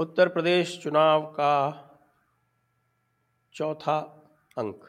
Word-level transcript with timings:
उत्तर 0.00 0.28
प्रदेश 0.28 0.78
चुनाव 0.82 1.22
का 1.32 1.54
चौथा 3.54 3.96
अंक 4.58 4.84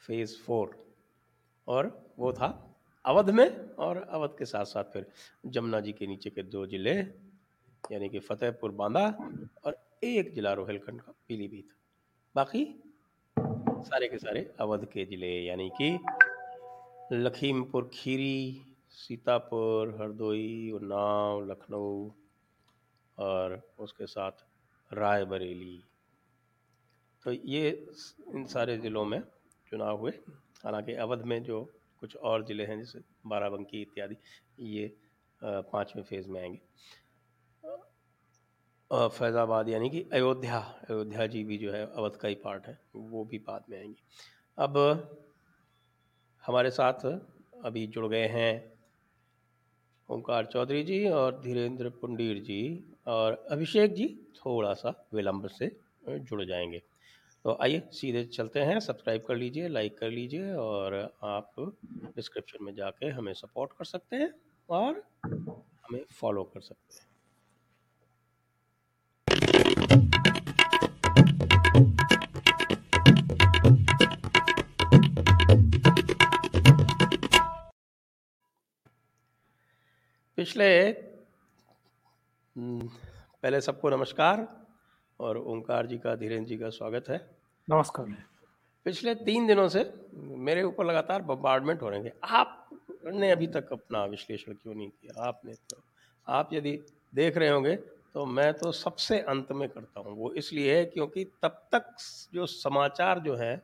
फ़ेज़ 0.00 0.36
फोर 0.46 0.76
और 1.66 1.88
वो 2.18 2.32
था 2.32 2.48
अवध 3.04 3.30
में 3.30 3.74
और 3.76 4.02
अवध 4.02 4.36
के 4.38 4.44
साथ 4.44 4.64
साथ 4.64 4.92
फिर 4.92 5.06
जमुना 5.46 5.80
जी 5.80 5.92
के 5.92 6.06
नीचे 6.06 6.30
के 6.30 6.42
दो 6.42 6.66
ज़िले, 6.66 6.94
यानी 7.92 8.08
कि 8.08 8.18
फतेहपुर, 8.18 8.70
बांदा 8.72 9.06
और 9.64 9.80
एक 10.04 10.34
जिला 10.34 10.52
रोहिलखंड 10.52 11.00
का 11.00 11.12
पीलीभीत। 11.28 11.68
बाकी 12.34 12.64
सारे 13.36 14.08
के 14.08 14.18
सारे 14.18 14.48
अवध 14.60 14.84
के 14.92 15.04
ज़िले, 15.04 15.34
यानी 15.46 15.70
कि 15.80 15.98
लखीमपुर, 17.12 17.90
खीरी, 17.94 18.60
सीतापुर, 18.90 19.96
हरदोई, 20.00 20.70
उन्नाव, 20.70 21.44
लखनऊ 21.50 22.10
और 23.20 23.60
उसके 23.78 24.06
साथ 24.06 24.44
रायबरेली। 24.90 25.82
तो 27.24 27.32
ये 27.32 27.68
इन 28.34 28.44
सारे 28.46 28.76
ज़िलों 28.78 29.04
में 29.04 29.20
चुनाव 29.66 29.98
हुए। 29.98 30.10
हालाँकि 30.64 30.94
अवध 30.96 31.22
में 31.24 31.42
जो 31.42 31.62
कुछ 32.00 32.16
और 32.16 32.44
ज़िले 32.46 32.64
हैं, 32.64 32.78
जैसे 32.78 33.00
बाराबंकी 33.26 33.80
इत्यादि, 33.82 34.16
ये 34.60 34.96
पाँचवें 35.42 36.02
फ़ेज़ 36.02 36.28
में 36.28 36.40
आएँगे। 36.40 36.60
फैज़ाबाद 38.90 39.68
यानी 39.68 39.90
कि 39.90 40.00
अयोध्या 40.12 40.58
अयोध्या 40.58 41.26
जी 41.26 41.42
भी 41.44 41.58
जो 41.58 41.72
है, 41.72 41.84
अवध 41.86 42.16
का 42.16 42.28
ही 42.28 42.34
पार्ट 42.34 42.66
है, 42.66 42.78
वो 42.96 43.24
भी 43.24 43.38
बाद 43.38 43.64
में 43.70 43.78
आएँगे। 43.78 44.02
अब 44.58 44.76
हमारे 46.44 46.70
साथ 46.70 47.04
अभी 47.64 47.86
जुड़ 47.86 48.06
गए 48.06 48.26
हैं 48.28 48.72
ओंकार 50.08 50.46
चौधरी 50.46 50.82
जी 50.82 51.06
और 51.08 51.40
धीरेन्द्र 51.40 51.90
पुंडीर 51.90 52.42
जी। 52.42 52.89
और 53.06 53.46
अभिषेक 53.50 53.94
जी 53.94 54.06
थोड़ा 54.36 54.72
सा 54.74 55.08
विलंब 55.14 55.46
से 55.48 55.76
जुड़ 56.08 56.44
जाएँगे। 56.44 56.82
तो 57.44 57.58
आइए 57.62 57.82
सीधे 57.92 58.24
चलते 58.24 58.60
हैं। 58.60 58.80
सब्सक्राइब 58.80 59.24
कर 59.28 59.36
लीजिए, 59.36 59.68
लाइक 59.68 59.98
कर 59.98 60.10
लीजिए 60.10 60.52
और 60.52 60.94
आप 61.22 61.52
डिस्क्रिप्शन 62.16 62.64
में 62.64 62.74
जाके 62.74 63.06
हमें 63.06 63.32
सपोर्ट 63.34 63.72
कर 63.72 63.84
सकते 63.84 64.16
हैं 64.16 64.32
और 64.70 65.02
हमें 65.26 66.04
फॉलो 66.12 66.44
कर 66.44 66.60
सकते 66.60 66.94
हैं। 66.94 67.10
पिछले 80.36 81.09
पहले 82.56 83.60
सबको 83.60 83.90
नमस्कार 83.90 84.46
और 85.20 85.36
ओंकार 85.38 85.86
जी 85.86 85.98
का 85.98 86.14
धीरेन्द्र 86.16 86.48
जी 86.48 86.56
का 86.56 86.68
स्वागत 86.70 87.08
है। 87.08 87.18
नमस्कार। 87.68 88.06
पिछले 88.86 89.14
तीन 89.16 89.46
दिनों 89.46 89.66
से 89.68 89.84
मेरे 90.16 90.62
ऊपर 90.62 90.86
लगातार 90.86 91.22
बम्बार्डमेंट 91.22 91.82
हो 91.82 91.88
रहे 91.88 92.00
हैं 92.00 92.12
आपने 92.22 93.30
अभी 93.30 93.46
तक 93.46 93.72
अपना 93.72 94.04
विश्लेषण 94.06 94.52
क्यों 94.52 94.74
नहीं 94.74 94.88
किया? 94.88 95.22
आपने 95.22 95.54
तो 95.70 95.82
आप 96.26 96.50
यदि 96.52 96.78
देख 97.14 97.36
रहे 97.36 97.48
होंगे 97.48 97.76
तो 98.14 98.26
मैं 98.26 98.52
तो 98.54 98.72
सबसे 98.72 99.20
अंत 99.20 99.52
में 99.52 99.68
करता 99.68 100.00
हूँ। 100.00 100.16
वो 100.16 100.32
इसलिए 100.32 100.76
है 100.76 100.84
क्योंकि 100.86 101.24
तब 101.42 101.62
तक 101.72 101.94
जो 102.34 102.46
समाचार 102.48 103.18
जो 103.20 103.36
है 103.36 103.54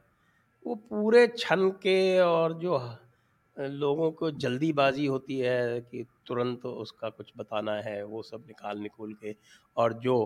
वो 0.66 0.74
पूरे 0.90 1.26
छन 1.28 1.68
के 1.82 2.20
और 2.20 2.54
जो 2.58 2.76
लोगों 3.56 4.10
को 4.12 4.30
जल्दीबाजी 4.32 5.06
होती 5.06 5.38
है 5.38 5.80
कि 5.82 6.04
तुरंत 6.26 6.64
उसका 6.66 7.08
कुछ 7.10 7.32
बताना 7.36 7.74
है, 7.80 8.02
वो 8.04 8.22
सब 8.22 8.44
निकाल 8.48 8.78
निकोल 8.78 9.12
के 9.14 9.34
और 9.76 9.92
जो 10.00 10.16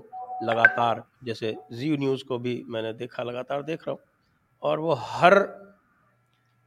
लगातार, 0.45 1.05
जैसे 1.25 1.57
जी 1.73 1.97
न्यूज़ 1.97 2.25
को 2.25 2.39
भी 2.39 2.63
मैंने 2.69 2.93
देखा 2.95 3.23
लगातार 3.23 3.63
देख 3.63 3.87
रहा 3.89 3.93
हूँ 3.93 4.01
और 4.63 4.81
वो 4.81 4.95
हर 5.01 5.39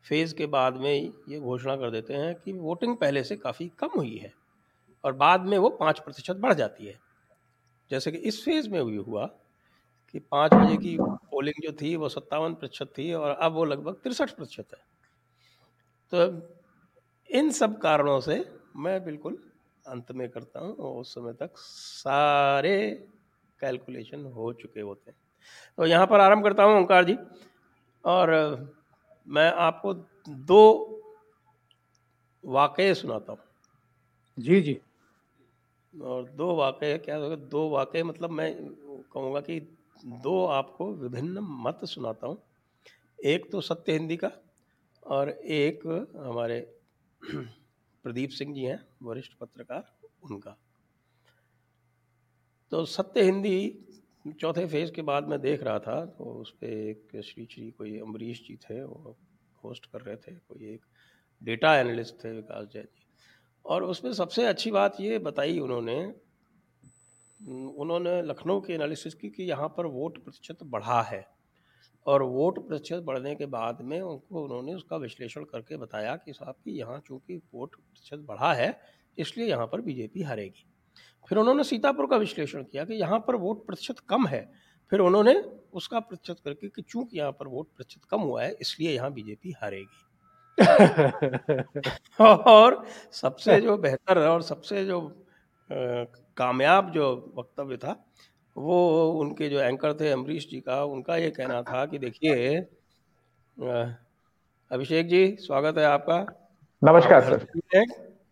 फ़ेज़ 0.06 0.34
के 0.36 0.46
बाद 0.48 0.78
में 0.78 0.92
ये 1.30 1.40
घोषणा 1.40 1.76
कर 1.76 1.92
देते 1.92 2.14
हैं 2.14 2.34
कि 2.36 2.54
वोटिंग 2.54 2.96
पहले 2.98 3.24
से 3.24 3.36
काफ़ी 3.38 3.68
कम 3.80 3.90
हुई 3.98 4.16
है 4.18 4.34
और 5.04 5.14
बाद 5.18 5.46
में 5.48 5.58
वो 5.58 5.70
पाँच 5.82 6.00
प्रतिशत 6.00 6.38
बढ़ 6.38 6.54
जाती 6.54 6.88
है। 6.88 7.00
जैसे 7.92 8.12
कि 8.12 8.18
इस 8.30 8.44
फ़ेज़ 8.46 8.70
में 8.70 8.80
हुई 8.82 8.98
हुआ 9.00 9.26
कि 10.14 10.20
पाँच 10.22 10.56
बजे 10.56 10.78
की 10.78 10.98
पोलिंग 11.32 11.64
जो 11.64 11.74
थी 11.82 11.96
वो 11.98 12.10
सत्तावन 12.10 12.56
प्रतिशत 12.56 12.94
थी 12.98 13.14
और 13.14 13.32
अब 13.32 13.54
वो 13.54 13.66
लगभग 13.66 14.02
तिरसठ 14.04 14.36
प्रतिशत 14.36 14.68
है। 14.76 14.82
तो 16.14 16.26
इन 17.30 17.52
सब 17.52 17.78
कारणों 17.78 18.20
से 18.20 18.46
मैं 18.76 19.04
बिल्कुल 19.06 19.38
अंत 19.88 20.12
में 20.12 20.30
करता 20.30 20.60
हूँ 20.60 20.76
और 20.76 21.00
उस 21.02 21.14
समय 21.14 21.34
तक 21.34 21.52
सारे 21.58 22.90
कैलकुलेशन 23.60 24.26
हो 24.26 24.54
चुके 24.54 24.82
होते 24.82 25.12
हैं। 25.12 25.18
तो 25.78 25.86
यहाँ 25.86 26.08
पर 26.08 26.20
आरंभ 26.20 26.44
करता 26.44 26.64
हूँ 26.64 26.78
ओंकार 26.80 27.04
जी। 27.04 27.18
और 28.06 28.32
मैं 29.28 29.52
आपको 29.52 29.94
दो 30.30 30.64
वाक़े 32.44 32.96
सुनाता 32.96 33.32
हूँ। 33.32 33.40
जी 34.38 34.62
जी। 34.62 34.80
और 35.94 36.30
दो 36.30 36.56
वाक़े 36.56 36.98
क्या 36.98 37.16
होगा? 37.16 37.36
दो 37.36 37.70
वाक़े 37.70 38.04
मतलब 38.04 38.30
मैं 38.30 38.56
कहूँगा 39.14 39.40
कि 39.40 39.60
दो 40.06 40.46
आपको 40.46 40.94
विभिन्न 40.94 41.40
मत 41.40 41.86
सुनाता 41.86 42.28
हूँ। 42.28 42.38
एक 43.26 43.52
तो 43.52 43.62
सत्य 43.62 43.94
हिंदी 43.94 44.18
का 44.18 44.32
और 45.06 45.30
एक 45.30 45.86
हमारे 46.18 46.60
प्रदीप 47.22 48.30
सिंह 48.32 48.54
जी 48.56 48.64
हैं, 48.64 48.80
वरिष्ठ 49.04 49.34
पत्रकार 49.40 49.84
उनका। 50.24 50.56
तो 52.72 52.84
सत्य 52.88 53.24
हिंदी 53.24 54.36
चौथे 54.42 54.66
फ़ेज़ 54.68 54.92
के 54.92 55.02
बाद 55.02 55.28
मैं 55.28 55.40
देख 55.42 55.64
रहा 55.64 55.80
था 55.80 56.06
तो 56.08 56.24
उस 56.34 56.52
पर 56.54 56.68
एक 56.68 57.22
श्री 57.26 57.46
श्री 57.46 57.70
कोई 57.72 57.98
अम्बरीश 58.00 58.40
जी 58.48 58.56
थे, 58.60 58.84
वो 58.84 59.16
होस्ट 59.64 59.86
कर 59.86 60.02
रहे 60.02 60.16
थे, 60.18 60.32
कोई 60.32 60.74
एक 60.74 60.82
डेटा 61.42 61.76
एनालिस्ट 61.78 62.24
थे 62.24 62.32
विकास 62.32 62.68
जैन 62.74 62.84
जी। 62.86 63.06
और 63.66 63.84
उसमें 63.84 64.12
सबसे 64.14 64.46
अच्छी 64.46 64.72
बात 64.72 65.00
ये 65.02 65.20
बताई 65.20 65.60
उन्होंने 65.60 66.04
उन्होंने 67.40 68.22
लखनऊ 68.22 68.62
की 68.62 68.74
एनालिसिस 68.74 69.14
की 69.14 69.30
कि 69.30 69.44
यहाँ 69.44 69.68
पर 69.68 69.86
वोट 69.86 70.24
प्रतिशत 70.24 70.64
बढ़ा 70.66 71.02
है। 71.02 71.26
और 72.08 72.24
वोट 72.24 72.68
प्रतिशत 72.68 73.04
बढ़ने 73.04 73.36
के 73.36 73.46
बाद 73.46 73.78
में 73.82 74.00
उनको 74.02 74.44
उन्होंने 74.44 74.74
उसका 74.74 74.98
विश्लेषण 74.98 75.44
करके 75.44 75.78
बताया 75.78 76.16
कि 76.16 76.34
साहब 76.34 76.56
कि 76.66 76.80
यहाँ 76.80 77.00
चूँकि 77.08 77.36
वोट 77.54 77.76
प्रतिशत 77.76 78.26
बढ़ा 78.28 78.54
है 78.54 78.80
इसलिए 79.18 79.48
यहाँ 79.48 79.68
पर 79.68 79.82
बीजेपी 79.82 80.22
हारेगी। 80.22 80.66
फिर 81.30 81.38
उन्होंने 81.38 81.64
सीतापुर 81.64 82.08
का 82.08 82.18
विश्लेषण 82.18 82.64
किया 82.64 82.86
कि 82.86 82.94
यहाँ 82.94 83.20
पर 83.20 83.36
वोट 83.36 83.66
प्रतिशत 83.66 84.00
कम 84.10 84.28
है। 84.28 84.42
फिर 84.92 85.00
उन्होंने 85.00 85.34
उसका 85.74 86.00
प्रतिशत 86.00 86.40
करके 86.46 86.68
कि 86.70 86.82
चूँकि 86.82 87.18
यहाँ 87.18 87.32
पर 87.32 87.48
वोट 87.48 87.68
प्रतिशत 87.76 88.02
कम 88.10 88.22
हुआ 88.22 88.44
है 88.44 88.56
इसलिए 88.62 88.92
यहाँ 88.92 89.12
बीजेपी 89.14 89.52
हारेगी। 89.62 90.10
और 92.22 92.84
सबसे 93.12 93.60
जो 93.62 93.78
बेहतर 93.78 94.18
और 94.28 94.42
सबसे 94.42 94.86
जो 94.86 95.02
कामयाब 96.38 96.92
जो 96.92 97.34
वक्तव्य 97.38 97.78
था 97.78 97.96
वो 98.56 99.10
उनके 99.12 99.50
जो 99.50 99.60
एंकर 99.60 99.94
थे 99.94 100.12
अमरीश 100.12 100.48
जी 100.50 100.60
का 100.60 100.84
उनका 100.86 101.16
ये 101.18 101.30
कहना 101.32 101.62
था 101.64 101.86
कि 101.86 102.00
देखिए 102.00 102.58
अभिषेक 104.72 105.08
जी 105.08 105.26
स्वागत 105.40 105.78
है 105.78 105.86
आपका। 105.86 106.18
नमस्कार 106.82 107.22
सर। 107.24 107.46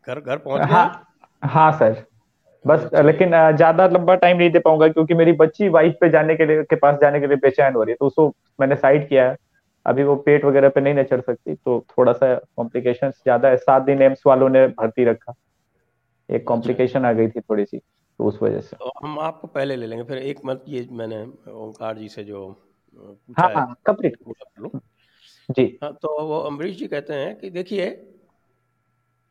घर 0.07 0.19
घर 0.19 0.37
पहुँच 0.37 0.61
हाँ 0.61 1.17
हाँ 1.43 1.71
सर। 1.71 2.03
बस 2.65 2.89
लेकिन 2.95 3.29
ज़्यादा 3.55 3.87
लंबा 3.87 4.15
टाइम 4.15 4.37
नहीं 4.37 4.49
दे 4.51 4.59
पाऊँगा 4.59 4.87
क्योंकि 4.87 5.13
मेरी 5.13 5.31
बच्ची 5.35 5.69
वाइफ 5.69 5.95
पे 6.01 6.09
जाने 6.09 6.35
के 6.35 6.45
लिए 6.45 6.63
के 6.63 6.75
पास 6.77 6.99
जाने 7.01 7.19
के 7.19 7.27
लिए 7.27 7.37
बेचैन 7.37 7.73
हो 7.75 7.83
रही 7.83 7.91
है 7.91 7.97
तो 7.99 8.07
उसको 8.07 8.27
मैंने 8.59 8.75
साइड 8.75 9.07
किया 9.09 9.29
है। 9.29 9.35
अभी 9.85 10.03
वो 10.03 10.15
पेट 10.17 10.45
वगैरह 10.45 10.69
पे 10.69 10.81
नहीं 10.81 10.93
न 10.93 11.03
चढ़ 11.03 11.21
सकती 11.21 11.53
तो 11.55 11.79
थोड़ा 11.89 12.13
सा 12.13 12.33
कॉम्प्लिकेशन 12.35 13.09
ज़्यादा 13.11 13.49
है। 13.49 13.57
सात 13.57 13.81
दिन 13.81 14.01
एम्स 14.01 14.21
वालों 14.27 14.49
ने 14.49 14.65
भर्ती 14.69 15.05
रखा। 15.05 15.33
एक 16.29 16.47
कॉम्प्लिकेशन 16.47 17.05
आ 17.05 17.11
गई 17.13 17.27
थी 17.27 17.39
थोड़ी 17.41 17.65
सी 17.65 17.81
तो 18.21 18.25
उस 18.25 18.37
वजह 18.41 18.61
से। 18.61 18.77
तो 18.77 18.91
हम 19.03 19.19
आपको 19.19 19.47
पहले 19.47 19.75
ले 19.75 19.87
लेंगे 19.87 20.03
फिर 20.03 20.17
एक 20.17 20.39
मत 20.45 20.65
ये 20.67 20.87
मैंने 20.91 21.21
ओंकार 21.51 21.97
जी 21.97 22.09
से 22.09 22.23
जो 22.23 22.41
हाँ 23.39 23.49
हाँ 23.53 23.75
कंप्लीट 23.85 24.17
जी। 25.49 25.63
हाँ 25.83 25.91
तो 25.93 26.09
वो 26.25 26.39
अम्बरीश 26.39 26.75
जी 26.77 26.87
कहते 26.87 27.13
हैं 27.13 27.39
कि 27.39 27.49
देखिए 27.49 27.87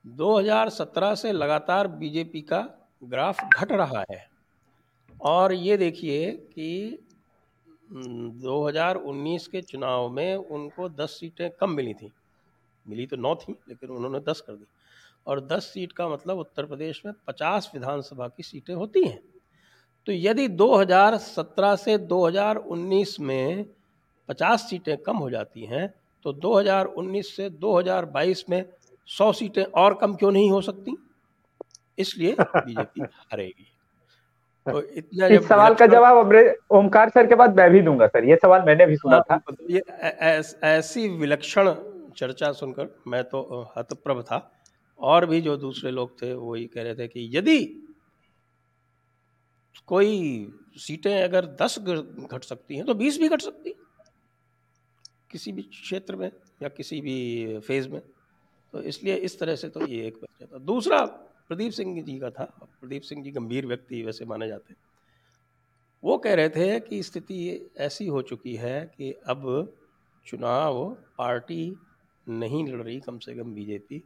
2017 0.05 1.15
से 1.15 1.33
लगातार 1.33 1.89
बीजेपी 1.89 2.41
का 2.41 2.61
ग्राफ 3.05 3.45
घट 3.61 3.73
रहा 3.73 4.05
है। 4.11 4.29
और 5.21 5.53
ये 5.53 5.77
देखिए 5.77 6.33
कि 6.33 7.07
2019 8.43 9.47
के 9.47 9.63
चुनाव 9.63 10.09
में 10.09 10.35
उनको 10.37 10.89
10 10.89 11.17
सीटें 11.21 11.51
कम 11.51 11.71
मिली 11.71 11.95
थी। 11.95 12.13
मिली 12.87 13.07
तो 13.07 13.17
नौ 13.17 13.35
थी 13.35 13.53
लेकिन 13.69 13.91
उन्होंने 13.91 14.21
10 14.21 14.41
कर 14.41 14.53
दी। 14.53 14.67
और 15.27 15.41
10 15.47 15.61
सीट 15.61 15.93
का 15.93 16.09
मतलब 16.09 16.39
उत्तर 16.39 16.65
प्रदेश 16.65 17.03
में 17.07 17.13
50 17.29 17.71
विधानसभा 17.75 18.29
की 18.29 18.43
सीटें 18.43 18.75
होती 18.75 19.05
हैं। 19.05 19.19
तो 20.07 20.13
यदि 20.13 20.49
2017 20.49 21.77
से 21.77 21.99
2019 21.99 23.21
में 23.21 23.67
50 24.29 24.61
सीटें 24.61 24.97
कम 24.97 25.17
हो 25.17 25.31
जाती 25.31 25.65
हैं 25.65 25.95
तो 26.25 26.33
2019 26.33 27.23
से 27.23 27.51
2022 27.51 28.45
में 28.51 28.65
100 29.09 29.33
सीटें 29.35 29.65
और 29.65 29.95
कम 29.95 30.15
क्यों 30.15 30.33
नहीं 30.33 30.51
हो 30.51 30.61
सकती? 30.61 30.97
इसलिए 31.99 32.37
बीजेपी 32.41 33.01
हारेगी। 33.31 33.67
तो 34.67 34.83
इतना 34.83 35.27
इस 35.27 35.49
सवाल 35.49 35.75
का 35.75 35.87
जवाब 35.87 36.33
ओमकार 36.71 37.09
सर 37.09 37.27
के 37.27 37.35
बाद 37.35 37.57
मैं 37.57 37.71
भी 37.71 37.81
दूँगा 37.81 38.07
सर। 38.07 38.25
ये 38.25 38.37
सवाल 38.37 38.63
मैंने 38.63 38.87
भी 38.87 38.97
सुना 38.97 39.23
हाँ, 39.31 39.39
था 39.41 39.55
ये 39.71 39.83
ऐसी 40.69 41.09
विलक्षण 41.09 41.75
चर्चा 42.17 42.53
सुनकर 42.53 42.89
मैं 43.07 43.25
तो 43.25 43.73
हतप्रभ 43.77 44.23
था। 44.23 44.39
और 45.01 45.27
भी 45.27 45.41
जो 45.41 45.57
दूसरे 45.57 45.91
लोग 45.91 46.21
थे, 46.23 46.33
वो 46.35 46.57
ये 46.57 46.67
कह 46.67 46.83
रहे 46.83 46.95
थे 46.95 47.09
कि 47.09 47.29
यदि 47.33 47.59
कोई 49.87 50.53
सीटें 50.77 51.23
अगर 51.23 51.47
दस 51.63 51.79
घट 51.79 52.45
सकती 52.45 52.77
हैं 52.77 52.85
तो 52.87 52.95
बीस 52.95 53.19
भी 53.19 53.29
घट 53.29 53.41
सकती 53.41 53.75
किसी 55.31 55.53
भी 55.53 55.63
क्षेत्र 55.63 56.17
में 56.17 56.31
या 56.63 56.69
किसी 56.69 57.01
भी 57.01 57.59
फ़ेज़ 57.59 57.89
में। 57.89 58.01
तो 58.75 58.83
इसलिए 58.83 59.15
इस 59.17 59.39
तरह 59.39 59.57
से 59.57 59.69
तो 59.69 59.87
ये 59.87 60.07
एक 60.07 60.17
बच 60.17 60.43
था। 60.43 60.59
दूसरा, 60.59 61.05
प्रदीप 61.49 61.73
सिंह 61.73 62.03
जी 62.03 62.19
का 62.19 62.31
था 62.31 62.45
प्रदीप 62.81 63.03
सिंह 63.03 63.23
जी 63.25 63.31
गंभीर 63.31 63.67
व्यक्ति 63.67 64.03
वैसे 64.03 64.25
माने 64.25 64.49
जाते 64.49 64.73
हैं। 64.73 64.81
वो 66.03 66.17
कह 66.19 66.35
रहे 66.35 66.49
थे 66.49 66.81
कि 66.81 67.03
स्थिति 67.03 67.71
ऐसी 67.79 68.07
हो 68.07 68.23
चुकी 68.23 68.55
है 68.55 68.81
कि 68.97 69.13
अब 69.27 69.77
चुनाव 70.27 70.85
पार्टी 71.19 71.77
नहीं 72.27 72.67
लड़ 72.69 72.83
रही, 72.83 73.01
कम 73.01 73.19
से 73.19 73.35
कम 73.35 73.53
बीजेपी। 73.55 74.03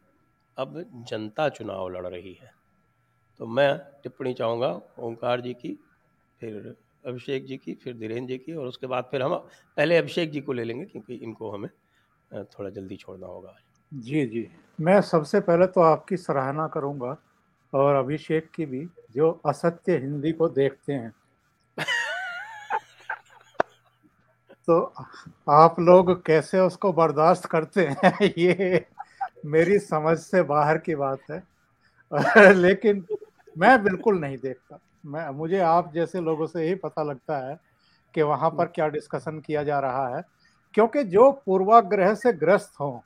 अब 0.59 1.05
जनता 1.09 1.49
चुनाव 1.49 1.89
लड़ 1.89 2.06
रही 2.06 2.39
है। 2.43 2.53
तो 3.39 3.47
मैं 3.47 3.79
टिप्पणी 4.03 4.35
चाहूँगा 4.35 4.81
ओंकार 4.99 5.41
जी 5.41 5.55
की 5.55 5.79
फिर 6.41 6.77
अभिषेक 7.06 7.47
जी 7.47 7.56
की 7.56 7.75
फिर 7.75 7.97
धीरेन्द्र 7.97 8.33
जी 8.33 8.39
की 8.39 8.53
और 8.53 8.67
उसके 8.67 8.87
बाद 8.87 9.05
फिर 9.11 9.23
हम 9.23 9.35
पहले 9.77 9.97
अभिषेक 9.97 10.31
जी 10.31 10.41
को 10.41 10.53
ले 10.53 10.65
लेंगे 10.65 10.85
क्योंकि 10.85 11.15
इनको 11.15 11.51
हमें 11.51 11.71
थोड़ा 12.35 12.71
जल्दी 12.71 12.97
छोड़ना 12.97 13.27
होगा। 13.27 13.56
जी 13.95 14.27
जी। 14.27 14.49
मैं 14.81 15.01
सबसे 15.01 15.41
पहले 15.41 15.67
तो 15.67 15.81
आपकी 15.81 16.17
सराहना 16.17 16.69
करूँगा 16.69 17.17
और 17.75 17.95
अभिषेक 17.95 18.51
की 18.51 18.67
भी 18.67 18.89
जो 19.17 19.41
असत्य 19.47 19.99
हिंदी 19.99 20.33
को 20.33 20.49
देखते 20.49 20.93
हैं। 20.93 21.12
तो 24.67 24.95
आप 25.51 25.81
लोग 25.81 26.27
कैसे 26.27 26.61
उसको 26.61 26.93
बर्दाश्त 26.93 27.45
करते 27.45 27.87
हैं 27.87 28.33
ये 28.39 28.87
मेरी 29.44 29.79
समझ 29.79 30.19
से 30.19 30.43
बाहर 30.43 30.79
की 30.79 30.94
बात 30.94 31.19
है। 31.31 31.43
लेकिन 32.52 33.06
मैं 33.58 33.82
बिल्कुल 33.82 34.20
नहीं 34.20 34.38
देखता। 34.38 34.79
मैं, 35.06 35.31
मुझे 35.31 35.58
आप 35.58 35.93
जैसे 35.94 36.20
लोगों 36.20 36.46
से 36.46 36.69
ही 36.69 36.75
पता 36.75 37.02
लगता 37.02 37.38
है 37.38 37.61
कि 38.14 38.23
वहाँ 38.23 38.50
पर 38.50 38.67
क्या 38.67 38.88
डिस्कशन 38.88 39.41
किया 39.41 39.62
जा 39.62 39.81
रहा 39.81 40.17
है। 40.17 40.23
क्योंकि 40.75 41.05
जो 41.05 41.31
पूर्वाग्रह 41.46 42.14
से 42.14 42.32
ग्रस्त 42.32 42.73
हों, 42.81 43.00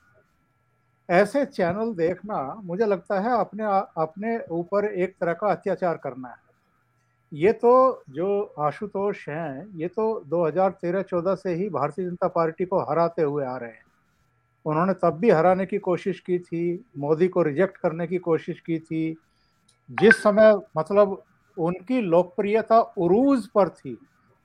ऐसे 1.09 1.45
चैनल 1.45 1.93
देखना 1.93 2.61
मुझे 2.63 2.85
लगता 2.85 3.19
है 3.19 3.39
अपने 3.39 3.63
अपने 4.01 4.39
ऊपर 4.51 4.85
एक 4.85 5.15
तरह 5.21 5.33
का 5.33 5.47
अत्याचार 5.47 5.97
करना 5.97 6.27
है। 6.27 6.49
ये 7.33 7.53
तो 7.53 8.03
जो 8.09 8.53
आशुतोष 8.59 9.29
हैं, 9.29 9.67
ये 9.75 9.87
तो 9.87 10.23
2013-14 10.27 11.35
से 11.35 11.53
ही 11.53 11.69
भारतीय 11.69 12.05
जनता 12.05 12.27
पार्टी 12.27 12.65
को 12.65 12.79
हराते 12.79 13.21
हुए 13.21 13.45
आ 13.45 13.57
रहे 13.57 13.69
हैं। 13.69 13.88
उन्होंने 14.65 14.93
तब 14.93 15.17
भी 15.19 15.29
हराने 15.29 15.65
की 15.65 15.77
कोशिश 15.77 16.19
की 16.19 16.37
थी, 16.39 16.85
मोदी 16.97 17.27
को 17.27 17.41
रिजेक्ट 17.41 17.77
करने 17.77 18.07
की 18.07 18.17
कोशिश 18.17 18.59
की 18.59 18.79
थी। 18.79 19.17
जिस 19.89 20.21
समय 20.23 20.53
मतलब 20.77 21.21
उनकी 21.57 22.01
लोकप्रियता 22.01 22.79
उरूज 22.79 23.47
पर 23.47 23.69
थी, 23.69 23.97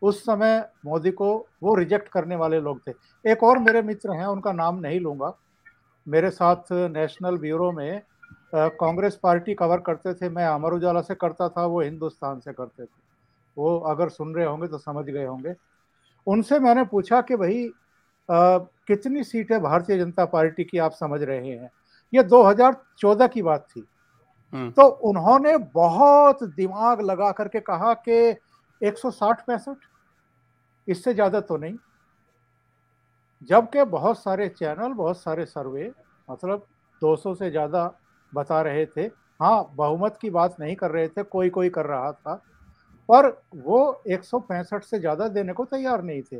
उस 0.02 0.22
समय 0.22 0.58
मोदी 0.86 1.10
को 1.10 1.34
वो 1.62 1.74
रिजेक्ट 1.74 2.08
करने 2.08 2.36
वाले 2.36 2.60
लोग 2.60 2.80
थे। 2.86 2.92
एक 3.24 3.42
और 3.42 3.58
मेरे 3.58 3.82
मित्र 3.82 4.12
हैं, 4.12 4.26
उनका 4.26 4.52
नाम 4.52 4.78
नहीं 4.80 5.00
लूँगा। 5.00 5.32
मेरे 6.06 6.30
साथ 6.30 6.72
नेशनल 6.72 7.36
ब्यूरो 7.38 7.70
में 7.72 8.02
कांग्रेस 8.54 9.18
पार्टी 9.22 9.54
कवर 9.54 9.80
करते 9.80 10.14
थे। 10.14 10.28
मैं 10.28 10.46
अमर 10.46 10.72
उजाला 10.72 11.00
से 11.00 11.14
करता 11.14 11.48
था, 11.48 11.66
वो 11.66 11.80
हिंदुस्तान 11.80 12.40
से 12.40 12.52
करते 12.52 12.84
थे। 12.84 13.02
वो 13.56 13.78
अगर 13.78 14.08
सुन 14.08 14.34
रहे 14.34 14.46
होंगे 14.46 14.68
तो 14.68 14.78
समझ 14.78 15.04
गए 15.04 15.24
होंगे। 15.24 15.54
उनसे 16.26 16.58
मैंने 16.58 16.84
पूछा 16.84 17.20
कि 17.20 17.36
भाई 17.36 17.68
कितनी 18.28 19.22
सीटें 19.24 19.60
भारतीय 19.62 19.98
जनता 19.98 20.24
पार्टी 20.26 20.64
की 20.64 20.78
आप 20.78 20.92
समझ 20.92 21.22
रहे 21.22 21.48
हैं? 21.48 21.70
ये 22.12 22.22
2014 22.24 23.26
की 23.26 23.42
बात 23.42 23.66
थी। 23.70 23.84
हम्म। 24.52 24.70
तो 24.70 24.86
उन्होंने 25.02 25.56
बहुत 25.74 26.42
दिमाग 26.56 27.00
लगा 27.00 27.30
करके 27.32 27.60
कहा 27.62 27.92
कि 27.98 28.36
160 28.80 29.44
पैंसठ? 29.46 29.76
इससे 30.88 31.14
ज़्यादा 31.14 31.40
तो 31.40 31.56
नहीं। 31.56 31.76
जबकि 33.50 33.84
बहुत 33.84 34.18
सारे 34.18 34.48
चैनल 34.50 34.92
बहुत 34.94 35.18
सारे 35.18 35.44
सर्वे 35.46 35.90
मतलब 36.28 36.66
200 37.02 37.34
से 37.34 37.50
ज़्यादा 37.50 37.86
बता 38.32 38.60
रहे 38.62 38.86
थे। 38.86 39.02
हाँ 39.42 39.72
बहुमत 39.74 40.18
की 40.20 40.30
बात 40.30 40.56
नहीं 40.60 40.74
कर 40.76 40.90
रहे 40.90 41.08
थे 41.08 41.22
कोई 41.24 41.50
कोई 41.50 41.68
कर 41.68 41.86
रहा 41.86 42.12
था। 42.12 42.34
पर 43.08 43.28
वो 43.56 44.02
एक 44.08 44.24
सौ 44.24 44.38
पैंसठ 44.40 44.84
से 44.84 44.98
ज़्यादा 44.98 45.28
देने 45.28 45.52
को 45.52 45.64
तैयार 45.66 46.02
नहीं 46.02 46.22
थे। 46.22 46.36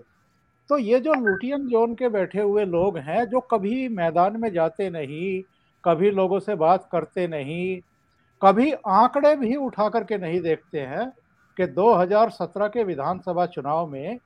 तो 0.70 0.78
ये 0.78 1.00
जो 1.00 1.14
लुटियन 1.14 1.66
जोन 1.68 1.94
के 1.94 2.08
बैठे 2.08 2.40
हुए 2.40 2.64
लोग 2.64 2.98
हैं, 2.98 3.24
जो 3.24 3.40
कभी 3.40 3.88
मैदान 3.88 4.40
में 4.40 4.52
जाते 4.52 4.88
नहीं, 4.90 5.42
कभी 5.84 6.10
लोगों 6.10 6.38
से 6.40 6.54
बात 6.54 6.88
करते 6.92 7.26
नहीं, 7.28 7.80
कभी 8.42 8.72
आंकड़े 8.72 9.34
भी 9.36 9.54
उठा 9.56 9.88
करके 9.88 10.18
नहीं 10.18 10.40
देखते 10.40 10.80
हैं 10.80 11.10
कि 11.56 11.66
2017 11.66 12.68
के 12.68 12.84
विधानसभा 12.84 13.46
चुनाव 13.46 13.86
में 13.86 14.18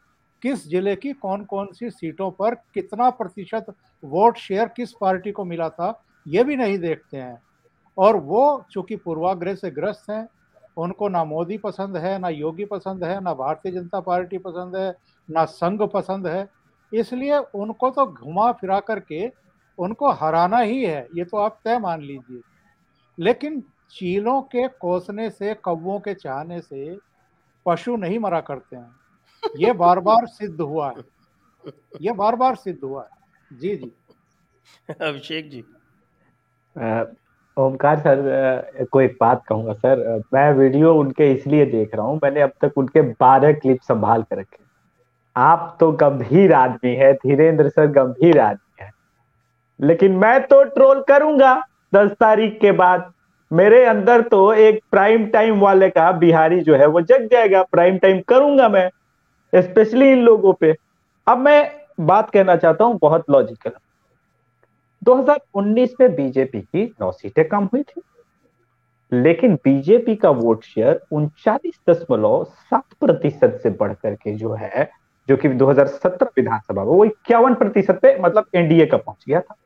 किस 0.43 0.69
ज़िले 0.69 0.95
की 0.97 1.13
कौन 1.13 1.45
कौन 1.45 1.69
सी 1.73 1.91
सीटों 1.91 2.31
पर 2.31 2.55
कितना 2.75 3.11
प्रतिशत 3.11 3.67
वोट 4.03 4.37
शेयर 4.39 4.69
किस 4.69 4.93
पार्टी 4.93 5.31
को 5.33 5.45
मिला 5.45 5.69
था, 5.69 6.03
ये 6.27 6.45
भी 6.45 6.57
नहीं 6.57 6.79
देखते 6.79 7.17
हैं। 7.17 7.43
और 7.99 8.17
वो 8.17 8.65
चूँकि 8.71 8.97
पूर्वाग्रह 8.97 9.55
से 9.55 9.71
ग्रस्त 9.71 10.11
हैं, 10.11 10.27
उनको 10.77 11.09
ना 11.09 11.25
मोदी 11.25 11.59
पसंद 11.59 11.97
है, 11.97 12.19
ना 12.19 12.29
योगी 12.29 12.65
पसंद 12.65 13.05
है, 13.05 13.21
ना 13.21 13.35
भारतीय 13.35 13.73
जनता 13.73 14.01
पार्टी 14.01 14.39
पसंद 14.39 14.77
है 14.77 14.91
ना 15.29 15.45
संघ 15.47 15.81
पसंद 15.85 16.27
है 16.27 16.49
इसलिए 16.93 17.39
उनको 17.55 17.91
तो 17.91 18.07
घुमा 18.07 18.51
फिरा 18.53 18.79
करके 18.83 19.27
उनको 19.79 20.11
हराना 20.13 20.59
ही 20.59 20.83
है 20.85 21.07
ये 21.15 21.25
तो 21.25 21.37
आप 21.39 21.59
तय 21.65 21.79
मान 21.79 22.01
लीजिए। 22.03 22.41
लेकिन 23.19 23.63
चीलों 23.93 24.41
के 24.45 24.67
कोसने 24.81 25.29
से 25.31 25.55
कौवों 25.55 25.99
के 26.01 26.15
चाहने 26.15 26.61
से 26.61 26.97
पशु 27.67 27.97
नहीं 27.97 28.19
मरा 28.19 28.41
करते 28.41 28.77
हैं। 28.77 28.91
ये 29.59 29.73
बार 29.75 30.01
बार 30.01 30.27
सिद्ध 30.29 30.61
हुआ 30.61 30.89
है। 30.89 31.73
ये 32.03 32.13
बार 32.13 32.37
बार 32.37 32.55
सिद्ध 32.57 32.79
हुआ 32.85 33.03
है। 33.03 33.59
जी 33.59 33.77
जी। 33.77 33.93
अभिषेक 35.01 35.51
जी। 35.51 35.65
ओमकार 37.57 37.99
सर 37.99 38.87
को 38.93 39.01
एक 39.01 39.17
बात 39.21 39.45
कहूँगा 39.49 39.73
सर। 39.75 40.23
मैं 40.35 40.53
वीडियो 40.55 40.95
उनके 40.95 41.33
इसलिए 41.33 41.67
देख 41.67 41.95
रहा 41.95 42.07
हूँ 42.07 42.21
मैंने 42.23 42.41
अब 42.41 42.53
तक 42.63 42.79
उनके 42.79 43.03
बारह 43.03 43.53
क्लिप 43.55 43.81
संभाल 43.83 44.23
कर 44.23 44.39
रखे 44.39 44.67
आप 45.39 45.77
तो 45.81 45.93
गंभीर 45.93 46.53
आदमी 46.53 46.95
है, 46.95 47.13
धीरेन्द्र 47.13 47.69
सर 47.69 47.87
गंभीर 47.87 48.41
आदमी 48.41 48.85
है। 48.85 48.91
लेकिन 49.81 50.13
मैं 50.13 50.47
तो 50.47 50.65
ट्रोल 50.65 51.03
करूँगा। 51.03 51.55
दस 51.95 52.11
तारीख 52.11 52.59
के 52.61 52.73
बाद 52.73 53.13
मेरे 53.53 53.85
अंदर 53.85 54.21
तो 54.21 54.53
एक 54.53 54.81
प्राइम 54.91 55.27
टाइम 55.27 55.61
वाले 55.61 55.91
का 55.91 56.13
बिहारी 56.13 56.61
जो 56.61 56.75
है 56.75 56.87
वो 56.87 57.01
जग 57.01 57.29
जाएगा। 57.33 57.63
प्राइम 57.63 57.99
टाइम 57.99 58.21
करूँगा 58.29 58.69
मैं 58.69 58.91
स्पेशली 59.53 60.11
इन 60.13 60.19
लोगों 60.19 60.53
पे। 60.53 60.75
अब 61.27 61.39
मैं 61.39 61.71
बात 62.01 62.31
कहना 62.31 62.57
चाहता 62.57 62.85
हूँ 62.85 62.99
बहुत 63.03 63.31
लॉजिकल 63.31 63.71
2019 65.03 65.91
में 66.01 66.15
बीजेपी 66.15 66.61
की 66.61 66.85
नौ 67.01 67.13
सीटें 67.13 67.49
कम 67.49 67.65
हुई 67.65 67.83
थी। 67.83 68.01
लेकिन 69.13 69.55
बीजेपी 69.55 70.17
का 70.17 70.31
वोट 70.31 70.65
शेयर 70.65 71.01
उनचालीस 71.13 71.81
दशमलव 71.91 72.45
सात 72.45 72.85
प्रतिशत 73.01 73.61
से 73.63 73.71
बढ़कर 73.71 74.15
के 74.15 74.35
जो 74.35 74.53
है 74.53 74.91
जो 75.29 75.37
कि 75.37 75.49
2017 75.51 76.29
विधानसभा 76.37 76.85
में 76.85 76.91
वो 76.91 77.05
इक्यावन 77.05 77.55
प्रतिशत 77.55 77.99
पे 78.03 78.19
मतलब 78.19 78.47
एनडीए 78.55 78.87
का 78.87 78.97
पहुँच 78.97 79.25
गया 79.29 79.41
था। 79.41 79.57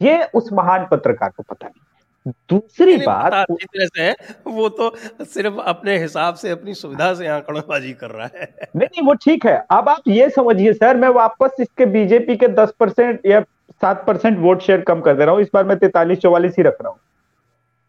ये 0.00 0.22
उस 0.34 0.52
महान 0.52 0.86
पत्रकार 0.90 1.30
को 1.30 1.42
पता 1.42 1.66
नहीं। 1.66 2.32
दूसरी 2.50 2.96
बात 2.96 3.32
से 3.50 4.02
है 4.02 4.14
वो 4.46 4.68
तो 4.70 4.90
सिर्फ़ 5.24 5.58
अपने 5.60 5.96
हिसाब 5.98 6.34
से 6.34 6.50
अपनी 6.50 6.74
सुविधा 6.74 7.12
से 7.14 7.26
आंकड़ोबाजी 7.26 7.92
कर 7.92 8.10
रहा 8.10 8.26
है। 8.26 8.48
नहीं 8.76 8.86
नहीं 8.86 9.06
वो 9.06 9.14
ठीक 9.14 9.46
है। 9.46 9.56
अब 9.70 9.88
आप 9.88 10.02
ये 10.08 10.28
समझिए 10.30 10.72
सर 10.72 10.96
मैं 10.96 11.08
वापस 11.16 11.56
इसके 11.60 11.86
बीजेपी 11.86 12.36
के 12.36 12.48
दस 12.50 12.72
परसेंट 12.80 13.26
या 13.26 13.40
सात 13.82 14.04
परसेंट 14.06 14.38
वोट 14.38 14.62
शेयर 14.62 14.80
कम 14.82 15.00
कर 15.00 15.16
दे 15.16 15.24
रहा 15.24 15.34
हूँ 15.34 15.42
इस 15.42 15.48
बार 15.54 15.64
मैं 15.64 15.78
तैतालीस 15.78 16.18
चौवालीस 16.18 16.54
ही 16.58 16.62
रख 16.62 16.76
रहा 16.82 16.90
हूँ। 16.90 16.98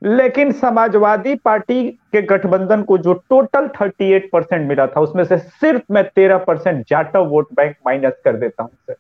लेकिन 0.04 0.52
समाजवादी 0.52 1.34
पार्टी 1.46 1.84
के 2.12 2.22
गठबंधन 2.22 2.82
को 2.84 2.98
जो 2.98 3.14
टोटल 3.30 3.68
38 3.78 4.30
परसेंट 4.34 4.68
मिला 4.70 4.88
था 4.88 5.02
उसमें 5.02 5.24
से 5.24 5.38
सिर्फ़ 5.38 5.94
मैं 5.94 6.04
13 6.10 6.44
percent 6.48 6.86
Jatav 6.88 7.26
vote 7.28 7.54
bank 7.54 7.76
minus 7.86 8.14
कर 8.26 8.38
देता 8.38 8.64
हूँ 8.64 8.72
सर 8.72 8.96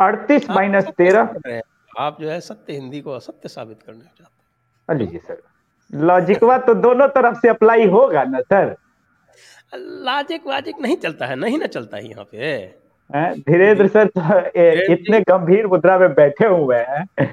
अड़तीस 0.00 0.50
माइनस 0.50 0.88
तेरह 0.98 1.60
आप 1.98 2.20
जो 2.20 2.28
है 2.28 2.40
सत्य 2.40 2.72
हिंदी 2.72 3.00
को 3.00 3.10
असत्य 3.12 3.48
साबित 3.48 3.82
करना 3.82 4.00
चाहते 4.00 4.92
हैं। 4.92 4.98
लीजिए 4.98 5.20
सर 5.20 5.42
लॉजिकवा 5.90 6.58
तो 6.58 6.74
दोनों 6.76 7.08
तरफ़ 7.10 7.38
से 7.40 7.48
अप्लाई 7.48 7.86
होगा 7.88 8.24
ना 8.24 8.40
सर 8.42 8.74
लॉजिक 9.74 10.46
वाजिक 10.46 10.80
नहीं 10.80 10.96
चलता 10.96 11.26
है 11.26 11.36
नहीं 11.36 11.58
ना 11.58 11.66
चलता 11.68 11.96
है 11.96 12.08
यहाँ 12.08 12.24
पे। 12.24 12.66
धीरेन्द्र 13.10 13.86
सर 13.88 14.06
तो 14.08 14.92
इतने 14.92 15.20
गंभीर 15.20 15.66
मुद्रा 15.66 15.98
में 15.98 16.12
बैठे 16.14 16.46
हुए 16.46 16.76
हैं। 16.78 17.28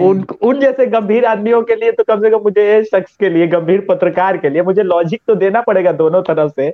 उन 0.00 0.24
उन 0.42 0.60
जैसे 0.60 0.86
गंभीर 0.88 1.24
आदमियों 1.24 1.62
के 1.62 1.74
लिए 1.74 1.92
तो 1.92 2.04
कम 2.04 2.22
से 2.22 2.30
कम 2.30 2.42
मुझे 2.42 2.82
शख्स 2.84 3.16
के 3.16 3.28
लिए 3.28 3.46
गंभीर 3.48 3.84
पत्रकार 3.88 4.36
के 4.36 4.48
लिए 4.48 4.62
मुझे 4.62 4.82
लॉजिक 4.82 5.20
तो 5.26 5.34
देना 5.36 5.60
पड़ेगा 5.62 5.92
दोनों 5.94 6.22
तरफ़ 6.24 6.52
से। 6.52 6.72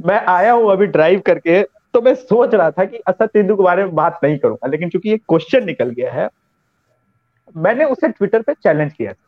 मैं 0.00 0.20
आया 0.28 0.52
हूँ 0.52 0.70
अभी 0.72 0.86
ड्राइव 0.88 1.20
करके 1.26 1.62
तो 1.94 2.00
मैं 2.00 2.14
सोच 2.16 2.54
रहा 2.54 2.70
था 2.70 2.84
कि 2.84 2.96
असद 3.08 3.28
सिंधु 3.28 3.56
के 3.56 3.62
बारे 3.62 3.84
में 3.84 3.94
बात 3.94 4.18
नहीं 4.24 4.36
करूँगा 4.38 4.68
लेकिन 4.68 4.88
चूँकि 4.88 5.12
एक 5.12 5.22
क्वेश्चन 5.28 5.64
निकल 5.66 5.90
गया 5.90 6.12
है 6.12 6.28
मैंने 7.56 7.84
उसे 7.86 8.08
ट्विटर 8.08 8.42
पे 8.42 8.54
चैलेंज 8.54 8.92
किया 8.92 9.12
था। 9.12 9.26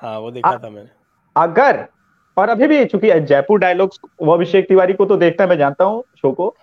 हाँ 0.00 0.18
वो 0.20 0.30
देखा 0.30 0.56
था 0.56 0.70
मैंने। 0.70 0.88
अगर 1.36 1.84
और 2.36 2.48
अभी 2.48 2.66
भी 2.66 2.84
चूँकि 2.86 3.10
जयपुर 3.12 3.58
डायलॉग्स 3.58 4.00
वो 4.22 4.32
अभिषेक 4.32 4.68
तिवारी 4.68 4.92
को 4.92 5.04
तो 5.06 5.16
देखता 5.18 5.44
है 5.44 5.50
मैं 5.50 5.58
जानता 5.58 5.84
हूँ 5.84 6.02
शो 6.16 6.32
को 6.32 6.54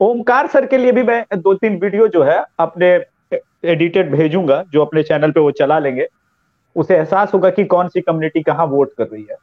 ओमकार 0.00 0.46
सर 0.46 0.66
के 0.66 0.78
लिए 0.78 0.92
भी 0.92 1.02
मैं 1.02 1.24
दो 1.34 1.54
तीन 1.54 1.78
वीडियो 1.80 2.06
जो 2.08 2.22
है 2.22 2.44
अपने 2.58 2.88
एडिटेड 3.64 4.10
भेजूँगा, 4.12 4.62
जो 4.62 4.84
अपने 4.84 5.02
चैनल 5.02 5.30
पे 5.32 5.40
वो 5.40 5.50
चला 5.52 5.78
लेंगे। 5.78 6.06
उसे 6.76 6.96
एहसास 6.96 7.34
होगा 7.34 7.50
कि 7.50 7.64
कौन 7.64 7.88
सी 7.88 8.00
कम्युनिटी 8.00 8.42
कहाँ 8.42 8.66
वोट 8.66 8.92
कर 8.98 9.06
रही 9.06 9.26
है। 9.30 9.36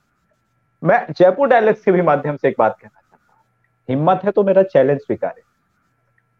मैं 0.83 1.05
जयपुर 1.11 1.47
डायलॉग्स 1.47 1.83
के 1.83 1.91
भी 1.91 2.01
माध्यम 2.01 2.35
से 2.35 2.47
एक 2.47 2.55
बात 2.59 2.75
कहना 2.81 2.99
चाहता 3.01 3.33
हूँ। 3.33 3.95
हिम्मत 3.95 4.23
है 4.23 4.31
तो 4.31 4.43
मेरा 4.43 4.63
चैलेंज 4.63 4.99
स्वीकार। 4.99 5.33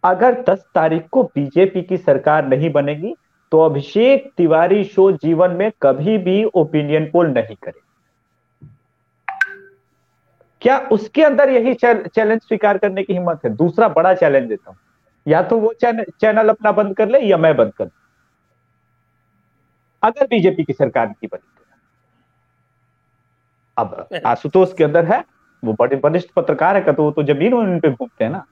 अगर 0.04 0.42
10 0.44 0.66
तारीख 0.76 1.08
को 1.12 1.24
बीजेपी 1.26 1.82
की 1.82 1.98
सरकार 1.98 2.48
नहीं 2.48 2.72
बनेगी 2.72 3.14
तो 3.52 3.60
अभिषेक 3.60 4.32
तिवारी 4.38 4.84
शो 4.84 5.12
जीवन 5.14 5.52
में 5.52 5.72
कभी 5.82 6.18
भी 6.18 6.44
ओपिनियन 6.46 7.10
पोल 7.12 7.28
नहीं 7.28 7.56
करेगी। 7.56 7.88
क्या 10.62 10.78
उसके 10.92 11.24
अंदर 11.24 11.50
यही 11.50 11.74
चैलेंज 11.76 12.42
स्वीकार 12.42 12.78
करने 12.78 13.04
की 13.04 13.14
हिम्मत 13.14 13.40
है? 13.46 13.50
दूसरा 13.52 13.88
बड़ा 13.90 14.14
चैलेंज 14.16 14.48
देता 14.50 14.70
हूँ। 14.70 14.78
या 15.26 15.42
तो 15.44 15.58
वो 15.60 15.74
चैनल 15.76 16.50
अपना 16.50 16.72
बंद 16.74 16.96
कर 16.98 17.10
ले 17.10 17.20
या 17.22 17.38
मैं 17.38 17.56
बंद 17.58 17.74
कर 17.74 17.90
अगर 20.04 20.28
बीजेपी 20.28 20.64
की 20.64 20.74
सरकार 20.74 21.08
की 21.08 21.28
बनी 21.28 21.48
अब 23.78 24.22
आशुतोष 24.26 24.74
के 24.74 24.84
अंदर 24.84 25.06
है, 25.06 25.24
वो 25.64 25.74
बड़े 25.74 25.96
वरिष्ठ 26.04 26.30
पत्रकार 26.36 26.78
है 26.78 26.94
तो 26.94 27.04
वो 27.04 27.12
तो 27.12 27.24
ज़मीन 27.24 27.54
उन 27.54 27.80
पे 27.80 27.90
घूमते 27.90 28.24
हैं 28.24 28.32
ना। 28.32 28.44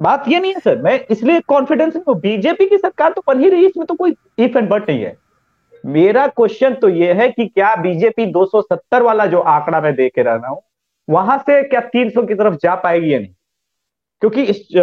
बात 0.00 0.24
ये 0.28 0.40
नहीं 0.40 0.52
है, 0.54 0.60
सर, 0.60 0.80
मैं 0.82 0.98
इसलिए 1.10 1.40
कॉन्फिडेंस 1.48 1.96
में 1.96 2.18
बीजेपी 2.20 2.66
की 2.68 2.78
सरकार 2.78 3.12
तो 3.12 3.22
बन 3.26 3.40
ही 3.40 3.48
रही, 3.50 3.66
इसमें 3.66 3.86
तो 3.86 3.94
कोई 3.94 4.14
इफ़ 4.38 4.58
एंड 4.58 4.68
बट 4.68 4.88
नहीं 4.90 5.02
है। 5.02 5.16
मेरा 5.84 6.26
क्वेश्चन 6.28 6.74
तो 6.74 6.88
ये 6.90 7.12
है 7.12 7.28
कि 7.30 7.46
क्या 7.46 7.74
बीजेपी 7.76 8.26
270 8.28 9.02
वाला 9.02 9.26
जो 9.26 9.40
आंकड़ा 9.48 9.80
मैं 9.80 9.94
देख 9.94 10.18
रहा 10.18 10.48
हूँ 10.48 10.60
वहाँ 11.10 11.38
से 11.38 11.62
क्या 11.68 11.80
300 11.80 12.26
की 12.26 12.34
तरफ़ 12.34 12.54
जा 12.54 12.74
पाएगी 12.74 13.14
या 13.14 13.18
नहीं? 13.18 13.34
क्योंकि 14.20 14.42
इस 14.42 14.76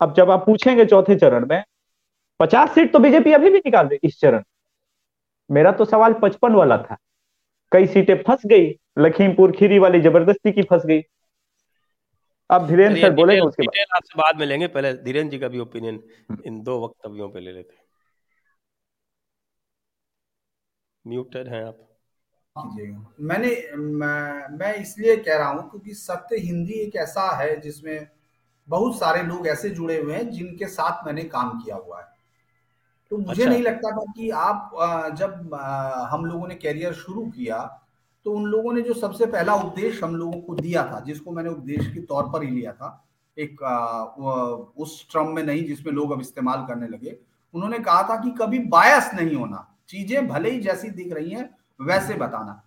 अब 0.00 0.14
जब 0.16 0.30
आप 0.30 0.46
पूछेंगे 0.46 0.84
चौथे 0.84 1.16
चरण 1.16 1.46
में 1.46 1.64
50 2.40 2.74
सीट 2.74 2.92
तो 2.92 2.98
बीजेपी 2.98 3.32
अभी 3.32 3.50
भी 3.50 3.58
निकाल 3.58 3.88
दे 3.88 3.98
इस 4.04 4.20
चरण। 4.20 4.42
मेरा 5.50 5.72
तो 5.72 5.84
सवाल 5.84 6.12
55 6.12 6.54
वाला 6.54 6.78
था। 6.78 6.96
कई 7.72 7.86
सीटें 7.86 8.22
फंस 8.22 8.42
गई। 8.46 8.78
लखीमपुर 8.98 9.52
खीरी 9.52 9.78
वाली 9.78 10.00
ज़बरदस्ती 10.00 10.52
की 10.52 10.62
फंस 10.62 10.86
गई। 10.86 11.02
अब 12.50 12.66
धीरेन्द्र 12.66 13.00
सर 13.00 13.10
बोलेंगे 13.10 13.40
उसके 13.40 13.62
बाद। 13.62 13.86
आपसे 13.96 14.18
बाद 14.18 14.38
में 14.38 14.46
लेंगे। 14.46 14.66
पहले 14.66 14.92
धीरेन्द्र 14.92 15.32
जी 15.32 15.38
का 15.38 15.48
भी 15.48 15.58
ओपिनियन 15.58 16.02
हम्म। 16.30 16.42
इन 16.46 16.62
दो 16.62 16.84
वक्तव्यों 16.84 17.28
पे 17.28 17.40
ले 17.40 17.52
लेते 17.52 17.74
हैं। 17.74 17.82
म्यूटेड 21.06 21.48
हैं 21.48 21.64
आप। 21.64 21.87
मैंने 23.20 23.50
मैं, 23.76 24.58
मैं 24.58 24.74
इसलिए 24.74 25.16
कह 25.16 25.36
रहा 25.36 25.48
हूँ 25.48 25.68
क्योंकि 25.70 25.94
सत्य 25.94 26.36
हिंदी 26.36 26.72
एक 26.72 26.96
ऐसा 26.96 27.30
है 27.36 27.60
जिसमें 27.60 28.08
बहुत 28.68 28.98
सारे 28.98 29.22
लोग 29.22 29.46
ऐसे 29.46 29.70
जुड़े 29.70 30.00
हुए 30.00 30.14
हैं 30.14 30.30
जिनके 30.30 30.66
साथ 30.66 31.06
मैंने 31.06 31.22
काम 31.22 31.58
किया 31.60 31.76
हुआ 31.76 32.00
है 32.00 32.06
तो 33.10 33.16
मुझे 33.16 33.42
अच्छा। 33.42 33.50
नहीं 33.50 33.62
लगता 33.62 33.90
था 33.90 34.04
कि 34.12 34.30
आप 34.30 34.70
जब 35.18 35.54
हम 36.12 36.24
लोगों 36.24 36.48
ने 36.48 36.54
कैरियर 36.54 36.92
शुरू 36.92 37.26
किया 37.26 37.58
तो 38.26 38.32
उन 38.32 38.44
लोगों 38.44 38.72
ने 38.72 38.80
जो 38.82 38.94
सबसे 38.94 39.26
पहला 39.26 39.54
उपदेश 39.54 40.02
हम 40.04 40.16
लोगों 40.16 40.40
को 40.40 40.54
दिया 40.54 40.84
था 40.84 41.00
जिसको 41.00 41.30
मैंने 41.30 41.50
उपदेश 41.50 41.86
के 41.86 42.00
तौर 42.00 42.24
पर 42.24 42.42
ही 42.42 42.50
लिया 42.50 42.72
था 42.72 43.04
एक 43.36 43.62
उस 44.78 45.06
ट्रम 45.10 45.28
में 45.28 45.42
नहीं 45.42 45.64
जिसमें 45.64 45.92
लोग 45.92 46.12
अब 46.12 46.20
इस्तेमाल 46.20 46.66
करने 46.66 46.88
लगे 46.88 47.18
उन्होंने 47.54 47.78
कहा 47.78 48.02
था 48.02 48.16
कि 48.16 48.30
कभी 48.30 48.58
बायस 48.68 49.10
नहीं 49.14 49.34
होना 49.36 49.66
चीज़ें 49.88 50.26
भले 50.28 50.50
ही 50.50 50.60
जैसी 50.60 50.90
दिख 50.90 51.12
रही 51.12 51.30
हैं 51.30 51.57
वैसे 51.80 52.14
बताना। 52.16 52.62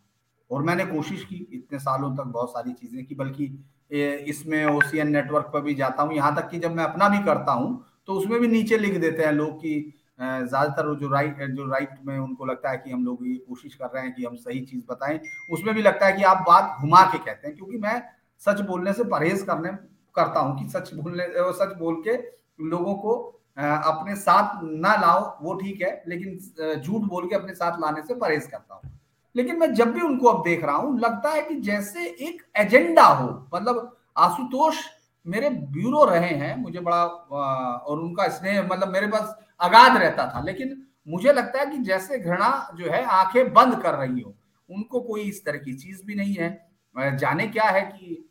और 0.51 0.61
मैंने 0.63 0.85
कोशिश 0.85 1.23
की 1.23 1.35
इतने 1.53 1.79
सालों 1.79 2.15
तक 2.15 2.23
बहुत 2.29 2.51
सारी 2.51 2.71
चीज़ें 2.73 3.05
की, 3.05 3.15
बल्कि 3.15 4.25
इसमें 4.27 4.65
ओसीएन 4.67 5.09
नेटवर्क 5.11 5.49
पर 5.53 5.61
भी 5.61 5.73
जाता 5.75 6.03
हूँ। 6.03 6.13
यहाँ 6.13 6.35
तक 6.35 6.49
कि 6.49 6.59
जब 6.59 6.75
मैं 6.75 6.83
अपना 6.83 7.09
भी 7.09 7.23
करता 7.25 7.51
हूँ 7.53 7.83
तो 8.07 8.13
उसमें 8.13 8.39
भी 8.39 8.47
नीचे 8.47 8.77
लिख 8.77 8.99
देते 9.01 9.23
हैं 9.23 9.31
लोग 9.33 9.55
कि 9.55 9.73
ज़्यादातर 10.19 10.93
जो 10.97 11.09
राइट 11.09 11.37
जो 11.49 11.65
राइट 11.67 11.89
में 12.05 12.17
उनको 12.17 12.45
लगता 12.45 12.69
है 12.71 12.77
कि 12.77 12.91
हम 12.91 13.03
लोग 13.05 13.27
ये 13.27 13.35
कोशिश 13.39 13.75
कर 13.75 13.85
रहे 13.85 14.03
हैं 14.03 14.13
कि 14.15 14.25
हम 14.25 14.35
सही 14.37 14.59
चीज़ 14.61 14.83
बताएँ। 14.89 15.19
उसमें 15.49 15.73
भी 15.75 15.81
लगता 15.81 16.05
है 16.05 16.13
कि 16.13 16.23
आप 16.23 16.43
बात 16.47 16.77
घुमा 16.81 17.01
के 17.05 17.17
कहते 17.19 17.47
हैं, 17.47 17.55
क्योंकि 17.55 17.77
मैं 17.77 18.01
सच 18.41 18.61
बोलने 18.61 18.93
से 18.93 19.03
परहेज 19.05 19.41
करने, 19.43 19.69
करता 20.15 20.39
हूँ 20.39 20.57
कि 20.59 20.69
सच 20.69 20.93
बोलने 20.95 21.27
सच 21.55 21.75
बोल 21.79 22.01
के 22.07 22.15
लोगों 22.65 22.95
को 22.95 23.15
अपने 23.57 24.15
साथ 24.17 24.59
ना 24.63 24.95
लाओ, 24.97 25.21
वो 25.41 25.53
ठीक 25.55 25.81
है, 25.81 25.91
लेकिन 26.07 26.81
झूठ 26.81 27.01
बोल 27.03 27.27
के 27.29 27.35
अपने 27.35 27.53
साथ 27.55 27.79
लाने 27.81 28.01
से 28.01 28.15
परहेज 28.15 28.47
करता 28.47 28.75
हूँ। 28.75 28.91
लेकिन 29.35 29.59
मैं 29.59 29.73
जब 29.73 29.91
भी 29.93 30.01
उनको 30.01 30.27
अब 30.27 30.43
देख 30.43 30.63
रहा 30.65 30.75
हूँ, 30.75 30.99
लगता 30.99 31.29
है 31.29 31.41
कि 31.41 31.55
जैसे 31.57 32.05
एक 32.05 32.41
एजेंडा 32.57 33.03
हो 33.03 33.27
मतलब 33.53 33.95
आशुतोष 34.17 34.77
मेरे 35.25 35.49
ब्यूरो 35.49 36.03
रहे 36.05 36.29
हैं, 36.29 36.55
मुझे 36.57 36.79
बड़ा 36.79 37.03
और 37.03 37.99
उनका 37.99 38.27
स्नेह 38.29 38.61
मतलब 38.63 38.87
मेरे 38.89 39.07
पास 39.07 39.35
अगाध 39.59 39.97
रहता 39.97 40.25
था, 40.27 40.41
लेकिन 40.41 40.81
मुझे 41.07 41.33
लगता 41.33 41.59
है 41.59 41.65
कि 41.67 41.77
जैसे 41.79 42.17
घृणा 42.19 42.69
जो 42.75 42.91
है, 42.91 43.03
आँखें 43.03 43.53
बंद 43.53 43.81
कर 43.81 43.93
रही 43.95 44.21
हो, 44.21 44.33
उनको 44.69 44.99
कोई 45.01 45.21
इस 45.21 45.43
तरह 45.45 45.57
की 45.59 45.73
चीज़ 45.75 46.05
भी 46.05 46.15
नहीं 46.15 46.35
है। 46.35 47.17
जाने 47.17 47.47
क्या 47.47 47.63
है 47.65 47.81
कि 47.83 48.27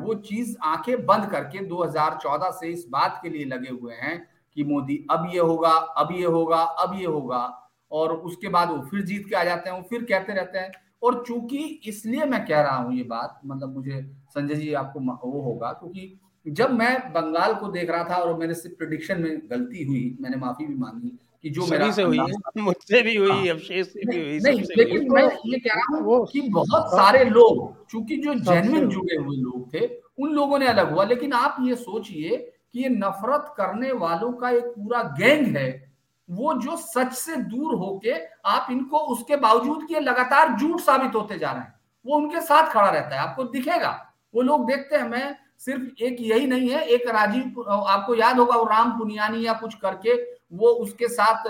वो 0.00 0.14
चीज़ 0.22 0.56
आँखें 0.64 1.06
बंद 1.06 1.26
करके 1.30 1.64
2014 1.66 2.50
से 2.50 2.68
इस 2.68 2.84
बात 2.90 3.18
के 3.22 3.28
लिए 3.28 3.44
लगे 3.44 3.70
हुए 3.70 3.94
हैं 3.94 4.18
कि 4.56 4.64
मोदी, 4.64 5.06
अब 5.10 5.30
ये 5.32 5.40
होगा, 5.40 5.70
अब 5.70 6.08
ये 6.12 6.24
होगा, 6.26 6.56
अब 6.56 6.94
ये 6.98 7.06
होगा। 7.06 7.69
और 7.92 8.12
उसके 8.12 8.48
बाद 8.48 8.70
वो 8.70 8.78
फिर 8.90 9.02
जीत 9.02 9.28
के 9.28 9.36
आ 9.36 9.44
जाते 9.44 9.70
हैं 9.70 9.76
वो 9.76 9.82
फिर 9.82 10.02
कहते 10.02 10.32
रहते 10.32 10.58
हैं। 10.58 10.70
और 11.02 11.24
चूँकि 11.28 11.58
इसलिए 11.86 12.24
मैं 12.24 12.46
कह 12.46 12.60
रहा 12.60 12.76
हूँ 12.76 12.94
ये 12.94 13.02
बात 13.02 13.40
मतलब 13.46 13.74
मुझे 13.76 14.02
संजय 14.28 14.54
जी 14.54 14.72
आपको 14.72 15.00
वो 15.30 15.40
होगा 15.42 15.72
क्योंकि 15.72 16.18
जब 16.46 16.70
मैं 16.70 17.12
बंगाल 17.12 17.54
को 17.54 17.68
देख 17.68 17.90
रहा 17.90 18.04
था 18.04 18.16
और 18.16 18.38
मेरे 18.38 18.54
से 18.54 18.68
प्रिडिक्शन 18.68 19.20
में 19.22 19.38
गलती 19.50 19.84
हुई 19.84 20.16
मैंने 20.20 20.36
माफ़ी 20.36 20.66
भी 20.66 20.74
मांगी 20.74 21.18
कि 21.42 21.50
जो 21.50 21.66
मेरा 21.66 21.90
से 21.90 22.02
हुई 22.02 22.18
मुझसे 22.58 23.02
भी 23.02 23.16
हुई 23.16 23.30
हाँ, 23.30 23.48
अभिषेक 23.48 23.86
से 23.86 24.00
भी 24.00 24.18
हुई 24.18 24.38
नहीं 24.38 24.60
लेकिन 24.76 25.12
मैं 25.12 25.24
ये 25.46 25.58
कह 25.58 25.74
रहा 25.74 25.96
हूँ 25.96 26.26
कि 26.26 26.40
बहुत 26.40 26.90
सारे 26.90 27.24
लोग 27.24 27.86
चूँकि 27.86 28.16
जो 28.16 28.34
जेन्युइन 28.34 28.88
जुड़े 28.88 29.16
हुए 29.16 29.36
लोग 29.36 29.74
थे 29.74 29.86
उन 30.18 30.32
लोगों 30.32 30.58
ने 30.58 30.66
अलग 30.66 30.92
हुआ। 30.92 31.04
लेकिन 31.04 31.32
आप 31.32 31.56
ये 31.60 31.74
सोचिए 31.74 32.36
कि 32.72 32.82
ये 32.82 32.88
नफरत 32.88 33.54
करने 33.56 33.92
वालों 33.92 34.32
का 34.32 34.50
एक 34.50 34.64
पूरा 34.64 35.02
गैंग 35.18 35.56
है। 35.56 35.89
वो 36.30 36.52
जो 36.54 36.76
सच 36.76 37.12
से 37.14 37.36
दूर 37.36 37.74
होके 37.74 38.14
आप 38.46 38.66
इनको 38.70 38.98
उसके 39.12 39.36
बावजूद 39.38 39.86
कि 39.88 40.00
लगातार 40.00 40.56
झूठ 40.56 40.80
साबित 40.80 41.14
होते 41.14 41.38
जा 41.38 41.50
रहे 41.52 41.62
हैं, 41.62 41.74
वो 42.06 42.16
उनके 42.16 42.40
साथ 42.40 42.70
खड़ा 42.72 42.88
रहता 42.88 43.14
है। 43.14 43.20
आपको 43.20 43.44
दिखेगा? 43.44 43.90
वो 44.34 44.42
लोग 44.42 44.66
देखते 44.66 44.96
हैं, 44.96 45.08
मैं 45.08 45.36
सिर्फ़ 45.60 46.02
एक 46.02 46.16
यही 46.20 46.46
नहीं 46.46 46.68
है, 46.70 46.82
एक 46.84 47.08
राजीव 47.08 47.62
आपको 47.68 48.14
याद 48.14 48.38
होगा, 48.38 48.56
वो 48.56 48.64
राम 48.64 48.98
पुनियानी 48.98 49.44
या 49.46 49.52
कुछ 49.54 49.74
करके 49.76 50.14
वो 50.52 50.68
उसके 50.78 51.08
साथ 51.08 51.44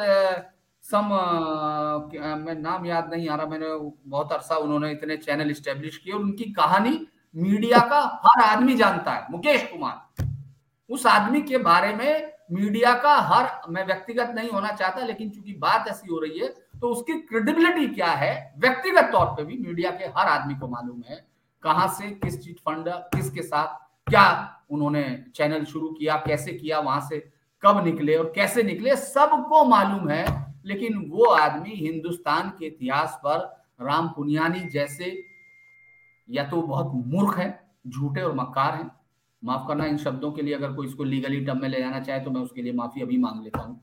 सम 0.85 1.09
मैं 2.39 2.55
नाम 2.55 2.87
याद 2.87 3.11
नहीं 3.13 3.29
आ 3.29 3.35
रहा, 3.37 3.47
मैंने 3.47 3.67
बहुत 4.07 4.33
अरसा 4.33 4.57
उन्होंने 4.57 4.91
इतने 4.93 5.17
चैनल 5.19 5.53
स्टेब्लिश 5.53 5.97
किए 5.97 6.13
और 6.15 6.21
उनकी 6.21 6.45
कहानी 6.53 7.07
मीडिया 7.35 7.79
का 7.81 8.01
हर 8.25 8.43
आदमी 8.45 8.75
जानता 8.77 9.13
है। 9.13 9.27
मुकेश 9.31 9.63
कुमार, 9.73 10.25
उस 10.91 11.07
आदमी 11.07 11.41
के 11.43 11.59
बारे 11.61 11.95
में 11.95 12.33
मीडिया 12.51 12.93
का 12.95 13.15
हर, 13.15 13.51
मैं 13.69 13.85
व्यक्तिगत 13.87 14.33
नहीं 14.35 14.49
होना 14.51 14.71
चाहता, 14.71 15.05
लेकिन 15.07 15.31
चूँकि 15.31 15.53
बात 15.55 15.89
ऐसी 15.89 16.13
हो 16.13 16.19
रही 16.19 16.39
है 16.39 16.49
तो 16.81 16.89
उसकी 16.89 17.13
क्रेडिबिलिटी 17.21 17.87
क्या 17.87 18.11
है? 18.13 18.55
व्यक्तिगत 18.59 19.11
तौर 19.13 19.27
पे 19.27 19.45
भी 19.45 19.57
मीडिया 19.59 19.91
के 19.91 20.05
हर 20.09 20.29
आदमी 20.29 20.55
को 20.55 20.69
मालूम 20.69 21.03
है 21.09 21.25
कहाँ 21.63 21.87
से 21.91 22.11
किस 22.13 22.41
चीट 22.43 22.59
फंड 22.59 22.89
किसके 23.15 23.43
साथ, 23.43 23.75
क्या 24.07 24.57
उन्होंने 24.71 25.03
चैनल 25.35 25.65
शुरू 25.65 25.89
किया, 25.91 26.17
कैसे 26.17 26.53
किया, 26.53 26.79
वहाँ 26.79 27.01
से 27.01 27.19
कब 27.63 27.85
निकले 27.85 28.17
और 28.17 28.33
कैसे 28.35 28.63
निकले, 28.63 28.97
सबको 28.97 29.65
मालूम 29.65 30.09
है। 30.09 30.25
लेकिन 30.67 31.05
वो 31.11 31.25
आदमी 31.25 31.71
हिंदुस्तान 31.71 32.49
के 32.59 32.67
इतिहास 32.67 33.21
पर 33.25 33.39
राम 33.83 34.09
पुनियानी 34.09 34.61
जैसे 34.71 35.13
या 36.29 36.45
तो 36.45 36.63
बहुत 36.63 36.93
मूर्ख 37.07 37.39
है, 37.39 37.49
झूठे 37.87 38.23
और 38.23 38.35
मक्कार 38.35 38.75
हैं 38.75 38.91
माफ़ 39.43 39.67
करना, 39.69 39.85
इन 39.87 39.97
शब्दों 39.99 40.31
के 40.33 40.43
लिए 40.43 40.55
अगर 40.55 40.73
कोई 40.73 40.87
इसको 40.87 41.05
लीगली 41.05 41.45
टर्म 41.45 41.61
में 41.61 41.69
ले 41.69 41.79
जाना 41.81 42.01
चाहे 42.01 42.21
तो 42.21 42.31
मैं 42.31 42.41
उसके 42.41 42.63
लिए 42.63 42.73
माफ़ी 42.73 43.03
अभी 43.03 43.19
मांग 43.19 43.43
लेता 43.45 43.61
हूँ। 43.61 43.81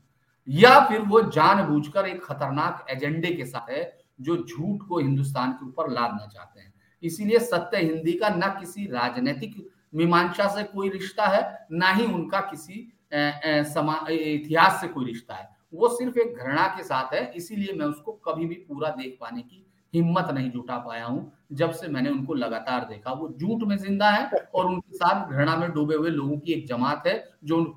या 0.48 0.78
फिर 0.80 1.00
वो 1.02 1.20
जानबूझकर 1.22 2.06
एक 2.06 2.22
खतरनाक 2.24 2.86
एजेंडे 2.90 3.30
के 3.30 3.44
साथ 3.46 3.70
है, 3.70 3.98
जो 4.20 4.36
झूठ 4.38 4.86
को 4.88 4.98
हिंदुस्तान 4.98 5.52
के 5.52 5.66
ऊपर 5.66 5.90
लादना 5.90 6.26
चाहते 6.26 6.60
हैं। 6.60 6.72
इसीलिए 7.02 7.38
सत्य 7.40 7.78
हिंदी 7.78 8.12
का 8.12 8.28
न 8.28 8.48
किसी 8.60 8.86
राजनीतिक 8.86 9.56
मीमांसा 9.94 10.48
से 10.48 10.62
कोई 10.64 10.88
रिश्ता 10.90 11.26
है, 11.26 11.66
ना 11.72 11.90
ही 11.90 12.06
उनका 12.06 12.40
किसी 12.42 12.80
इतिहास 13.12 14.80
से 14.80 14.88
कोई 14.88 15.04
रिश्ता 15.04 15.34
है। 15.34 15.48
वो 15.74 15.88
सिर्फ़ 15.88 16.18
एक 16.18 16.36
घृणा 16.36 16.66
के 16.68 16.82
साथ 16.82 17.14
है, 17.14 17.32
इसीलिए 17.32 17.72
मैं 17.72 17.86
उसको 17.86 18.12
कभी 18.24 18.46
भी 18.46 18.54
पूरा 18.68 18.88
देख 18.90 19.16
पाने 19.20 19.42
की 19.42 19.64
हिम्मत 19.94 20.30
नहीं 20.30 20.50
जुटा 20.50 20.78
पाया 20.78 21.04
हूँ 21.04 21.32
जब 21.52 21.72
से 21.72 21.88
मैंने 21.88 22.10
उनको 22.10 22.34
लगातार 22.34 22.84
देखा। 22.84 23.12
वो 23.12 23.28
झूठ 23.30 23.62
में 23.62 23.76
ज़िंदा 23.76 24.10
है 24.10 24.30
और 24.54 24.66
उनके 24.66 24.96
साथ 24.96 25.30
घृणा 25.30 25.56
में 25.56 25.70
डूबे 25.72 25.94
हुए 25.94 26.10
लोगों 26.10 26.38
की 26.38 26.52
एक 26.52 26.66
जमात 26.68 27.06
है 27.06 27.22
जो 27.44 27.56
उन, 27.56 27.72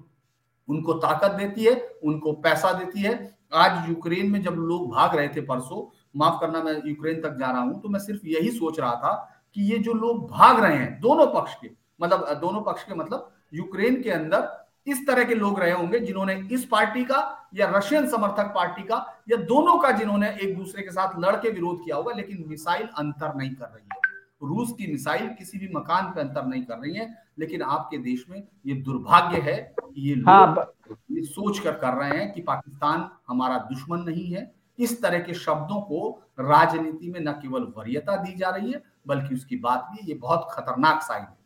उनको 0.68 0.94
ताकत 0.96 1.32
देती 1.32 1.64
है 1.64 1.76
उनको 2.04 2.34
पैसा 2.42 2.72
देती 2.74 3.02
है। 3.02 3.14
आज 3.54 3.90
यूक्रेन 3.90 4.32
में 4.32 4.42
जब 4.42 4.56
लोग 4.58 4.90
भाग 4.92 5.16
रहे 5.16 5.28
थे 5.28 5.42
परसों 5.44 5.82
माफ़ 6.18 6.40
करना 6.42 6.62
मैं 6.64 6.74
यूक्रेन 6.86 7.22
तक 7.22 7.38
जा 7.40 7.52
रहा 7.52 7.62
हूँ 7.62 7.82
तो 7.82 7.90
मैं 7.90 8.00
सिर्फ़ 8.00 8.28
यही 8.28 8.52
सोच 8.52 8.80
रहा 8.80 8.96
था 8.96 9.14
कि 9.56 9.62
ये 9.72 9.78
जो 9.80 9.94
लोग 9.94 10.30
भाग 10.32 10.60
रहे 10.60 10.78
हैं 10.78 11.00
दोनों 11.00 11.26
पक्ष 11.34 11.54
के 11.56 11.70
मतलब 12.02 12.28
दोनों 12.42 12.62
पक्ष 12.62 12.84
के 12.84 12.96
मतलब 12.96 13.32
यूक्रेन 13.54 14.02
के 14.04 14.10
अंदर 14.10 14.48
इस 14.88 15.06
तरह 15.08 15.24
के 15.24 15.36
लोग 15.36 15.60
रहे 15.60 15.72
होंगे 15.72 16.00
जिन्होंने 16.00 16.36
इस 16.52 16.66
पार्टी 16.66 17.04
का 17.06 17.20
या 17.56 17.68
रशियन 17.76 18.08
समर्थक 18.10 18.52
पार्टी 18.56 18.84
का 18.84 19.06
या 19.30 19.38
दोनों 19.46 19.78
का 19.78 19.92
जिन्होंने 19.92 20.30
एक 20.34 20.56
दूसरे 20.58 20.84
के 20.84 20.92
साथ 20.92 21.20
लड़के 21.20 21.50
विरोध 21.50 21.84
किया 21.84 21.96
होगा 21.96 22.14
लेकिन 22.14 22.44
मिसाइल 22.48 22.88
अंतर 22.98 23.36
नहीं 23.36 23.54
कर 23.56 23.66
रही 23.66 23.84
है। 23.86 24.00
रूस 24.44 24.72
की 24.78 24.92
मिसाइल 24.92 25.28
किसी 25.30 25.58
भी 25.60 25.68
मकान 25.76 26.06
पे 26.12 26.22
अंतर 26.22 26.46
नहीं 26.46 26.64
कर 26.64 26.78
रही 26.78 26.94
है 26.94 27.08
लेकिन 27.40 27.62
आपके 27.62 27.98
देश 27.98 28.26
में 28.30 28.42
ये 28.66 28.74
दुर्भाग्य 28.82 29.40
है 29.42 29.58
कि 29.80 30.10
ये 30.10 30.16
लोग 30.16 30.30
हाँ, 30.30 30.66
ये 31.12 31.24
सोच 31.24 31.60
कर 31.60 31.72
कर 31.74 31.94
रहे 31.94 32.18
हैं 32.20 32.32
कि 32.34 32.42
पाकिस्तान 32.42 33.10
हमारा 33.28 33.58
दुश्मन 33.70 34.00
नहीं 34.00 34.32
है। 34.34 34.52
इस 34.80 35.02
तरह 35.02 35.20
के 35.20 35.34
शब्दों 35.34 35.82
को 35.82 36.10
राजनीति 36.40 37.10
में 37.10 37.20
न 37.20 37.32
केवल 37.32 37.64
वरीयता 37.78 38.16
दी 38.16 38.34
जा 38.36 38.50
रही 38.50 38.72
है 38.72 38.82
बल्कि 39.08 39.36
उसकी 39.36 39.58
बात 39.58 39.88
भी 39.92 40.08
ये 40.08 40.14
बहुत 40.14 40.48
खतरनाक 40.52 41.02
साइन 41.02 41.24
है। 41.24 41.38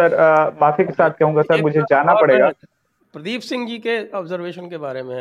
सर 0.00 0.58
माफ़ी 0.60 0.84
के 0.84 0.92
साथ 0.92 1.10
कहूँगा 1.20 1.42
सर 1.42 1.62
मुझे 1.62 1.80
जाना 1.90 2.14
पड़ेगा। 2.20 2.50
प्रदीप 3.14 3.40
सिंह 3.42 3.66
जी 3.68 3.78
के 3.78 3.96
ऑब्जर्वेशन 4.12 4.68
के 4.70 4.78
बारे 4.78 5.02
में 5.02 5.20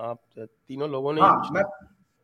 आप 0.00 0.18
तीनों 0.36 0.90
लोगों 0.90 1.12
ने 1.12 1.20
हाँ, 1.20 1.48
मैं 1.52 1.62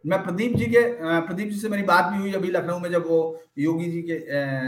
मैं 0.05 0.23
प्रदीप 0.23 0.55
जी 0.57 0.67
के 0.67 0.81
प्रदीप 1.23 1.49
जी 1.49 1.59
से 1.59 1.69
मेरी 1.69 1.83
बात 1.83 2.05
भी 2.13 2.19
हुई 2.19 2.33
अभी 2.33 2.51
लखनऊ 2.51 2.79
में 2.79 2.91
जब 2.91 3.07
वो 3.07 3.19
योगी 3.59 3.91
जी 3.91 4.01
के 4.03 4.19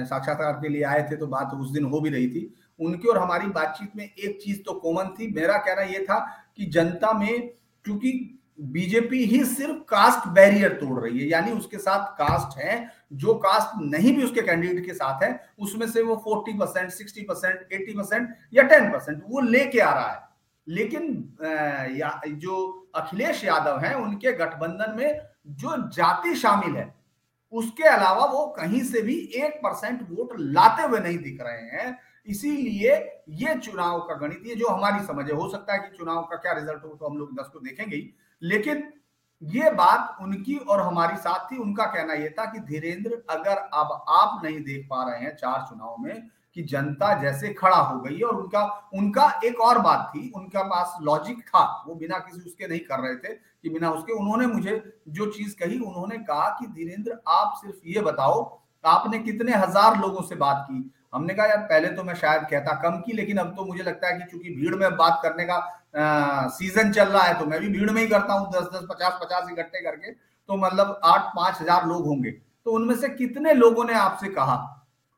साक्षात्कार 0.07 0.53
के 0.63 0.69
लिए 0.69 0.83
आए 0.85 1.03
थे 1.11 1.17
तो 1.17 1.27
बात 1.27 1.51
उस 1.55 1.71
दिन 1.71 1.85
हो 1.85 2.01
भी 2.01 2.11
रही 2.11 2.29
थी। 2.29 2.43
उनकी 2.81 3.09
और 3.09 3.19
हमारी 3.19 3.47
बातचीत 3.51 3.97
में 3.97 4.05
एक 4.05 4.39
चीज़ 4.43 4.63
तो 4.63 4.73
कॉमन 4.81 5.15
थी। 5.19 5.33
मेरा 5.35 5.57
कहना 5.59 5.83
यह 5.83 6.05
था 6.05 6.19
कि 6.57 6.67
जनता 6.67 7.13
में 7.19 7.49
क्योंकि 7.85 8.13
बीजेपी 8.59 9.25
ही 9.25 9.45
सिर्फ़ 9.45 9.79
कास्ट 9.89 10.27
बैरियर 10.29 10.73
तोड़ 10.73 10.99
रही 11.01 11.19
है 11.19 11.27
यानी 11.27 11.53
उसके 11.53 11.79
साथ 11.79 12.07
कास्ट 12.19 12.59
है 12.59 12.77
जो 13.13 13.35
कास्ट 13.35 13.81
नहीं 13.83 14.15
भी 14.17 14.25
उसके 14.25 14.43
कैंडिडेट 14.43 14.85
के 14.87 14.95
साथ 14.95 15.23
है 15.23 15.31
उसमें 15.59 15.87
से 15.87 16.03
वो 16.03 16.17
forty 16.25 16.53
percent 16.59 16.91
sixty 16.91 17.23
percent 17.23 17.73
eighty 17.73 17.93
percent 17.93 18.29
या 18.55 18.63
टेन 18.63 18.91
परसेंट 18.91 19.23
वो 19.29 19.41
लेके 19.41 19.81
आ 19.81 19.93
रहा 19.95 20.11
है। 20.11 20.21
लेकिन 20.67 21.05
या, 21.97 22.21
जो 22.27 22.91
अखिलेश 22.95 23.45
यादव 23.45 23.79
हैं 23.79 23.95
उनके 23.95 24.33
गठबंधन 24.33 24.97
में 24.97 25.21
जो 25.49 25.77
जाति 25.91 26.35
शामिल 26.35 26.77
है 26.77 26.95
उसके 27.53 27.85
अलावा 27.85 28.25
वो 28.27 28.47
कहीं 28.59 28.83
से 28.83 29.03
भी 29.03 29.19
एक 29.37 29.57
परसेंट 29.57 30.03
वोट 30.11 30.33
लाते 30.39 30.83
हुए 30.83 31.01
नहीं 31.01 31.19
दिख 31.19 31.41
रहे 31.43 31.63
हैं। 31.73 31.99
इसीलिए 32.29 32.95
ये 33.29 33.55
चुनाव 33.57 33.99
का 34.01 34.15
गणित 34.17 34.43
ये 34.47 34.55
जो 34.55 34.69
हमारी 34.69 35.05
समझ 35.07 35.27
है 35.31 35.35
हो 35.37 35.49
सकता 35.49 35.73
है 35.73 35.79
कि 35.79 35.97
चुनाव 35.97 36.23
का 36.23 36.37
क्या 36.37 36.53
रिज़ल्ट 36.53 36.85
हो 36.85 36.95
तो 36.95 37.09
हम 37.09 37.19
लोग 37.19 37.35
दस 37.41 37.49
को 37.53 37.61
देखेंगे 37.61 37.97
ही। 37.97 38.15
लेकिन 38.43 38.83
ये 39.43 39.71
बात 39.73 40.17
उनकी 40.23 40.57
और 40.57 40.81
हमारी 40.81 41.17
साथ 41.17 41.51
थी। 41.51 41.57
उनका 41.57 41.85
कहना 41.87 42.15
यह 42.15 42.35
था 42.39 42.45
कि 42.45 42.59
धीरेन्द्र, 42.61 43.23
अगर 43.31 43.57
अब 43.75 44.05
आप 44.11 44.41
नहीं 44.45 44.61
देख 44.63 44.87
पा 44.91 45.03
रहे 45.05 45.21
हैं 45.21 45.35
चार 45.37 45.67
चुनाव 45.69 45.97
में 46.01 46.29
कि 46.57 46.63
जनता 46.63 47.13
जैसे 47.21 47.53
खड़ा 47.55 47.77
हो 47.77 47.99
गई 48.01 48.17
है 48.17 48.25
और 48.25 48.37
उनका 48.37 48.63
उनका 48.95 49.27
एक 49.45 49.61
और 49.61 49.79
बात 49.79 50.11
थी, 50.15 50.31
उनका 50.37 50.63
पास 50.63 50.97
लॉजिक 51.03 51.41
था, 51.41 51.85
वो 51.87 51.95
बिना 51.95 52.19
किसी 52.19 52.41
उसके 52.41 52.69
नहीं 52.69 52.81
कर 52.81 53.01
रहे 53.01 53.15
थे 53.17 53.35
कि 53.35 53.69
बिना 53.69 53.91
उसके। 53.91 54.13
उन्होंने 54.13 54.47
मुझे 54.47 54.83
जो 55.09 55.27
चीज़ 55.27 55.57
कही, 55.57 55.79
उन्होंने 55.79 56.19
कहा 56.21 56.49
कि 56.61 56.67
धीरेन्द्र, 56.69 57.19
आप 57.29 57.55
सिर्फ़ 57.63 57.89
ये 57.89 58.01
बताओ, 58.03 58.43
आपने 58.85 59.19
कितने 59.19 59.53
हज़ार 59.55 59.99
लोगों 60.01 60.23
से 60.23 60.35
बात 60.37 60.67
की? 60.71 60.91
हमने 61.13 61.35
कहा 61.35 61.47
यार 61.47 61.59
पहले 61.65 61.89
तो 61.89 62.03
मैं 62.05 62.15
शायद 62.15 62.43
कहता 62.51 62.75
कम 62.83 62.99
की 63.01 63.13
लेकिन 63.13 63.39
अब 63.39 63.55
तो 63.57 63.65
मुझे 63.65 63.83
लगता 63.83 64.09
है 64.09 64.19
कि 64.19 64.31
चूँकि 64.31 64.51
भीड़ 64.51 64.75
में 64.75 64.97
बात 64.97 65.21
करने 65.23 65.45
का 65.45 65.55
आ, 65.55 66.49
सीज़न 66.49 66.93
चल 66.93 67.09
रहा 67.09 67.23
है 67.23 67.39
तो 67.39 67.47
मैं 67.47 67.61
भी 67.61 67.69
भीड़ 67.71 67.91
में 67.91 68.01
ही 68.03 68.09
करता 68.09 68.35
हूँ 68.35 68.51
दस 68.53 68.69
दस 68.75 68.87
पचास 68.91 69.19
पचास 69.23 69.51
इकट्ठे 69.51 69.83
करके 69.83 70.13
तो 70.13 70.57
मतलब 70.57 71.01
आठ 71.05 71.33
पाँच 71.37 71.61
हज़ार 71.61 71.87
लोग 71.87 72.07
होंगे। 72.07 72.31
तो 72.31 72.71
उनमें 72.71 72.95
से 72.97 73.09
कितने 73.11 73.53
लोगों 73.55 73.85
ने 73.85 73.95
आपसे 73.95 74.29
कहा? 74.31 74.57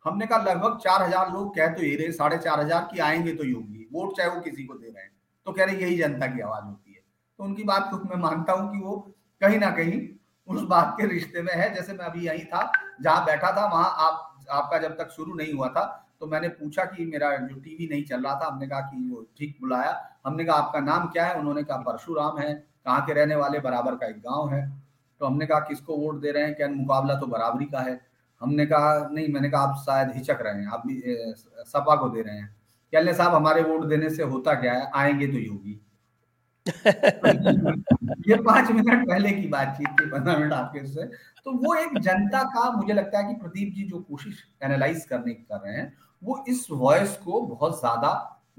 हमने 0.04 0.26
कहा 0.26 0.38
लगभग 0.40 0.78
चार 0.78 1.02
हज़ार 1.02 1.30
लोग 1.32 1.54
कह 1.56 1.68
तो 1.68 1.82
ये 1.82 1.94
रहे 1.96 2.12
साढ़े 2.12 2.38
चार 2.38 2.60
हज़ार 2.60 2.88
की 2.92 3.00
आएँगे 3.00 3.34
तो 3.34 3.44
योगी 3.44 3.88
वोट 3.92 4.16
चाहे 4.16 4.28
वो 4.30 4.40
किसी 4.40 4.64
को 4.64 4.74
दे 4.74 4.86
रहे 4.86 5.02
हैं। 5.02 5.10
तो 5.46 5.52
कह 5.52 5.64
रहे 5.64 5.76
यही 5.76 5.96
जनता 5.98 6.26
की 6.26 6.40
आवाज़ 6.40 6.64
होती 6.64 6.92
है। 6.92 7.00
तो 7.38 7.44
उनकी 7.44 7.64
बात 7.64 7.88
को 7.90 7.96
मैं 8.06 8.22
मानता 8.22 8.52
हूँ 8.52 8.70
कि 8.72 8.84
वो 8.84 8.96
कहीं 9.40 9.58
ना 9.58 9.70
कहीं 9.70 10.00
उस 10.48 10.62
बात 10.68 10.94
के 10.98 11.06
रिश्ते 11.08 11.42
में 11.42 11.52
है। 11.54 11.72
जैसे 11.74 11.92
मैं 11.92 12.04
अभी 12.06 12.26
यही 12.26 12.44
था 12.44 12.70
जहाँ 13.00 13.24
बैठा 13.26 13.50
था 13.52 13.66
वहाँ 13.66 13.94
आप 14.00 14.33
आपका 14.50 14.78
जब 14.78 14.96
तक 14.98 15.10
शुरू 15.10 15.34
नहीं 15.34 15.52
हुआ 15.52 15.68
था 15.68 16.00
तो 16.20 16.26
मैंने 16.26 16.48
पूछा 16.48 16.84
कि 16.84 17.04
मेरा 17.04 17.36
जो 17.36 17.54
टीवी 17.54 17.88
नहीं 17.92 18.04
चल 18.04 18.22
रहा 18.22 18.34
था, 18.34 18.46
हमने 18.46 18.66
कहा 18.68 18.80
कि 18.80 19.10
वो 19.10 19.26
ठीक 19.38 19.58
बुलाया। 19.60 20.10
हमने 20.26 20.44
कहा, 20.44 20.56
आपका 20.56 20.80
नाम 20.80 21.06
क्या 21.06 21.26
है? 21.26 21.34
उन्होंने 21.34 21.62
कहा, 21.62 21.76
परशुराम 21.76 22.38
है। 22.38 22.54
कहाँ 22.54 23.06
के 23.06 23.12
रहने 23.12 23.36
वाले? 23.36 23.60
बराबर 23.60 23.94
का 23.94 24.06
एक 24.06 24.18
गाँव 24.18 24.52
है। 24.54 24.72
तो 25.20 25.26
हमने 25.26 25.46
कहा, 25.46 25.58
किसको 25.58 25.96
वोट 25.96 26.20
दे 26.20 26.30
रहे 26.30 26.42
हैं? 26.42 26.54
क्या 26.54 26.68
मुकाबला 26.68 27.14
तो 27.14 27.26
बराबरी 27.26 27.64
का 27.64 27.80
है। 27.80 28.00
हमने 28.40 28.66
कहा, 28.66 29.08
नहीं, 29.12 29.28
मैंने 29.28 29.50
कहा, 29.50 29.62
आप 29.62 29.76
शायद 29.76 30.12
हिचक 30.14 30.38
रहे 30.40 30.54
हैं। 30.54 30.66
आप 30.66 30.82
भी 30.86 31.02
सपा 31.64 31.96
को 31.96 32.08
दे 32.08 32.22
रहे 32.22 32.36
हैं। 32.36 32.56
कहने 32.92 33.14
साहब, 33.14 33.34
हमारे 33.34 33.62
वोट 33.62 33.84
देने 33.84 34.10
से 34.10 34.22
होता 34.22 34.54
क्या 34.54 34.72
है? 34.72 34.90
आएँगे 34.94 35.26
तो 35.26 35.38
योगी। 35.38 35.83
ये 38.28 38.36
पाँच 38.36 38.70
मिनट 38.70 39.06
पहले 39.08 39.30
की 39.30 39.46
बातचीत 39.48 39.88
थी, 39.90 40.06
पंद्रह 40.06 40.38
मिनट 40.38 40.52
आपके 40.52 40.84
से 40.86 41.04
तो 41.46 41.52
वो 41.54 41.74
एक 41.74 41.98
जनता 41.98 42.42
का, 42.44 42.70
मुझे 42.72 42.92
लगता 42.92 43.18
है 43.18 43.24
कि 43.24 43.34
प्रदीप 43.40 43.72
जी 43.74 43.82
जो 43.84 43.98
कोशिश 44.00 44.42
एनालाइज 44.64 45.04
करने 45.04 45.34
की 45.34 45.42
कर 45.42 45.60
रहे 45.66 45.76
हैं, 45.76 45.92
वो 46.22 46.44
इस 46.48 46.66
वॉइस 46.70 47.16
को 47.16 47.40
बहुत 47.42 47.78
ज़्यादा 47.80 48.10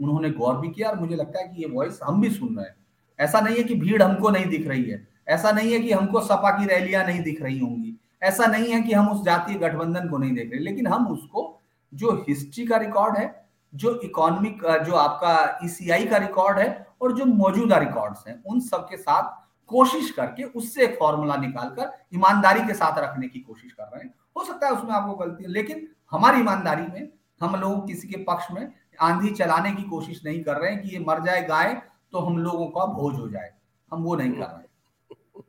उन्होंने 0.01 0.29
गौर 0.31 0.57
भी 0.61 0.69
किया 0.69 0.89
और 0.89 0.99
मुझे 0.99 1.15
लगता 1.15 1.39
है 1.39 1.47
कि 1.47 1.61
ये 1.61 1.69
वॉइस 1.69 1.99
हम 2.03 2.21
भी 2.21 2.29
सुन 2.29 2.55
रहे 2.57 2.65
हैं। 2.65 2.75
ऐसा 3.19 3.39
नहीं 3.41 3.57
है 3.57 3.63
कि 3.63 3.75
भीड़ 3.75 4.01
हमको 4.03 4.29
नहीं 4.29 4.45
दिख 4.45 4.67
रही 4.67 4.83
है। 4.83 5.05
ऐसा 5.29 5.51
नहीं 5.51 5.73
है 5.73 5.79
कि 5.79 5.91
हमको 5.91 6.21
सपा 6.21 6.51
की 6.59 6.65
रैलियाँ 6.65 7.05
नहीं 7.07 7.21
दिख 7.23 7.41
रही 7.41 7.59
होंगी। 7.59 7.95
ऐसा 8.23 8.45
नहीं 8.47 8.71
है 8.73 8.81
कि 8.81 8.93
हम 8.93 9.09
उस 9.09 9.23
जातीय 9.25 9.57
गठबंधन 9.59 10.09
को 10.09 10.17
नहीं 10.17 10.33
देख 10.35 10.51
रहे। 10.51 10.59
लेकिन 10.59 10.87
हम 10.87 11.07
उसको, 11.07 11.61
जो 11.93 12.11
हिस्ट्री 12.29 12.65
का 12.65 12.77
रिकॉर्ड 12.77 13.17
है 13.17 13.25
जो 13.75 13.99
इकोनॉमिक 14.03 14.61
जो 14.85 14.93
आपका 14.95 15.59
ईसीआई 15.65 16.05
e 16.05 16.09
का 16.09 16.17
रिकॉर्ड 16.17 16.59
है 16.59 16.67
और 17.01 17.13
जो 17.13 17.25
मौजूदा 17.25 17.77
रिकॉर्ड्स 17.77 18.27
हैं 18.27 18.41
उन 18.43 18.59
सब 18.61 18.87
के 18.89 18.97
साथ 18.97 19.33
कोशिश 19.71 20.11
करके 20.11 20.43
उससे 20.59 20.83
एक 20.83 20.97
फॉर्मूला 20.99 21.35
निकालकर 21.37 21.91
ईमानदारी 22.15 22.65
के 22.67 22.73
साथ 22.73 22.99
रखने 22.99 23.27
की 23.27 23.39
कोशिश 23.39 23.71
कर 23.71 23.83
रहे 23.83 24.03
हैं। 24.03 24.13
हो 24.37 24.43
सकता 24.43 24.67
है 24.67 24.73
उसमें 24.73 24.91
आपको 24.91 25.13
गलती 25.15 25.43
है 25.43 25.49
लेकिन 25.51 25.87
हमारी 26.11 26.39
ईमानदारी 26.39 26.87
में 26.93 27.09
हम 27.41 27.55
लोग 27.61 27.87
किसी 27.87 28.07
के 28.07 28.23
पक्ष 28.23 28.51
में 28.51 28.71
आंधी 29.01 29.29
चलाने 29.33 29.71
की 29.71 29.83
कोशिश 29.83 30.21
नहीं 30.25 30.43
कर 30.43 30.57
रहे 30.57 30.71
हैं 30.71 30.81
कि 30.81 30.89
ये 30.89 30.99
मर 31.07 31.23
जाए 31.25 31.41
गाय 31.47 31.73
तो 32.11 32.19
हम 32.19 32.37
लोगों 32.37 32.67
का 32.67 32.85
भोज 32.93 33.19
हो 33.19 33.27
जाए। 33.29 33.51
हम 33.91 34.03
वो 34.03 34.15
नहीं 34.15 34.31
कर 34.31 34.45
रहे। 34.45 35.41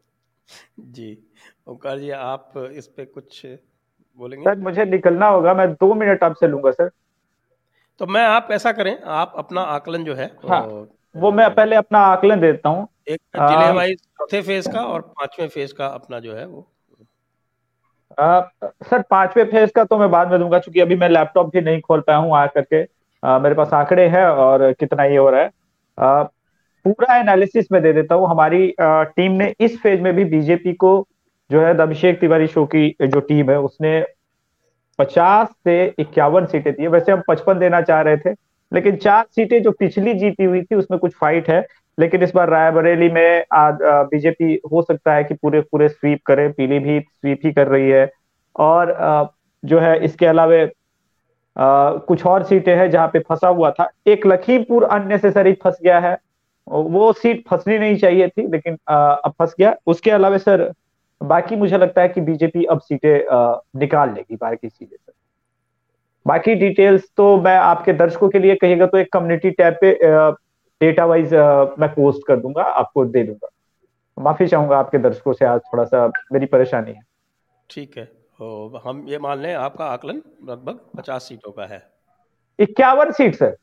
जी 0.93 1.17
ओंकार 1.69 1.99
जी 1.99 2.11
आप 2.11 2.53
इस 2.57 2.87
पे 2.87 3.05
कुछ 3.05 3.45
बोलेंगे? 4.21 4.45
सर 4.45 4.59
मुझे 4.61 4.85
निकलना 4.85 5.27
होगा 5.29 5.55
मैं 5.55 5.73
दो 5.73 5.95
मिनट 5.95 6.23
आपसे 6.25 6.49
लूँगा 6.49 6.71
सर। 6.71 6.91
तो 8.01 8.07
मैं 8.07 8.23
आप 8.23 8.49
ऐसा 8.53 8.73
करें 8.73 8.97
आप 9.03 9.33
अपना 9.37 9.61
आकलन 9.61 10.05
जो 10.05 10.15
है 10.15 10.27
हाँ, 10.49 10.63
तो, 10.63 10.89
वो 11.15 11.33
मैं 11.33 11.55
पहले 11.55 11.77
अपना 11.77 11.99
आकलन 11.99 12.41
देता 12.41 12.69
हूँ। 12.69 12.87
एक 13.09 13.21
ज़िले 13.37 13.71
वाइज 13.71 13.99
चौथे 13.99 14.41
फ़ेज़ 14.43 14.69
का 14.69 14.81
और 14.81 15.01
पाँचवें 15.01 15.49
फ़ेज़ 15.49 15.75
का 15.75 15.87
अपना 15.87 16.19
जो 16.21 16.35
है 16.35 16.47
वो। 16.47 16.67
आ, 18.21 18.41
सर 18.61 19.03
पांचवे 19.03 19.45
फ़ेज़ 19.45 19.71
का 19.71 19.85
तो 19.85 19.99
मैं 19.99 20.11
बाद 20.11 20.31
में 20.31 20.39
दूँगा 20.41 20.59
क्योंकि 20.59 20.81
अभी 20.81 20.97
मैं 20.97 21.09
लैपटॉप 21.09 21.53
भी 21.53 21.61
नहीं 21.61 21.81
खोल 21.81 22.01
पाया 22.01 22.19
हूँ 22.19 22.37
आ 22.37 22.47
करके। 22.47 22.83
आ, 23.23 23.39
मेरे 23.39 23.55
पास 23.55 23.73
आंकड़े 23.73 24.07
हैं 24.09 24.25
और 24.27 24.73
कितना 24.73 25.05
ये 25.05 25.17
हो 25.17 25.31
रहा 25.31 25.41
है। 25.41 25.51
आ, 25.99 26.23
पूरा 26.85 27.17
एनालिसिस 27.17 27.73
में 27.73 27.83
दे 27.83 27.93
देता 27.93 28.15
हूँ। 28.15 28.29
हमारी 28.31 28.75
आ, 28.81 29.03
टीम 29.03 29.33
ने 29.33 29.55
इस 29.61 29.81
फ़ेज़ 29.83 30.01
में 30.01 30.13
भी 30.17 30.25
बीजेपी 30.25 30.73
को 30.75 31.07
जो 31.51 31.61
है 31.61 31.77
अभिषेक 31.79 32.21
तिवारी 32.21 32.47
शो 32.47 32.65
की 32.67 32.89
जो 33.03 33.21
टीम 33.21 33.51
है 33.51 33.59
उसने 33.61 34.01
पचास 34.99 35.49
से 35.65 35.85
इक्यावन 35.99 36.47
सीटें 36.47 36.73
दी 36.73 36.87
वैसे 36.87 37.13
हम 37.13 37.23
पचपन 37.29 37.59
देना 37.59 37.81
चाह 37.81 38.01
रहे 38.01 38.17
थे, 38.17 38.31
लेकिन 38.73 38.97
चार 38.97 39.25
सीटें 39.35 39.63
जो 39.63 39.71
पिछली 39.71 40.15
जीती 40.15 40.45
हुई 40.45 40.63
थी, 40.63 40.75
उसमें 40.75 40.99
कुछ 41.01 41.13
फाइट 41.15 41.49
है। 41.51 41.67
लेकिन 41.99 42.23
इस 42.23 42.33
बार 42.35 42.49
रायबरेली 42.51 43.09
में 43.11 43.45
बीजेपी 43.53 44.59
हो 44.73 44.83
सकता 44.83 45.15
है 45.15 45.25
कि 45.25 45.35
पूरे 45.35 45.61
पूरे 45.63 45.89
स्वीप 45.89 46.21
करे। 46.27 46.49
पीलीभीत 46.49 47.05
स्वीप 47.11 47.41
ही 47.45 47.53
कर 47.53 47.69
रही 47.69 47.91
है। 47.91 48.11
और 48.57 49.31
जो 49.63 49.79
है 49.81 49.99
इसके 50.05 50.27
अलावे 50.27 50.71
कुछ 51.57 52.25
और 52.27 52.43
सीटें 52.45 52.75
हैं 52.77 52.91
जहाँ 52.91 53.09
पे 53.09 53.19
फंसा 53.21 53.49
हुआ 53.49 53.71
था। 53.71 53.89
एक 54.07 54.27
लखीमपुर 54.27 54.85
अननेसेसरी 54.85 55.53
फंस 55.63 55.79
गया 55.83 55.99
है। 56.01 56.17
वो 56.67 57.13
सीट 57.13 57.43
फंसनी 57.49 57.79
नहीं 57.79 57.97
चाहिए 57.99 58.29
थी, 58.29 58.47
लेकिन 58.49 58.77
अब 58.89 59.33
फंस 59.39 59.55
गया। 59.59 59.75
उसके 59.87 60.11
अलावा 60.11 60.39
सर 60.39 60.71
बाकी 61.21 61.57
मुझे 61.57 61.79
लगता 61.79 62.03
है 62.03 62.09
कि 62.09 62.21
बीजेपी 62.21 62.65
अब 62.65 62.81
सीटें 62.81 63.25
निकाल 63.81 64.15
लेगी 64.15 64.37
बाकी 64.37 64.69
सीटें 64.69 64.97
सर 64.97 65.13
बाकी 66.27 66.55
डिटेल्स 66.55 67.05
तो 67.17 67.37
मैं 67.37 67.57
आपके 67.57 67.93
दर्शकों 67.93 68.29
के 68.29 68.39
लिए 68.39 68.55
कहिएगा 68.57 68.87
तो 68.87 68.99
एक 68.99 69.13
कम्युनिटी 69.13 69.51
टैब 69.51 69.77
पे 69.81 69.93
डेटा 70.81 71.05
वाइज 71.07 71.35
मैं 71.79 71.89
पोस्ट 71.89 72.27
कर 72.27 72.37
दूँगा 72.37 72.63
आपको 72.63 73.05
दे 73.05 73.23
दूँगा। 73.23 73.49
माफ़ी 74.19 74.47
चाहूँगा 74.47 74.79
आपके 74.79 74.99
दर्शकों 74.99 75.33
से 75.33 75.45
आज 75.45 75.61
थोड़ा 75.73 75.85
सा 75.85 76.07
मेरी 76.33 76.47
परेशानी 76.47 76.93
है। 76.93 77.03
ठीक 77.71 77.97
है। 77.99 78.05
तो 78.05 78.83
हम 78.85 79.05
ये 79.09 79.19
मान 79.19 79.39
लें 79.39 79.53
आपका 79.55 79.85
आकलन 79.85 80.23
लगभग 80.49 80.81
पचास 80.97 81.29
सीटों 81.29 81.53
का 81.53 81.67
है। 81.67 81.83
इक्यावन 82.59 83.13
सीट 83.13 83.35
सर। 83.35 83.57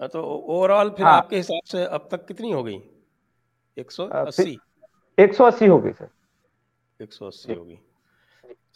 हाँ, 0.00 0.08
तो 0.08 0.22
ओवरऑल 0.22 0.90
फिर 0.90 1.06
हाँ। 1.06 1.16
आपके 1.16 1.36
हिसाब 1.36 1.60
से 1.66 1.84
अब 1.84 2.08
तक 2.10 2.26
कितनी 2.26 2.50
हो 2.50 2.62
गई? 2.62 2.80
एक 3.76 3.90
सौ 3.90 4.06
अस्सी। 4.06 4.58
एक 5.18 5.34
सौ 5.34 5.44
अस्सी 5.44 5.66
हो 5.66 5.78
गई 5.78 5.92
सर। 5.92 6.08
एक 7.00 7.12
सौ 7.12 7.26
अस्सी 7.26 7.54
होगी। 7.54 7.78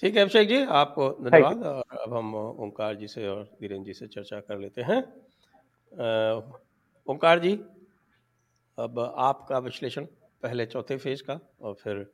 ठीक 0.03 0.17
है 0.17 0.23
अभिषेक 0.23 0.49
जी 0.49 0.63
आपको 0.75 1.09
धन्यवाद। 1.23 1.63
और 1.65 1.99
अब 1.99 2.15
हम 2.15 2.35
ओंकार 2.37 2.95
जी 2.97 3.07
से 3.09 3.27
और 3.29 3.43
धीरेन्द्र 3.61 3.87
जी 3.87 3.93
से 3.95 4.07
चर्चा 4.09 4.41
कर 4.41 4.59
लेते 4.59 4.83
हैं। 4.83 4.99
ओंकार 7.07 7.39
जी 7.39 7.53
अब 8.79 8.99
आपका 9.19 9.59
विश्लेषण 9.59 10.05
पहले 10.43 10.67
चौथे 10.67 10.97
फ़ेज़ 10.97 11.23
का 11.23 11.39
और 11.61 11.75
फिर 11.75 12.07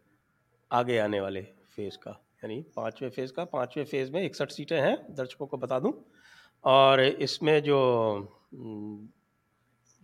आगे 0.70 0.98
आने 0.98 1.20
वाले 1.20 1.42
फ़ेज़ 1.76 1.96
का 1.98 2.10
यानी 2.44 2.60
पाँचवें 2.76 3.10
फ़ेज़ 3.10 3.32
का। 3.32 3.44
पाँचवें 3.46 3.84
फ़ेज़ 3.84 4.10
में 4.12 4.22
इकसठ 4.24 4.50
सीटें 4.50 4.80
हैं 4.80 4.96
दर्शकों 5.14 5.46
को 5.46 5.56
बता 5.56 5.78
दूँ। 5.80 5.92
और 6.64 7.00
इसमें 7.00 7.60
जो 7.62 7.78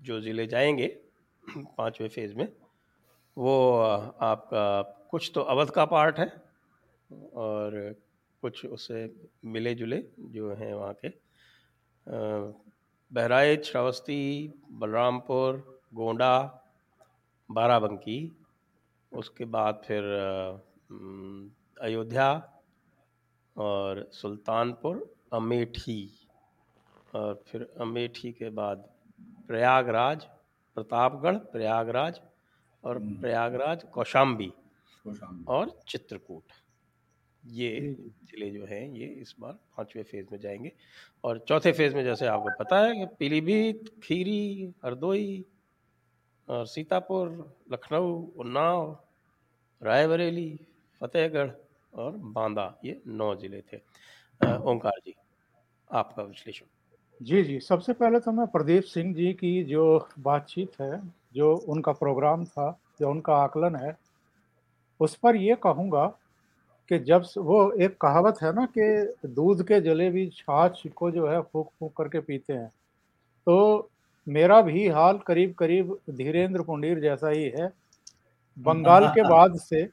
जो 0.00 0.20
ज़िले 0.20 0.46
जाएँगे 0.46 0.86
पाँचवें 1.78 2.08
फ़ेज़ 2.08 2.34
में 2.34 2.46
वो 3.36 3.54
आपका 4.22 4.64
कुछ 5.12 5.30
तो 5.34 5.40
अवध 5.52 5.70
का 5.70 5.84
पार्ट 5.84 6.18
है 6.18 6.26
और 7.36 7.74
कुछ 8.42 8.64
उससे 8.66 9.00
मिले 9.44 9.74
जुले 9.74 10.02
जो 10.32 10.52
हैं 10.54 10.72
वहाँ 10.74 10.94
के 11.04 11.08
बहराइच 13.10 13.66
श्रावस्ती 13.66 14.22
बलरामपुर 14.72 15.58
गोंडा 15.94 16.36
बाराबंकी 17.50 18.16
उसके 19.12 19.44
बाद 19.44 19.82
फिर 19.84 20.04
अयोध्या 21.80 22.30
और 23.56 24.08
सुल्तानपुर 24.12 25.04
अमेठी 25.32 26.00
और 27.14 27.42
फिर 27.48 27.68
अमेठी 27.80 28.32
के 28.32 28.50
बाद 28.52 28.88
प्रयागराज 29.48 30.24
प्रतापगढ़ 30.76 31.36
प्रयागराज 31.52 32.20
और 32.84 32.96
हम्म। 32.96 33.20
प्रयागराज 33.20 33.82
कौशाम्बी। 33.92 34.52
और 35.48 35.70
चित्रकूट। 35.88 36.52
ये 37.44 37.70
ज़िले 38.24 38.50
जो 38.50 38.66
हैं 38.66 38.82
ये 38.88 39.06
इस 39.22 39.34
बार 39.40 39.52
पाँचवें 39.76 40.02
फ़ेज़ 40.04 40.26
में 40.32 40.38
जाएँगे। 40.40 40.72
और 41.24 41.38
चौथे 41.48 41.72
फ़ेज़ 41.72 41.94
में 41.96 42.04
जैसे 42.04 42.26
आपको 42.26 42.50
पता 42.58 42.80
है 42.80 42.94
कि 42.94 43.06
पीलीभीत 43.18 43.90
खीरी 44.04 44.74
हरदोई 44.84 45.44
और 46.48 46.66
सीतापुर 46.66 47.28
लखनऊ 47.72 48.14
उन्नाव 48.36 48.98
रायबरेली 49.82 50.50
फतेहगढ़ 51.00 51.50
और 51.92 52.16
बांदा 52.34 52.74
ये 52.84 53.00
नौ 53.06 53.34
ज़िले 53.36 53.60
थे। 53.62 53.76
ओंकार 54.70 55.00
जी 55.06 55.14
आपका 55.90 56.22
विश्लेषण। 56.22 56.66
जी 57.20 57.42
जी। 57.44 57.58
सबसे 57.60 57.92
पहले 57.92 58.20
तो 58.20 58.32
मैं 58.32 58.46
प्रदीप 58.46 58.84
सिंह 58.84 59.14
जी 59.14 59.32
की 59.34 59.62
जो 59.64 59.84
बातचीत 60.20 60.80
है 60.80 60.92
जो 61.34 61.54
उनका 61.68 61.92
प्रोग्राम 61.92 62.44
था 62.46 62.70
जो 63.00 63.10
उनका 63.10 63.36
आकलन 63.36 63.76
है 63.76 63.92
उस 65.02 65.14
पर 65.16 65.36
ये 65.36 65.54
कहूँगा 65.62 66.06
कि 66.90 66.98
जब 66.98 67.24
वो 67.38 67.70
एक 67.82 67.96
कहावत 68.00 68.38
है 68.42 68.52
ना 68.54 68.66
कि 68.78 69.28
दूध 69.28 69.62
के 69.68 69.80
जले 69.80 70.10
भी 70.10 70.26
छाछ 70.36 70.82
को 70.96 71.10
जो 71.10 71.28
है 71.28 71.40
फूक 71.42 71.70
फूक 71.80 71.92
करके 71.96 72.20
पीते 72.20 72.52
हैं। 72.52 72.68
तो 73.46 73.90
मेरा 74.26 74.60
भी 74.62 74.88
हाल 74.88 75.18
करीब 75.18 75.54
करीब 75.54 75.96
धीरेन्द्र 76.10 76.62
पुंडीर 76.62 77.00
जैसा 77.00 77.28
ही 77.28 77.44
है। 77.58 77.70
बंगाल 78.58 79.08
के 79.08 79.22
बाद 79.30 79.56
से 79.60 79.84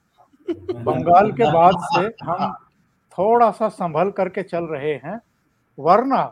बंगाल 0.47 1.31
के 1.31 1.51
बाद 1.51 1.75
से 1.95 2.05
हम 2.25 2.53
थोड़ा 3.17 3.51
सा 3.51 3.69
संभल 3.69 4.11
करके 4.11 4.43
चल 4.43 4.65
रहे 4.65 4.93
हैं 5.05 5.19
वरना 5.77 6.23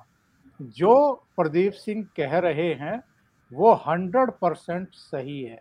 जो 0.59 0.93
प्रदीप 1.37 1.73
सिंह 1.73 2.03
कह 2.17 2.37
रहे 2.39 2.73
हैं 2.73 3.01
वो 3.51 3.73
हंड्रेड 3.87 4.31
परसेंट 4.41 4.87
सही 4.93 5.41
है। 5.43 5.59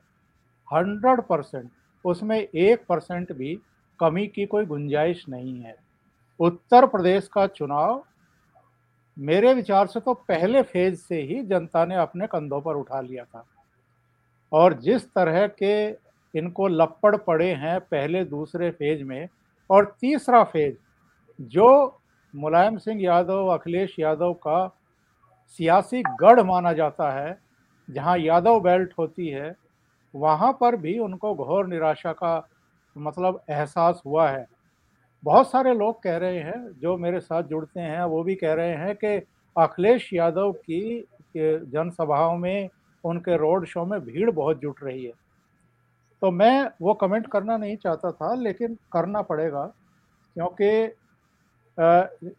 Hundred 0.69 1.21
percent. 1.21 1.71
उसमें 2.07 2.39
एक 2.39 2.85
परसेंट 2.89 3.33
भी 3.33 3.59
कमी 4.01 4.27
की 4.27 4.47
कोई 4.47 4.65
गुंजाइश 4.67 5.25
नहीं 5.29 5.61
है। 5.61 5.77
उत्तर 6.41 6.87
प्रदेश 6.87 7.29
का 7.29 7.47
चुनाव 7.49 8.03
मेरे 9.17 9.53
विचार 9.55 9.87
से 9.87 10.01
तो 10.01 10.15
पहले 10.15 10.63
फ़ेज़ 10.63 10.97
से 10.99 11.21
ही 11.23 11.43
जनता 11.45 11.85
ने 11.85 11.95
अपने 11.97 12.27
कंधों 12.27 12.61
पर 12.61 12.77
उठा 12.77 13.01
लिया 13.01 13.25
था। 13.25 13.45
और 14.53 14.75
जिस 14.81 15.07
तरह 15.09 15.47
के 15.63 15.87
इनको 16.35 16.67
लपड़ 16.69 17.17
पड़े 17.17 17.53
हैं 17.55 17.79
पहले 17.81 18.25
दूसरे 18.27 18.71
फ़ेज़ 18.71 19.03
में 19.05 19.29
और 19.71 19.85
तीसरा 20.01 20.43
फ़ेज़ 20.45 20.75
जो 21.39 22.01
मुलायम 22.35 22.77
सिंह 22.79 23.03
यादव, 23.03 23.47
अखिलेश 23.49 23.95
यादव 23.99 24.33
का 24.43 24.67
सियासी 25.61 26.03
गढ़ 26.21 26.41
माना 26.43 26.73
जाता 26.73 27.11
है, 27.13 27.39
जहाँ 27.89 28.17
यादव 28.19 28.61
बेल्ट 28.61 28.93
होती 28.99 29.29
है 29.29 29.55
वहाँ 30.15 30.53
पर 30.61 30.77
भी 30.77 30.99
उनको 30.99 31.35
घोर 31.35 31.67
निराशा 31.67 32.13
का 32.13 32.49
मतलब 32.97 33.41
एहसास 33.51 34.03
हुआ 34.07 34.29
है। 34.31 34.47
बहुत 35.23 35.51
सारे 35.51 35.75
लोग 35.75 36.03
कह 36.03 36.17
रहे 36.17 36.39
हैं, 36.39 36.73
जो 36.73 36.97
मेरे 36.97 37.21
साथ 37.21 37.43
जुड़ते 37.43 37.81
हैं, 37.81 38.03
वो 38.03 38.23
भी 38.23 38.35
कह 38.35 38.53
रहे 38.55 38.75
हैं 38.77 38.95
कि 38.97 39.17
अखिलेश 39.57 40.13
यादव 40.13 40.53
की 40.53 41.05
जनसभाओं 41.37 42.37
में, 42.39 42.69
उनके 43.05 43.37
रोड 43.37 43.67
शो 43.67 43.85
में 43.85 44.01
भीड़ 44.01 44.31
बहुत 44.31 44.61
जुट 44.61 44.83
रही 44.83 45.05
है। 45.05 45.13
तो 46.23 46.31
मैं 46.31 46.71
वो 46.83 46.95
कमेंट 46.95 47.27
करना 47.27 47.57
नहीं 47.57 47.77
चाहता 47.77 48.11
था, 48.11 48.35
लेकिन 48.35 48.79
करना 48.93 49.23
पड़ेगा, 49.23 49.65
क्योंकि 50.37 50.87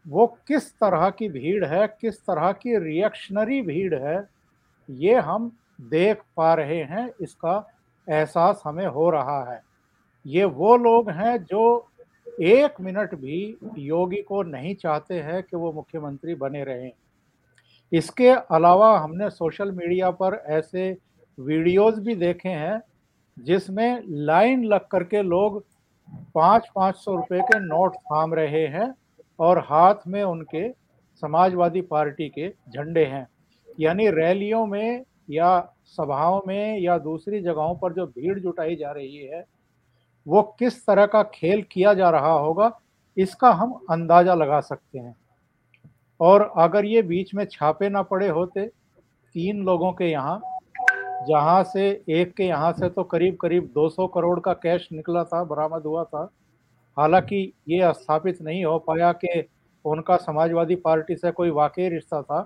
वो 0.09 0.25
किस 0.47 0.71
तरह 0.73 1.09
की 1.09 1.29
भीड़ 1.29 1.65
है, 1.65 1.87
किस 2.01 2.19
तरह 2.19 2.51
की 2.53 2.77
रिएक्शनरी 2.79 3.61
भीड़ 3.61 3.95
है, 3.95 4.27
ये 4.89 5.15
हम 5.19 5.51
देख 5.79 6.21
पा 6.37 6.53
रहे 6.53 6.81
हैं, 6.83 7.09
इसका 7.21 7.65
एहसास 8.07 8.61
हमें 8.65 8.85
हो 8.87 9.09
रहा 9.09 9.43
है। 9.51 9.61
ये 10.25 10.45
वो 10.45 10.75
लोग 10.77 11.09
हैं 11.09 11.37
जो 11.43 11.89
एक 12.41 12.81
मिनट 12.81 13.15
भी 13.15 13.57
योगी 13.77 14.21
को 14.21 14.41
नहीं 14.43 14.73
चाहते 14.75 15.19
हैं 15.19 15.41
कि 15.43 15.57
वो 15.57 15.71
मुख्यमंत्री 15.71 16.35
बने 16.35 16.63
रहें। 16.63 16.91
इसके 17.91 18.29
अलावा 18.29 18.97
हमने 18.99 19.29
सोशल 19.29 19.71
मीडिया 19.71 20.09
पर 20.11 20.35
ऐसे 20.49 20.89
वीडियोस 21.37 21.99
भी 21.99 22.15
देखे 22.15 22.49
हैं, 22.49 22.81
जिसमें 23.37 24.01
लाइन 24.07 24.63
लग 24.63 24.87
करके 24.87 25.21
लोग 25.21 25.63
पाँच 26.35 26.67
पाँच 26.75 26.95
सौ 26.95 27.15
रुपये 27.15 27.41
के 27.41 27.59
नोट 27.59 27.95
थाम 27.95 28.33
रहे 28.33 28.65
हैं 28.67 28.93
और 29.39 29.59
हाथ 29.59 30.07
में 30.07 30.21
उनके 30.23 30.69
समाजवादी 31.23 31.81
पार्टी 31.83 32.27
के 32.29 32.49
झंडे 32.49 33.05
हैं। 33.05 33.27
यानी 33.79 34.09
रैलियों 34.09 34.65
में 34.65 35.03
या 35.27 35.59
सभाओं 35.87 36.41
में 36.47 36.79
या 36.79 36.97
दूसरी 36.97 37.41
जगहों 37.41 37.75
पर 37.75 37.93
जो 37.93 38.05
भीड़ 38.07 38.39
जुटाई 38.39 38.75
जा 38.75 38.91
रही 38.91 39.17
है, 39.17 39.45
वो 40.25 40.41
किस 40.59 40.85
तरह 40.85 41.05
का 41.05 41.23
खेल 41.23 41.61
किया 41.71 41.93
जा 41.93 42.09
रहा 42.09 42.31
होगा, 42.31 42.71
इसका 43.17 43.51
हम 43.51 43.79
अंदाज़ा 43.89 44.33
लगा 44.33 44.59
सकते 44.61 44.99
हैं। 44.99 45.15
और 46.19 46.51
अगर 46.57 46.85
ये 46.85 47.01
बीच 47.01 47.33
में 47.35 47.45
छापे 47.45 47.89
ना 47.89 48.01
पड़े 48.01 48.27
होते, 48.29 48.65
तीन 48.65 49.63
लोगों 49.63 49.91
के 49.91 50.05
यहाँ, 50.05 50.39
जहाँ 51.27 51.63
से 51.63 51.89
एक 52.09 52.33
के 52.33 52.43
यहाँ 52.43 52.71
से 52.73 52.89
तो 52.89 53.03
करीब 53.03 53.37
करीब 53.41 53.71
200 53.75 54.07
करोड़ 54.07 54.39
का 54.39 54.53
कैश 54.53 54.87
निकला 54.91 55.23
था, 55.23 55.43
बरामद 55.43 55.85
हुआ 55.85 56.03
था, 56.03 56.29
हालाँकि 56.97 57.53
ये 57.69 57.93
स्थापित 57.93 58.41
नहीं 58.41 58.63
हो 58.65 58.77
पाया 58.79 59.11
कि 59.13 59.47
उनका 59.85 60.15
समाजवादी 60.17 60.75
पार्टी 60.75 61.15
से 61.15 61.31
कोई 61.31 61.49
वाकई 61.49 61.89
रिश्ता 61.89 62.21
था 62.21 62.39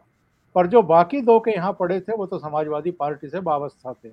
पर 0.56 0.68
जो 0.68 0.82
बाकी 0.82 1.22
दो 1.22 1.40
के 1.40 1.52
यहाँ 1.52 1.72
पड़े 1.74 2.00
थे, 2.00 2.16
वो 2.16 2.26
तो 2.26 2.40
समाजवादी 2.40 2.92
पार्टी 2.92 3.30
से 3.30 3.40
वाबस्ता 3.40 3.94
थे। 3.94 4.10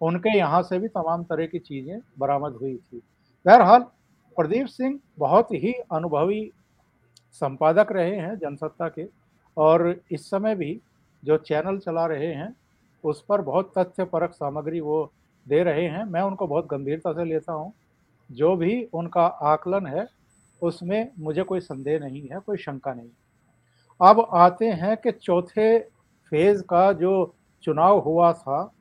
उनके 0.00 0.36
यहाँ 0.38 0.62
से 0.62 0.78
भी 0.78 0.88
तमाम 0.88 1.24
तरह 1.24 1.46
की 1.46 1.58
चीज़ें 1.58 1.98
बरामद 2.18 2.52
हुई 2.52 2.76
थी। 2.76 3.02
बहरहाल, 3.46 3.80
प्रदीप 4.36 4.66
सिंह 4.66 4.98
बहुत 5.18 5.52
ही 5.52 5.72
अनुभवी 5.92 6.50
संपादक 7.32 7.92
रहे 7.92 8.16
हैं 8.16 8.38
जनसत्ता 8.38 8.88
के 8.88 9.06
और 9.56 10.00
इस 10.12 10.30
समय 10.30 10.54
भी 10.54 10.80
जो 11.24 11.36
चैनल 11.36 11.78
चला 11.78 12.06
रहे 12.06 12.32
हैं, 12.34 12.54
उस 13.04 13.24
पर 13.28 13.40
बहुत 13.40 13.72
तथ्य 13.78 14.04
परक 14.04 14.32
सामग्री 14.32 14.80
वो 14.80 15.12
दे 15.46 15.62
रहे 15.62 15.84
हैं। 15.84 16.04
मैं 16.04 16.22
उनको 16.22 16.46
बहुत 16.46 16.66
गंभीरता 16.66 17.12
से 17.12 17.24
लेता 17.24 17.52
हूँ। 17.52 17.72
जो 18.30 18.56
भी 18.56 18.82
उनका 18.84 19.26
आकलन 19.26 19.86
है, 19.86 20.06
उसमें 20.62 21.10
मुझे 21.18 21.42
कोई 21.42 21.60
संदेह 21.60 21.98
नहीं 21.98 22.28
है, 22.28 22.38
कोई 22.38 22.56
शंका 22.56 22.94
नहीं। 22.94 23.10
अब 24.00 24.28
आते 24.34 24.66
हैं 24.66 24.96
कि 24.96 25.12
चौथे 25.12 25.78
फ़ेज़ 25.78 26.62
का 26.62 26.92
जो 26.92 27.34
चुनाव 27.62 27.98
हुआ 27.98 28.32
था, 28.32 28.72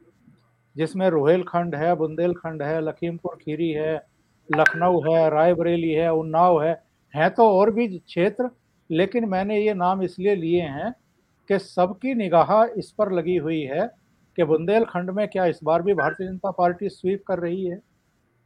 जिसमें 0.76 1.10
रोहेलखंड 1.10 1.76
है, 1.76 1.96
बुंदेलखंड 1.96 2.62
है, 2.62 2.82
लखीमपुर 2.82 3.36
खीरी 3.36 3.72
है, 3.72 3.96
लखनऊ 4.56 5.00
है, 5.02 5.30
रायबरेली 5.30 5.92
है, 5.92 6.14
उन्नाव 6.14 6.64
है, 6.64 6.84
हैं 7.16 7.30
तो 7.32 7.50
और 7.50 7.72
भी 7.72 7.88
क्षेत्र, 7.88 8.50
लेकिन 8.92 9.26
मैंने 9.26 9.60
ये 9.60 9.74
नाम 9.74 10.04
इसलिए 10.04 10.36
लिए 10.36 10.62
हैं 10.62 10.94
कि 11.50 11.60
सबकी 11.60 12.14
निगाह 12.14 12.64
इस 12.64 12.92
पर 12.92 13.12
लगी 13.12 13.38
हुई 13.38 13.62
है 13.62 13.88
कि 14.36 14.44
बुंदेलखंड 14.44 15.10
में 15.10 15.28
क्या 15.28 15.46
इस 15.46 15.60
बार 15.64 15.82
भी 15.82 15.94
भारतीय 15.94 16.28
जनता 16.28 16.52
पार्टी 16.52 16.90
स्वीप 16.90 17.24
कर 17.28 17.40
रही 17.40 17.66
है? 17.66 17.82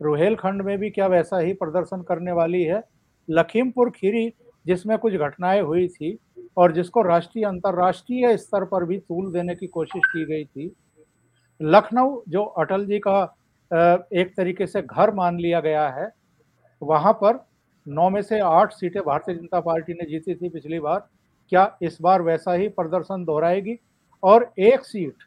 रोहेलखंड 0.02 0.62
में 0.62 0.78
भी 0.78 0.90
क्या 0.90 1.08
वैसा 1.08 1.40
ही 1.40 1.54
प्रदर्शन 1.54 2.02
करने 2.02 2.32
वाली 2.32 2.64
है? 2.64 2.84
लखीमपुर 3.30 3.90
खीरी, 3.90 4.34
जिसमें 4.66 4.98
कुछ 4.98 5.14
घटनाएँ 5.14 5.62
हुई 5.62 5.88
थी 5.88 6.20
और 6.58 6.72
जिसको 6.72 7.02
राष्ट्रीय, 7.02 7.46
अंतर्राष्ट्रीय 7.46 8.36
स्तर 8.38 8.66
पर 8.66 8.86
भी 8.86 8.98
तूल 9.00 9.32
देने 9.34 9.56
की 9.56 9.68
कोशिश 9.68 10.02
की 10.08 10.26
गई 10.26 10.46
थी, 10.46 10.72
लखनऊ, 11.60 12.22
जो 12.30 12.44
अटल 12.44 12.86
जी 12.86 13.00
का 13.00 13.22
एक 14.14 14.34
तरीके 14.38 14.68
से 14.68 14.82
घर 14.82 15.14
मान 15.14 15.40
लिया 15.40 15.60
गया 15.60 15.88
है, 15.90 16.12
वहाँ 16.82 17.14
पर 17.14 17.46
नौ 17.88 18.10
में 18.10 18.22
से 18.22 18.40
आठ 18.40 18.74
सीटें 18.74 19.02
भारतीय 19.04 19.36
जनता 19.36 19.60
पार्टी 19.60 19.94
ने 19.94 20.06
जीती 20.06 20.36
थी 20.36 20.50
पिछली 20.50 20.80
बार। 20.80 21.08
क्या 21.52 21.78
इस 21.82 21.98
बार 22.02 22.22
वैसा 22.22 22.54
ही 22.54 22.68
प्रदर्शन 22.70 23.24
दोहराएगी? 23.26 23.78
और 24.24 24.52
एक 24.60 24.86
सीट 24.86 25.24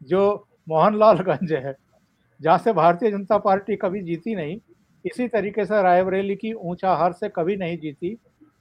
जो 0.00 0.46
मोहनलालगंज 0.68 1.52
है, 1.52 1.74
जहाँ 2.40 2.58
से 2.58 2.72
भारतीय 2.72 3.10
जनता 3.10 3.38
पार्टी 3.38 3.76
कभी 3.76 4.00
जीती 4.02 4.34
नहीं, 4.34 4.58
इसी 5.04 5.28
तरीके 5.28 5.64
से 5.64 5.82
रायबरेली 5.82 6.36
की 6.36 6.52
ऊँचा 6.52 6.94
हार 6.94 7.12
से 7.12 7.28
कभी 7.28 7.56
नहीं 7.56 7.78
जीती। 7.78 8.16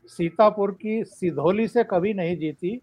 सीतापुर 0.08 0.72
की 0.72 1.04
सिधौली 1.04 1.68
से 1.68 1.84
कभी 1.84 2.14
नहीं 2.14 2.38
जीती, 2.38 2.80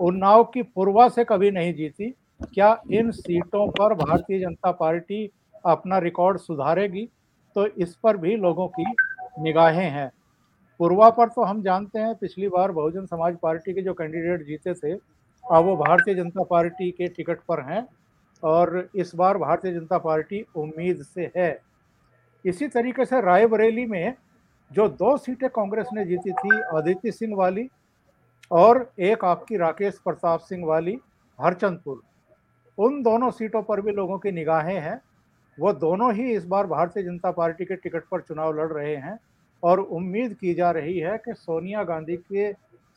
उन्नाव 0.00 0.44
की 0.44 0.62
पूर्वा 0.62 1.08
से 1.08 1.24
कभी 1.24 1.50
नहीं 1.50 1.74
जीती, 1.74 2.10
क्या 2.54 2.82
इन 2.90 3.10
सीटों 3.10 3.66
पर 3.70 3.94
भारतीय 3.94 4.40
जनता 4.40 4.70
पार्टी 4.72 5.30
अपना 5.66 5.98
रिकॉर्ड 5.98 6.38
सुधारेगी? 6.38 7.08
तो 7.56 7.66
इस 7.66 7.94
पर 7.96 8.16
भी 8.16 8.36
लोगों 8.36 8.68
की 8.68 8.84
निगाहें 9.42 9.90
हैं। 9.90 10.10
पूर्वा 10.80 11.10
पर 11.10 11.28
तो 11.28 11.42
हम 11.42 11.62
जानते 11.62 11.98
हैं, 11.98 12.14
पिछली 12.14 12.48
बार 12.48 12.72
बहुजन 12.72 13.06
समाज 13.06 13.36
पार्टी 13.42 13.72
के 13.74 13.82
जो 13.82 13.94
कैंडिडेट 13.94 14.46
जीते 14.46 14.74
थे, 14.74 14.92
अब 15.44 15.64
वो 15.64 15.76
भारतीय 15.76 16.14
जनता 16.14 16.42
पार्टी 16.42 16.90
के 16.90 17.08
टिकट 17.08 17.40
पर 17.48 17.60
हैं 17.60 17.86
और 18.42 18.88
इस 18.96 19.14
बार 19.14 19.38
भारतीय 19.38 19.72
जनता 19.72 19.98
पार्टी 19.98 20.44
उम्मीद 20.56 21.02
से 21.02 21.30
है। 21.36 21.60
इसी 22.44 22.68
तरीके 22.68 23.04
से 23.04 23.20
रायबरेली 23.20 23.86
में 23.86 24.14
जो 24.74 24.88
दो 24.88 25.16
सीटें 25.16 25.48
कांग्रेस 25.50 25.88
ने 25.94 26.04
जीती 26.04 26.32
थी 26.32 26.60
अदिति 26.74 27.12
सिंह 27.12 27.34
वाली 27.36 27.68
और 28.50 28.78
एक 29.00 29.24
आपकी 29.24 29.56
राकेश 29.56 29.98
प्रताप 30.04 30.40
सिंह 30.40 30.64
वाली, 30.66 30.98
हरचंदपुर। 31.38 32.00
उन 32.78 33.02
दोनों 33.02 33.30
सीटों 33.30 33.62
पर 33.62 33.80
भी 33.80 33.92
लोगों 33.92 34.18
की 34.18 34.32
निगाहें 34.32 34.78
हैं। 34.80 35.00
वो 35.58 35.72
दोनों 35.72 36.12
ही 36.14 36.32
इस 36.32 36.46
बार 36.46 36.66
भारतीय 36.66 37.02
जनता 37.02 37.30
पार्टी 37.30 37.64
के 37.64 37.76
टिकट 37.76 38.04
पर 38.10 38.20
चुनाव 38.20 38.52
लड़ 38.52 38.70
रहे 38.72 38.96
हैं 38.96 39.18
और 39.62 39.80
उम्मीद 39.80 40.34
की 40.34 40.54
जा 40.54 40.70
रही 40.70 40.98
है 40.98 41.16
कि 41.18 41.34
सोनिया 41.34 41.82
गांधी 41.84 42.16
के 42.16 42.52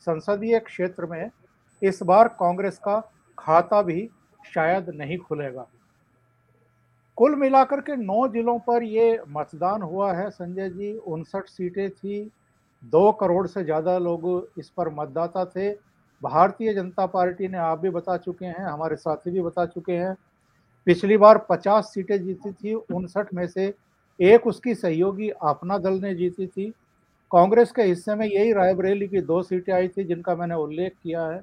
संसदीय 0.06 0.58
क्षेत्र 0.58 1.06
में 1.06 1.30
इस 1.82 2.02
बार 2.02 2.28
कांग्रेस 2.28 2.78
का 2.78 3.00
खाता 3.38 3.82
भी 3.82 4.08
शायद 4.54 4.90
नहीं 4.90 5.18
खुलेगा। 5.18 5.66
कुल 7.18 7.34
मिलाकर 7.34 7.80
के 7.80 7.96
नौ 7.96 8.26
जिलों 8.28 8.58
पर 8.58 8.82
ये 8.82 9.20
मतदान 9.28 9.82
हुआ 9.82 10.12
है। 10.12 10.28
संजय 10.30 10.68
जी, 10.70 10.92
उनसठ 10.92 11.48
सीटें 11.48 11.90
थी। 11.90 12.30
दो 12.82 13.10
करोड़ 13.12 13.46
से 13.46 13.64
ज़्यादा 13.64 13.96
लोग 13.98 14.50
इस 14.58 14.68
पर 14.70 14.88
मतदाता 14.88 15.44
थे। 15.46 15.70
भारतीय 16.22 16.74
जनता 16.74 17.06
पार्टी 17.06 17.48
ने 17.48 17.58
आप 17.58 17.78
भी 17.78 17.90
बता 17.90 18.16
चुके 18.16 18.46
हैं, 18.46 18.64
हमारे 18.64 18.96
साथी 18.96 19.30
भी 19.30 19.40
बता 19.40 19.64
चुके 19.66 19.92
हैं, 19.92 20.14
पिछली 20.86 21.16
बार 21.16 21.38
50 21.50 21.92
सीटें 21.94 22.16
जीती 22.24 22.52
थी, 22.52 22.74
उनसठ 22.74 23.32
में 23.34 23.46
से 23.46 23.72
एक 24.20 24.46
उसकी 24.46 24.74
सहयोगी 24.74 25.28
अपना 25.30 25.78
दल 25.78 26.00
ने 26.00 26.14
जीती 26.14 26.46
थी। 26.46 26.68
कांग्रेस 27.30 27.72
के 27.72 27.82
हिस्से 27.82 28.14
में 28.14 28.26
यही 28.26 28.52
रायबरेली 28.52 29.08
की 29.08 29.20
दो 29.20 29.42
सीटें 29.42 29.72
आई 29.72 29.88
थी, 29.88 30.04
जिनका 30.04 30.34
मैंने 30.36 30.54
उल्लेख 30.54 30.92
किया 31.02 31.26
है। 31.26 31.42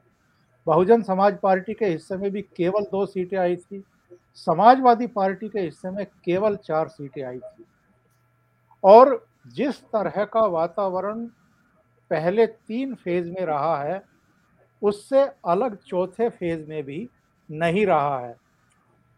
बहुजन 0.67 1.01
समाज 1.01 1.37
पार्टी 1.37 1.73
के 1.73 1.85
हिस्से 1.85 2.17
में 2.17 2.31
भी 2.31 2.41
केवल 2.41 2.83
दो 2.83 3.05
सीटें 3.05 3.37
आई 3.37 3.55
थी। 3.55 3.83
समाजवादी 4.33 5.07
पार्टी 5.07 5.49
के 5.49 5.59
हिस्से 5.59 5.89
में 5.89 6.05
केवल 6.05 6.55
चार 6.55 6.87
सीटें 6.87 7.23
आई 7.23 7.39
थी। 7.39 7.65
और 8.83 9.27
जिस 9.47 9.81
तरह 9.83 10.25
का 10.25 10.45
वातावरण 10.45 11.25
पहले 12.09 12.47
तीन 12.47 12.95
फ़ेज़ 12.95 13.29
में 13.29 13.45
रहा 13.45 13.83
है, 13.83 14.03
उससे 14.81 15.21
अलग 15.45 15.77
चौथे 15.77 16.29
फ़ेज़ 16.29 16.69
में 16.69 16.83
भी 16.83 17.09
नहीं 17.51 17.85
रहा 17.85 18.19
है। 18.19 18.35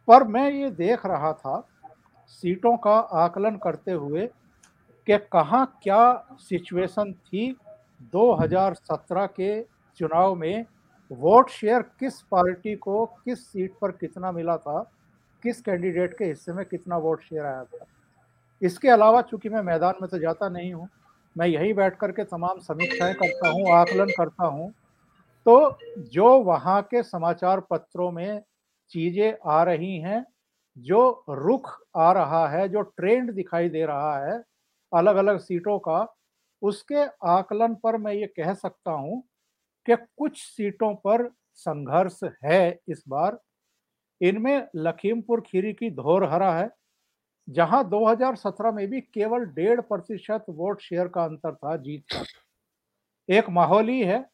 पर 0.07 0.23
मैं 0.23 0.51
ये 0.51 0.69
देख 0.69 1.05
रहा 1.05 1.33
था 1.33 1.67
सीटों 2.27 2.77
का 2.77 2.99
आकलन 2.99 3.55
करते 3.57 3.91
हुए 3.91 4.27
कि 5.07 5.17
कहाँ 5.17 5.79
क्या 5.83 6.25
सिचुएशन 6.39 7.13
थी 7.13 7.57
2017 8.13 9.25
के 9.25 9.61
चुनाव 9.97 10.35
में 10.35 10.65
वोट 11.11 11.49
शेयर 11.49 11.81
किस 11.99 12.21
पार्टी 12.21 12.75
को, 12.75 13.05
किस 13.05 13.45
सीट 13.47 13.73
पर 13.81 13.91
कितना 13.91 14.31
मिला 14.31 14.57
था, 14.57 14.79
किस 15.43 15.61
कैंडिडेट 15.61 16.17
के 16.17 16.25
हिस्से 16.25 16.53
में 16.53 16.65
कितना 16.65 16.97
वोट 16.97 17.21
शेयर 17.21 17.45
आया 17.45 17.63
था। 17.63 17.85
इसके 18.61 18.89
अलावा 18.89 19.21
चूँकि 19.21 19.49
मैं 19.49 19.61
मैदान 19.61 19.95
में 20.01 20.09
तो 20.09 20.17
जाता 20.17 20.49
नहीं 20.49 20.73
हूँ, 20.73 20.87
मैं 21.35 21.47
यही 21.47 21.73
बैठ 21.73 21.97
कर 21.97 22.11
के 22.11 22.23
तमाम 22.25 22.59
समीक्षाएँ 22.59 23.13
करता 23.13 23.49
हूँ, 23.49 23.69
आकलन 23.71 24.11
करता 24.17 24.45
हूँ 24.45 24.73
तो 25.45 25.77
जो 26.11 26.27
वहाँ 26.39 26.81
के 26.83 27.01
समाचार 27.03 27.59
पत्रों 27.69 28.11
में 28.11 28.41
चीज़ें 28.91 29.33
आ 29.47 29.61
रही 29.63 29.97
हैं, 29.99 30.25
जो 30.77 31.25
रुख 31.29 31.69
आ 31.95 32.11
रहा 32.11 32.47
है, 32.49 32.67
जो 32.69 32.81
ट्रेंड 32.81 33.31
दिखाई 33.33 33.69
दे 33.69 33.85
रहा 33.85 34.17
है 34.25 34.41
अलग 34.91 35.15
अलग 35.15 35.39
सीटों 35.39 35.77
का, 35.79 36.05
उसके 36.61 37.05
आकलन 37.29 37.75
पर 37.75 37.97
मैं 37.97 38.13
ये 38.13 38.27
कह 38.29 38.53
सकता 38.55 38.91
हूँ 38.91 39.23
कि 39.89 39.95
कुछ 39.95 40.41
सीटों 40.41 40.93
पर 40.95 41.29
संघर्ष 41.53 42.19
है 42.45 42.79
इस 42.89 43.03
बार। 43.07 43.39
इनमें 44.21 44.67
लखीमपुर 44.75 45.41
खीरी 45.41 45.73
की 45.73 45.89
धोरहरा 45.91 46.53
है, 46.53 46.69
जहाँ 47.49 47.89
2017 47.89 48.71
में 48.71 48.87
भी 48.87 49.01
केवल 49.01 49.45
डेढ़ 49.45 49.81
प्रतिशत 49.81 50.45
वोट 50.49 50.81
शेयर 50.81 51.07
का 51.07 51.23
अंतर 51.23 51.55
था 51.55 51.75
जीत 51.77 52.03
का। 52.13 52.23
एक 53.29 53.49
माहौली 53.49 53.99
है, 54.01 54.25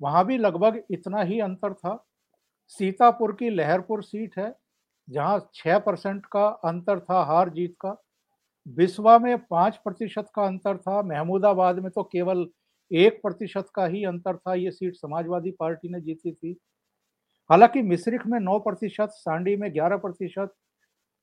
वहाँ 0.00 0.24
भी 0.26 0.38
लगभग 0.38 0.82
इतना 0.90 1.22
ही 1.22 1.40
अंतर 1.40 1.72
था। 1.72 2.04
सीतापुर 2.68 3.32
की 3.32 3.50
लहरपुर 3.50 4.02
सीट 4.02 4.38
है, 4.38 4.54
जहाँ 5.10 5.50
छह 5.54 5.78
परसेंट 5.78 6.26
का 6.26 6.46
अंतर 6.46 7.00
था 7.00 7.22
हार 7.24 7.48
जीत 7.48 7.76
का। 7.80 7.96
बिस्वा 8.68 9.18
में 9.18 9.38
पाँच 9.38 9.76
प्रतिशत 9.76 10.26
का 10.34 10.42
अंतर 10.42 10.76
था, 10.76 11.02
महमूदाबाद 11.02 11.78
में 11.78 11.90
तो 11.90 12.02
केवल 12.02 12.46
एक 12.92 13.20
प्रतिशत 13.22 13.66
का 13.74 13.84
ही 13.86 14.04
अंतर 14.04 14.36
था, 14.36 14.54
ये 14.54 14.70
सीट 14.70 14.94
समाजवादी 14.96 15.50
पार्टी 15.50 15.88
ने 15.88 16.00
जीती 16.00 16.32
थी। 16.32 16.56
हालाँकि 17.50 17.82
मिश्रिख 17.82 18.26
में 18.26 18.38
नौ 18.40 18.58
प्रतिशत, 18.58 19.08
सांडी 19.12 19.56
में 19.56 19.72
ग्यारह 19.74 19.96
प्रतिशत, 19.96 20.54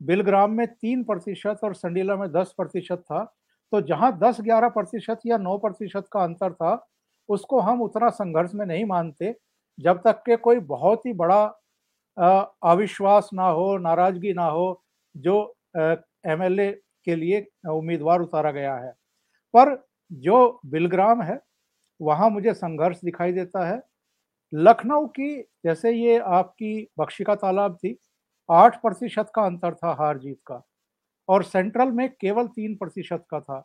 बिलग्राम 0.02 0.52
में 0.52 0.68
तीन 0.68 1.04
प्रतिशत 1.04 1.60
और 1.64 1.74
संडीला 1.76 2.16
में 2.16 2.32
दस 2.32 2.54
प्रतिशत 2.58 3.00
था। 3.02 3.24
तो 3.74 3.82
जहाँ 3.82 4.18
दस 4.20 4.38
ग्यारह 4.42 4.70
प्रतिशत 4.70 5.20
या 5.26 5.38
नौ 5.38 5.58
प्रतिशत 5.58 6.08
का 6.12 6.24
अंतर 6.24 6.54
था, 6.54 6.88
उसको 7.30 7.60
हम 7.60 7.82
उतना 7.82 8.10
संघर्ष 8.10 8.54
में 8.56 8.66
नहीं 8.66 8.86
मानते, 8.86 9.36
जब 9.80 10.02
तक 10.06 10.24
के 10.26 10.36
कोई 10.38 10.60
बहुत 10.60 11.06
ही 11.06 11.14
बड़ा 11.14 11.44
अविश्वास 12.64 13.30
ना 13.34 13.48
हो, 13.48 13.78
नाराज़गी 13.78 14.34
ना 14.34 14.46
हो, 14.46 14.82
जो 15.16 15.56
एमएलए 15.78 16.72
के 17.06 17.16
लिए 17.16 17.46
उम्मीदवार 17.70 18.22
उतारा 18.22 18.52
गया 18.52 18.76
है। 18.76 18.92
पर 19.54 19.78
जो 20.12 20.60
बिलग्राम 20.66 21.22
है 21.22 21.40
वहाँ 22.00 22.30
मुझे 22.30 22.54
संघर्ष 22.54 23.00
दिखाई 23.04 23.32
देता 23.34 23.66
है। 23.66 23.82
लखनऊ 24.54 25.06
की, 25.10 25.42
जैसे 25.66 25.92
ये 25.92 26.18
आपकी 26.20 26.88
बख्शिका 27.00 27.36
तालाब 27.38 27.76
थी, 27.76 27.98
आठ 28.50 28.82
प्रतिशत 28.82 29.32
का 29.36 29.44
अंतर 29.44 29.74
था 29.76 29.94
हार 29.96 30.18
जीत 30.20 30.38
का 30.48 30.62
और 31.30 31.44
सेंट्रल 31.46 31.92
में 31.92 32.10
केवल 32.12 32.48
तीन 32.48 32.76
प्रतिशत 32.76 33.26
का 33.32 33.40
था। 33.40 33.64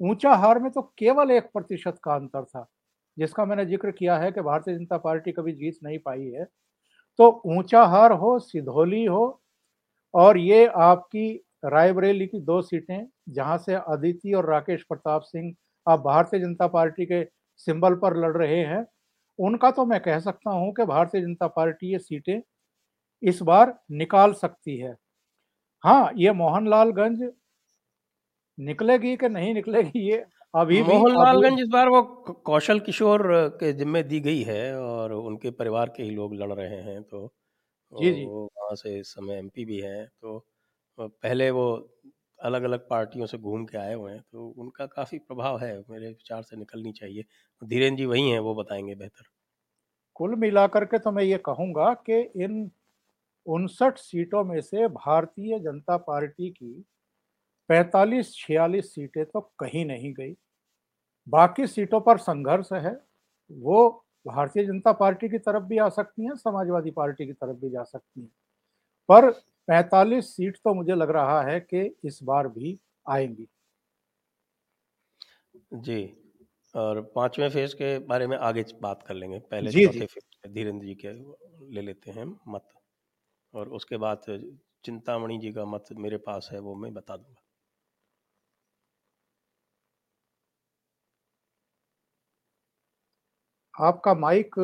ऊँचा 0.00 0.34
हार 0.34 0.58
में 0.58 0.70
तो 0.72 0.82
केवल 0.98 1.30
एक 1.30 1.50
प्रतिशत 1.54 1.98
का 2.04 2.14
अंतर 2.14 2.44
था, 2.44 2.66
जिसका 3.16 3.44
मैंने 3.44 3.64
ज़िक्र 3.66 3.90
किया 3.92 4.16
है 4.18 4.30
कि 4.32 4.40
भारतीय 4.42 4.74
जनता 4.74 4.96
पार्टी 4.98 5.32
कभी 5.32 5.52
जीत 5.54 5.78
नहीं 5.84 5.98
पाई 6.00 6.26
है। 6.28 6.44
तो 7.18 7.42
ऊँचा 7.48 7.84
हार 7.84 8.12
हो, 8.12 8.38
सिधौली 8.38 9.04
हो 9.04 9.40
और 10.14 10.38
ये 10.38 10.66
आपकी 10.68 11.32
रायबरेली 11.64 12.26
की 12.26 12.40
दो 12.40 12.60
सीटें, 12.62 13.06
जहाँ 13.28 13.56
से 13.58 13.74
अदिति 13.74 14.32
और 14.32 14.50
राकेश 14.50 14.82
प्रताप 14.84 15.22
सिंह, 15.22 15.52
आप 15.86 16.00
भारतीय 16.00 16.40
जनता 16.40 16.66
पार्टी 16.68 17.06
के 17.06 17.22
सिंबल 17.66 17.94
पर 17.98 18.16
लड़ 18.18 18.36
रहे 18.36 18.60
हैं। 18.64 18.84
उनका 19.38 19.70
तो 19.72 19.84
मैं 19.86 20.00
कह 20.02 20.18
सकता 20.20 20.50
हूँ 20.52 20.72
कि 20.74 20.84
भारतीय 20.86 21.20
जनता 21.22 21.46
पार्टी 21.50 21.92
ये 21.92 21.98
सीटें 22.00 22.40
इस 23.22 23.42
बार 23.44 23.78
निकाल 23.94 24.32
सकती 24.36 24.78
है। 24.78 24.96
हाँ 25.84 26.12
ये 26.16 26.32
मोहनलालगंज 26.34 27.22
निकलेगी 28.58 29.16
कि 29.16 29.28
नहीं 29.28 29.52
निकलेगी 29.54 30.08
ये 30.10 30.24
अभी 30.54 30.82
मोहनलालगंज 30.82 31.60
इस 31.60 31.68
बार 31.68 31.88
वो 31.88 32.00
कौशल 32.46 32.80
किशोर 32.80 33.22
के 33.60 33.72
जिम्मे 33.72 34.02
दी 34.02 34.20
गई 34.20 34.42
है 34.44 34.60
और 34.78 35.12
उनके 35.12 35.50
परिवार 35.52 35.88
के 35.96 36.02
ही 36.02 36.10
लोग 36.10 36.34
लड़ 36.34 36.52
रहे 36.52 36.80
हैं 36.82 37.02
तो 37.04 37.24
जी 37.92 38.12
जी। 38.12 38.30
वहाँ 38.56 38.74
से 38.76 38.98
इस 38.98 39.12
समय 39.14 39.38
एमपी 39.38 39.64
भी 39.64 39.80
हैं। 39.80 40.06
तो 40.22 40.38
पहले 40.98 41.50
वो 41.52 41.66
अलग 42.40 42.62
अलग 42.62 42.88
पार्टियों 42.88 43.26
से 43.26 43.38
घूम 43.38 43.64
के 43.64 43.78
आए 43.78 43.94
हुए 43.94 44.12
हैं 44.12 44.22
तो 44.32 44.48
उनका 44.58 44.86
काफ़ी 44.86 45.18
प्रभाव 45.18 45.58
है, 45.58 45.84
मेरे 45.90 46.08
विचार 46.08 46.42
से 46.42 46.56
निकलनी 46.56 46.92
चाहिए। 46.92 47.24
धीरेन्द्र 47.64 47.98
जी 47.98 48.06
वही 48.06 48.30
हैं, 48.30 48.38
वो 48.38 48.54
बताएँगे 48.54 48.94
बेहतर। 48.94 49.24
कुल 50.14 50.34
मिलाकर 50.36 50.84
के 50.84 50.98
तो 50.98 51.12
मैं 51.12 51.24
ये 51.24 51.38
कहूँगा 51.38 51.94
कि 51.94 52.20
इन 52.20 52.70
उनसठ 53.46 53.98
सीटों 53.98 54.44
में 54.44 54.60
से 54.60 54.88
भारतीय 54.88 55.58
जनता 55.58 55.96
पार्टी 55.96 56.50
की 56.50 56.84
पैतालीस 57.68 58.34
छियालीस 58.34 58.94
सीटें 58.94 59.26
तो 59.26 59.40
कहीं 59.40 59.86
नहीं 59.86 60.14
गई। 60.14 60.36
बाकी 61.28 61.66
सीटों 61.66 62.00
पर 62.00 62.18
संघर्ष 62.18 62.72
है, 62.72 63.00
वो 63.52 64.04
भारतीय 64.26 64.64
जनता 64.64 64.92
पार्टी 64.92 65.28
की 65.28 65.38
तरफ़ 65.38 65.64
भी 65.64 65.78
आ 65.78 65.88
सकती 65.88 66.24
हैं, 66.24 66.36
समाजवादी 66.36 66.90
पार्टी 66.90 67.26
की 67.26 67.32
तरफ़ 67.32 67.56
भी 67.56 67.70
जा 67.70 67.82
सकती 67.82 68.20
हैं। 68.20 68.30
पर 69.08 69.30
45 69.68 70.28
सीट 70.28 70.56
तो 70.58 70.74
मुझे 70.74 70.94
लग 70.94 71.10
रहा 71.12 71.40
है 71.44 71.58
कि 71.62 71.84
इस 72.04 72.18
बार 72.24 72.48
भी 72.50 72.78
आएँगी। 73.06 73.48
जी 75.76 75.96
और 76.74 77.00
पाँचवें 77.14 77.48
फ़ेज़ 77.50 77.74
के 77.74 77.98
बारे 78.06 78.26
में 78.26 78.36
आगे 78.38 78.64
बात 78.82 79.02
कर 79.02 79.14
लेंगे। 79.14 79.38
पहले 79.46 79.72
जी, 79.72 79.86
जी। 79.88 80.06
धीरेन्द्र 80.48 80.86
जी 80.86 80.94
के 80.96 81.12
ले 81.70 81.82
लेते 81.82 82.10
हैं 82.10 82.24
मत 82.48 82.68
और 83.54 83.68
उसके 83.74 83.96
बाद 83.98 84.22
चिंतामणि 84.84 85.38
जी 85.38 85.52
का 85.52 85.64
मत 85.66 85.94
मेरे 85.98 86.16
पास 86.26 86.48
है 86.52 86.60
वो 86.60 86.74
मैं 86.76 86.94
बता 86.94 87.16
दूँगा। 87.16 87.42
आपका 93.74 94.14
माइक 94.16 94.54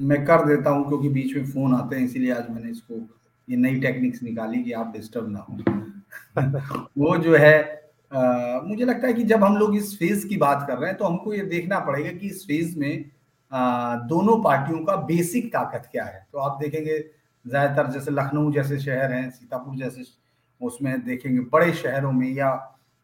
मैं 0.00 0.24
कर 0.26 0.44
देता 0.46 0.70
हूँ 0.70 0.86
क्योंकि 0.88 1.08
बीच 1.08 1.34
में 1.36 1.44
फ़ोन 1.46 1.74
आते 1.74 1.96
हैं 1.96 2.04
इसीलिए 2.04 2.32
आज 2.32 2.50
मैंने 2.50 2.70
इसको 2.70 2.94
ये 3.48 3.56
नई 3.56 3.80
टेक्निक्स 3.80 4.22
निकाली 4.22 4.62
कि 4.62 4.72
आप 4.72 4.92
डिस्टर्ब 4.92 5.28
ना 5.30 5.38
हो। 5.40 5.58
वो 6.98 7.16
जो 7.18 7.36
है 7.36 7.58
आ, 8.12 8.60
मुझे 8.64 8.84
लगता 8.84 9.06
है 9.06 9.12
कि 9.12 9.22
जब 9.22 9.44
हम 9.44 9.56
लोग 9.56 9.76
इस 9.76 9.98
फ़ेज़ 9.98 10.26
की 10.28 10.36
बात 10.36 10.64
कर 10.68 10.78
रहे 10.78 10.88
हैं 10.90 10.96
तो 10.98 11.04
हमको 11.04 11.34
ये 11.34 11.42
देखना 11.46 11.78
पड़ेगा 11.80 12.12
कि 12.12 12.26
इस 12.26 12.46
फ़ेज़ 12.46 12.78
में 12.78 13.04
आ, 13.52 13.94
दोनों 14.06 14.42
पार्टियों 14.42 14.78
का 14.84 14.96
बेसिक 15.06 15.52
ताकत 15.52 15.88
क्या 15.92 16.04
है। 16.04 16.26
तो 16.32 16.38
आप 16.38 16.58
देखेंगे 16.60 16.98
ज़्यादातर 17.44 17.90
जैसे 17.92 18.10
लखनऊ 18.10 18.52
जैसे 18.52 18.78
शहर 18.78 19.12
हैं 19.12 19.30
सीतापुर 19.30 19.76
जैसे 19.76 20.04
उसमें 20.60 21.04
देखेंगे 21.04 21.40
बड़े 21.52 21.72
शहरों 21.72 22.12
में 22.12 22.28
या 22.28 22.50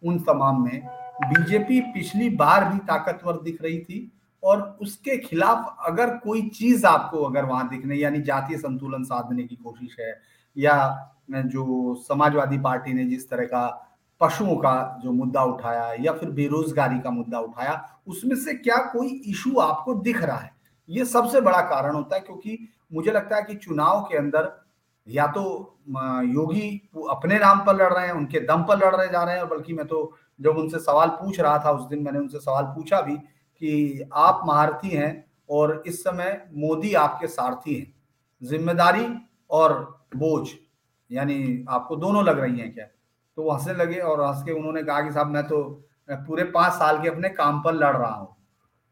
उन 0.02 0.18
तमाम 0.18 0.64
में 0.64 0.80
बीजेपी 1.22 1.80
पिछली 1.92 2.28
बार 2.36 2.64
भी 2.72 2.78
ताकतवर 2.86 3.40
दिख 3.42 3.62
रही 3.62 3.78
थी। 3.80 4.00
और 4.42 4.60
उसके 4.80 5.16
खिलाफ 5.18 5.76
अगर 5.86 6.16
कोई 6.18 6.42
चीज़ 6.48 6.86
आपको 6.86 7.22
अगर 7.22 7.44
वहाँ 7.44 7.68
दिखने, 7.68 7.96
यानी 7.96 8.20
जातीय 8.22 8.58
संतुलन 8.58 9.04
साधने 9.04 9.44
की 9.44 9.56
कोशिश 9.56 9.96
है, 10.00 10.14
या 10.56 11.12
जो 11.30 11.94
समाजवादी 12.02 12.58
पार्टी 12.58 12.92
ने 12.92 13.04
जिस 13.04 13.28
तरह 13.30 13.44
का 13.44 13.66
पशुओं 14.20 14.56
का 14.56 14.98
जो 15.02 15.12
मुद्दा 15.12 15.42
उठाया 15.44 15.92
या 16.00 16.12
फिर 16.12 16.30
बेरोजगारी 16.30 16.98
का 17.00 17.10
मुद्दा 17.10 17.38
उठाया, 17.40 17.82
उसमें 18.06 18.36
से 18.36 18.54
क्या 18.54 18.76
कोई 18.86 19.08
इशू 19.26 19.58
आपको 19.60 19.94
दिख 19.96 20.22
रहा 20.22 20.36
है? 20.36 20.50
ये 20.88 21.04
सबसे 21.04 21.40
बड़ा 21.40 21.60
कारण 21.62 21.94
होता 21.94 22.16
है 22.16 22.20
क्योंकि 22.22 22.58
मुझे 22.92 23.10
लगता 23.10 23.36
है 23.36 23.42
कि 23.42 23.54
चुनाव 23.56 24.02
के 24.02 24.16
अंदर 24.18 24.52
या 25.06 25.26
तो 25.28 25.42
योगी 26.26 26.68
अपने 27.10 27.38
नाम 27.38 27.58
पर 27.66 27.76
लड़ 27.76 27.92
रहे 27.92 28.06
हैं, 28.06 28.12
उनके 28.12 28.40
दम 28.40 28.62
पर 28.62 28.78
लड़ 28.78 28.94
रहे 28.96 29.08
जा 29.08 29.22
रहे 29.24 29.36
हैं, 29.36 29.48
बल्कि 29.48 29.72
मैं 29.74 29.86
तो 29.86 30.12
जब 30.40 30.56
उनसे 30.58 30.78
सवाल 30.78 31.08
पूछ 31.10 31.40
रहा 31.40 31.58
था, 31.58 31.70
उस 31.70 31.88
दिन 31.88 32.02
मैंने 32.02 32.18
उनसे 32.18 32.38
सवाल 32.38 32.64
पूछा 32.66 33.00
भी 33.00 33.16
कि 33.60 34.08
आप 34.14 34.42
महारथी 34.46 34.88
हैं 34.88 35.24
और 35.50 35.82
इस 35.86 36.02
समय 36.02 36.40
मोदी 36.54 36.92
आपके 36.96 37.26
सारथी 37.28 37.74
हैं। 37.74 37.92
ज़िम्मेदारी 38.42 39.06
और 39.50 39.74
बोझ, 40.16 40.48
यानी 41.10 41.64
आपको 41.68 41.96
दोनों 41.96 42.24
लग 42.24 42.38
रही 42.38 42.58
हैं 42.60 42.72
क्या? 42.74 42.84
तो 43.38 43.42
वो 43.42 43.50
हंसने 43.50 43.74
लगे 43.74 43.98
और 44.00 44.22
हंस 44.22 44.42
के 44.42 44.52
उन्होंने 44.52 44.82
कहा 44.82 45.00
कि 45.00 45.12
साहब, 45.12 45.26
मैं 45.26 45.42
तो 45.44 45.62
पूरे 46.10 46.44
पाँच 46.46 46.72
साल 46.72 47.02
के 47.02 47.08
अपने 47.08 47.28
काम 47.30 47.60
पर 47.62 47.74
लड़ 47.74 47.96
रहा 47.96 48.10
हूँ। 48.10 48.34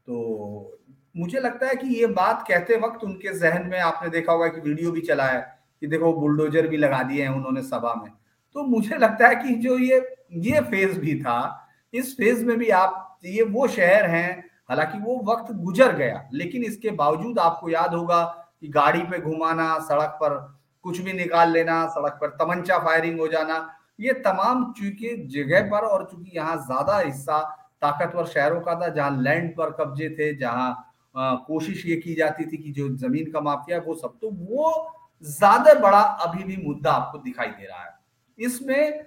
तो 0.06 0.80
मुझे 1.14 1.40
लगता 1.40 1.66
है 1.66 1.74
कि 1.76 1.86
ये 1.90 2.06
बात 2.08 2.44
कहते 2.48 2.76
वक्त 2.78 3.04
उनके 3.04 3.38
जहन 3.38 3.66
में 3.68 3.78
आपने 3.80 4.08
देखा 4.10 4.32
होगा 4.32 4.46
कि 4.48 4.60
वीडियो 4.60 4.90
भी 4.90 5.00
चला 5.02 5.26
है 5.26 5.40
कि 5.82 5.86
देखो 5.86 6.12
बुलडोजर 6.12 6.66
भी 6.68 6.76
लगा 6.76 7.02
दिए 7.02 7.22
हैं 7.22 7.30
उन्होंने 7.30 7.62
सभा 7.62 7.94
में। 7.94 8.10
तो 8.56 8.62
मुझे 8.64 8.96
लगता 8.96 9.28
है 9.28 9.34
कि 9.36 9.54
जो 9.56 9.78
ये 9.78 10.00
ये 10.38 10.60
फ़ेज़ 10.62 10.98
भी 11.00 11.14
था, 11.20 11.68
इस 11.94 12.16
फ़ेज़ 12.16 12.44
में 12.44 12.56
भी 12.58 12.68
आप, 12.70 13.18
ये 13.24 13.42
वो 13.44 13.66
शहर 13.68 14.06
हैं 14.06 14.44
हालाँकि 14.70 14.98
वो 14.98 15.16
वक्त 15.26 15.52
गुजर 15.54 15.94
गया, 15.94 16.28
लेकिन 16.32 16.64
इसके 16.64 16.90
बावजूद 16.92 17.38
आपको 17.38 17.68
याद 17.70 17.94
होगा 17.94 18.22
कि 18.60 18.68
गाड़ी 18.70 19.02
पे 19.02 19.18
घुमाना, 19.20 19.78
सड़क 19.80 20.18
पर 20.20 20.36
कुछ 20.84 21.00
भी 21.00 21.12
निकाल 21.12 21.52
लेना, 21.52 21.86
सड़क 21.88 22.18
पर 22.20 22.28
तमंचा 22.36 22.78
फायरिंग 22.78 23.20
हो 23.20 23.28
जाना, 23.28 23.68
ये 24.00 24.12
तमाम 24.22 24.72
चूँकि 24.72 25.16
जगह 25.32 25.68
पर 25.70 25.86
और 25.86 26.08
चूँकि 26.10 26.36
यहाँ 26.36 26.56
ज़्यादा 26.58 26.98
हिस्सा 26.98 27.40
ताकतवर 27.82 28.26
शहरों 28.26 28.60
का 28.60 28.74
था, 28.74 28.88
जहाँ 28.88 29.22
लैंड 29.22 29.50
पर 29.56 29.70
कब्जे 29.80 30.08
थे, 30.10 30.34
जहाँ 30.36 30.90
कोशिश 31.14 31.84
ये 31.86 31.96
की 31.96 32.14
जाती 32.14 32.44
थी 32.46 32.56
कि 32.56 32.72
जो 32.72 32.88
ज़मीन 32.98 33.30
का 33.32 33.40
माफिया, 33.40 33.78
वो 33.78 33.94
सब 33.94 34.18
तो 34.20 34.30
वो 34.30 34.90
ज़्यादा 35.24 35.74
बड़ा 35.80 36.00
अभी 36.00 36.44
भी 36.44 36.56
मुद्दा 36.58 36.92
आपको 36.92 37.18
दिखाई 37.20 37.48
दे 37.48 37.66
रहा 37.66 37.82
है। 37.82 37.92
इसमें 38.38 39.04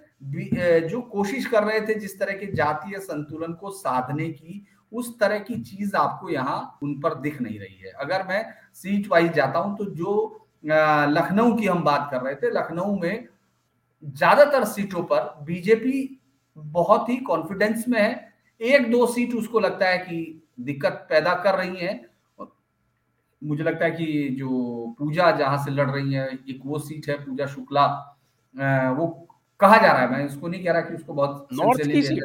जो 0.89 1.02
कोशिश 1.04 1.46
कर 1.48 1.63
रहे 1.63 1.80
थे 1.88 1.93
जिस 1.96 2.20
तरह 2.20 2.34
के 2.34 2.46
जातीय 2.54 3.00
संतुलन 3.00 3.54
को 3.54 3.72
साधने 3.72 4.28
की 4.30 4.65
उस 4.91 5.17
तरह 5.19 5.39
की 5.39 5.62
चीज़ 5.62 5.95
आपको 5.95 6.30
यहाँ 6.30 6.80
उन 6.84 7.00
पर 7.02 7.13
दिख 7.21 7.41
नहीं 7.41 7.60
रही 7.60 7.78
है। 7.78 7.91
अगर 7.93 8.28
मैं 8.28 8.43
सीट 8.76 9.08
वाइज 9.08 9.32
जाता 9.34 9.60
हूँ 9.60 9.78
तो 9.78 9.86
जो 9.86 10.13
लखनऊ 10.65 11.56
की 11.58 11.65
हम 11.67 11.84
बात 11.84 12.08
कर 12.12 12.21
रहे 12.21 12.36
थे 12.36 12.50
लखनऊ 12.52 12.95
में 13.00 13.28
ज़्यादातर 14.04 14.63
सीटों 14.65 15.04
पर 15.04 15.21
बीजेपी 15.45 16.19
बहुत 16.58 17.10
ही 17.10 17.15
कॉन्फिडेंस 17.23 17.86
में 17.88 18.00
है। 18.02 18.34
एक 18.62 18.89
दो 18.91 19.06
सीट 19.08 19.34
उसको 19.36 19.60
लगता 19.60 19.88
है 19.88 19.97
कि 20.00 20.41
दिक्कत 20.62 21.06
पैदा 21.10 21.34
कर 21.43 21.56
रही 21.56 21.78
है। 21.78 21.93
मुझे 23.41 23.63
लगता 23.63 23.86
है 23.86 23.91
कि 23.91 24.36
जो 24.39 24.95
पूजा 25.00 25.30
जहाँ 25.32 25.58
से 25.65 25.71
लड़ 25.71 25.89
रही 25.89 26.13
है 26.13 26.28
एक 26.50 26.62
वो 26.65 26.80
सीट 26.80 27.10
है 27.10 27.15
पूजा 27.26 27.45
शुक्ला। 27.47 27.86
वो 28.91 29.08
कहा 29.60 29.78
जा 29.78 29.91
रहा 29.91 30.02
है 30.02 30.10
मैं 30.12 30.26
उसको 30.26 30.47
नहीं 30.47 30.63
कह 30.63 30.71
रहा 30.71 30.82
कि 30.82 30.95
उसको 30.95 31.13
बहुत 31.13 31.47
नॉर्थ 31.54 31.82
की 31.84 32.02
सीट? 32.04 32.23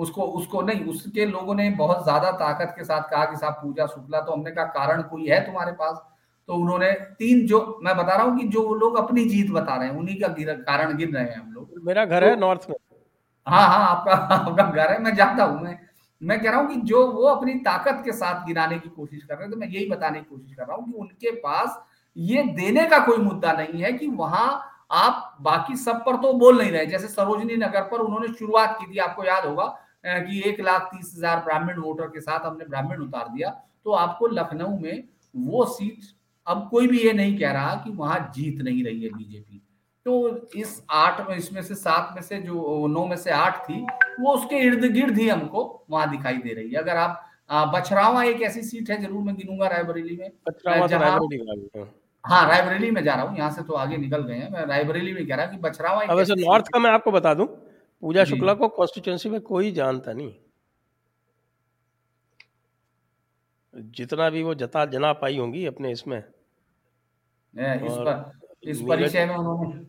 उसको 0.00 0.22
उसको 0.38 0.62
नहीं 0.62 0.84
उसके 0.84 1.26
लोगों 1.26 1.54
ने 1.54 1.68
बहुत 1.76 2.02
ज़्यादा 2.04 2.30
ताकत 2.38 2.74
के 2.76 2.84
साथ 2.84 3.10
कहा 3.10 3.24
कि 3.24 3.36
साहब 3.36 3.54
पूजा 3.62 3.86
शुक्ला 3.86 4.20
तो 4.20 4.32
हमने 4.32 4.50
कहा 4.50 4.64
कारण 4.76 5.02
कोई 5.04 5.26
है 5.26 5.40
तुम्हारे 5.46 5.72
पास? 5.72 6.00
तो 6.48 6.54
उन्होंने 6.54 6.90
तीन 7.18 7.46
जो 7.46 7.58
मैं 7.84 7.96
बता 7.96 8.14
रहा 8.14 8.22
हूँ 8.22 8.38
कि 8.38 8.46
जो 8.48 8.62
लोग 8.74 8.96
अपनी 8.98 9.24
जीत 9.24 9.50
बता 9.50 9.76
रहे 9.76 9.88
हैं 9.88 9.96
उन्हीं 9.96 10.20
का 10.20 10.28
कारण 10.62 10.96
गिन 10.96 11.14
रहे 11.14 11.24
हैं 11.24 11.36
हम 11.36 11.52
लोग। 11.52 11.84
मेरा 11.84 12.04
घर 12.04 12.24
है 12.24 12.38
नॉर्थ 12.40 12.60
तो 12.60 12.68
में। 12.70 12.76
हाँ 13.46 13.66
हाँ 13.68 13.88
आपका 13.90 14.12
आपका 14.12 14.64
घर 14.64 14.92
है 14.92 14.98
मैं 15.02 15.14
जानता 15.16 15.44
हूँ 15.44 15.62
मैं 15.62 15.78
मैं 16.22 16.40
कह 16.40 16.50
रहा 16.50 16.60
हूँ 16.60 16.68
कि 16.68 16.80
जो 16.88 17.06
वो 17.12 17.26
अपनी 17.26 17.54
ताकत 17.60 18.02
के 18.04 18.12
साथ 18.12 18.46
गिराने 18.46 18.78
की 18.78 18.88
कोशिश 18.88 19.22
कर 19.22 19.34
रहे 19.34 19.42
हैं 19.42 19.50
तो 19.50 19.56
मैं 19.56 19.68
यही 19.68 19.86
बताने 19.90 20.18
की 20.18 20.24
कोशिश 20.30 20.56
कर 20.56 20.66
रहा 20.66 20.76
हूँ 20.76 20.84
कि 20.86 20.98
उनके 20.98 21.30
पास 21.40 21.78
ये 22.16 22.42
देने 22.56 22.84
का 22.86 22.98
कोई 23.06 23.16
मुद्दा 23.18 23.52
नहीं 23.52 23.82
है 23.82 23.92
कि 23.92 24.06
वहाँ 24.16 24.48
आप 24.92 25.36
बाकी 25.40 25.76
सब 25.76 26.04
पर 26.06 26.16
तो 26.16 26.32
बोल 26.32 26.58
नहीं 26.58 26.70
रहे 26.70 26.86
जैसे 26.86 27.08
सरोजनी 27.08 27.56
नगर 27.56 27.82
पर 27.82 28.00
उन्होंने 28.00 28.28
शुरुआत 28.28 28.76
की 28.80 28.92
थी 28.94 28.98
आपको 28.98 29.24
याद 29.24 29.44
होगा 29.44 29.64
कि 30.04 30.42
एक 30.48 30.60
लाख 30.60 30.88
तीस 30.92 31.12
हज़ार 31.16 31.40
ब्राह्मण 31.40 31.78
वोटर 31.78 32.06
के 32.08 32.20
साथ 32.20 32.46
हमने 32.46 32.64
ब्राह्मण 32.66 33.02
उतार 33.02 33.28
दिया 33.28 33.48
तो 33.84 33.92
आपको 33.94 34.26
लखनऊ 34.28 34.78
में 34.78 35.02
वो 35.34 35.64
सीट 35.68 36.04
अब 36.46 36.68
कोई 36.70 36.86
भी 36.86 37.00
ये 37.00 37.12
नहीं 37.12 37.38
कह 37.38 37.52
रहा 37.52 37.74
कि 37.84 37.90
वहाँ 37.92 38.18
जीत 38.34 38.62
नहीं 38.62 38.84
रही 38.84 39.02
है 39.02 39.10
बीजेपी। 39.10 39.62
तो 40.06 40.48
इस 40.56 40.82
आठ 40.92 41.20
में 41.28 41.34
इसमें 41.36 41.60
से 41.62 41.74
सात 41.76 42.12
में 42.14 42.22
से 42.22 42.38
जो 42.42 42.86
नौ 42.88 43.06
में 43.06 43.16
से 43.16 43.30
आठ 43.32 43.58
थी 43.64 43.80
वो 44.20 44.32
उसके 44.34 44.58
इर्द 44.58 44.84
गिर्द 44.92 45.18
ही 45.18 45.28
हमको 45.28 45.64
वहाँ 45.90 46.10
दिखाई 46.10 46.36
दे 46.38 46.54
रही 46.54 46.70
है। 46.70 46.78
अगर 46.78 46.96
आप 46.96 47.26
बछरावा 47.74 48.22
एक 48.24 48.42
ऐसी 48.42 48.62
सीट 48.62 48.90
है 48.90 49.00
ज़रूर 49.02 49.22
मैं 49.24 49.34
गिनूँगा 49.36 49.66
रायबरेली 49.68 50.16
में। 50.16 50.30
तो 50.30 50.86
जहाँ 50.88 51.18
हाँ 52.24 52.46
रायबरेली 52.48 52.90
में 52.90 53.02
जा 53.04 53.14
रहा 53.14 53.24
हूँ 53.24 53.36
यहाँ 53.38 53.50
से 53.50 53.62
तो 53.62 53.74
आगे 53.74 53.96
निकल 53.98 54.22
गए 54.22 54.34
हैं। 54.34 54.50
मैं 54.52 54.64
रायबरेली 54.66 55.12
में 55.12 55.26
कह 55.26 55.34
रहा 55.34 55.46
कि 55.46 55.56
बछरावा 55.58 56.04
नॉर्थ 56.36 56.68
का 56.72 56.78
मैं 56.78 56.90
आपको 56.90 57.12
बता 57.12 57.34
दूँ 57.34 57.46
पूजा 58.02 58.24
शुक्ला 58.24 58.54
को 58.54 58.68
कॉन्स्टिट्यूंसी 58.68 59.28
में 59.28 59.40
कोई 59.40 59.72
जानता 59.72 60.12
नहीं। 60.12 60.34
जितना 63.74 64.28
भी 64.30 64.42
वो 64.42 64.54
जता 64.54 64.84
जना 64.86 65.12
पाई 65.12 65.38
होंगी 65.38 65.64
अपने 65.66 65.90
इसमें। 65.92 66.22
इस 67.84 67.98
पर 67.98 68.70
इस 68.70 68.80
परिचय 68.82 69.26
में 69.26 69.34
उन्होंने 69.36 69.86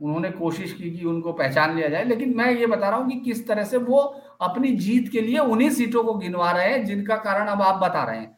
उन्होंने 0.00 0.30
कोशिश 0.30 0.72
की 0.72 0.90
कि 0.90 1.04
उनको 1.04 1.32
पहचान 1.32 1.76
लिया 1.76 1.88
जाए 1.88 2.04
लेकिन 2.04 2.36
मैं 2.36 2.50
ये 2.50 2.66
बता 2.66 2.88
रहा 2.88 2.98
हूँ 2.98 3.08
कि 3.10 3.20
किस 3.20 3.46
तरह 3.48 3.64
से 3.64 3.76
वो 3.76 3.98
अपनी 4.40 4.72
जीत 4.76 5.08
के 5.12 5.20
लिए 5.20 5.38
उन्हीं 5.38 5.70
सीटों 5.70 6.04
को 6.04 6.14
गिनवा 6.14 6.50
रहे 6.52 6.70
हैं 6.72 6.84
जिनका 6.84 7.16
कारण 7.16 7.48
अब 7.48 7.62
आप 7.62 7.82
बता 7.82 8.04
रहे 8.04 8.18
हैं। 8.20 8.35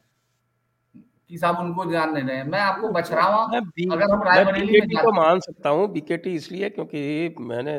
कि 1.30 1.38
साहब 1.38 1.58
उनको 1.60 1.84
जान 1.90 2.12
नहीं 2.12 2.24
रहे। 2.24 2.36
हैं 2.36 2.44
मैं 2.46 2.60
आपको 2.60 2.88
बछरावा 2.90 3.42
अगर 3.46 4.12
हम 4.12 4.22
रायबरेली 4.24 4.80
में 4.82 4.96
को 4.98 5.12
मान 5.14 5.40
सकता 5.40 5.70
हूँ 5.70 5.88
बीकेटी 5.92 6.34
इसलिए 6.34 6.68
क्योंकि 6.70 7.34
मैंने 7.42 7.78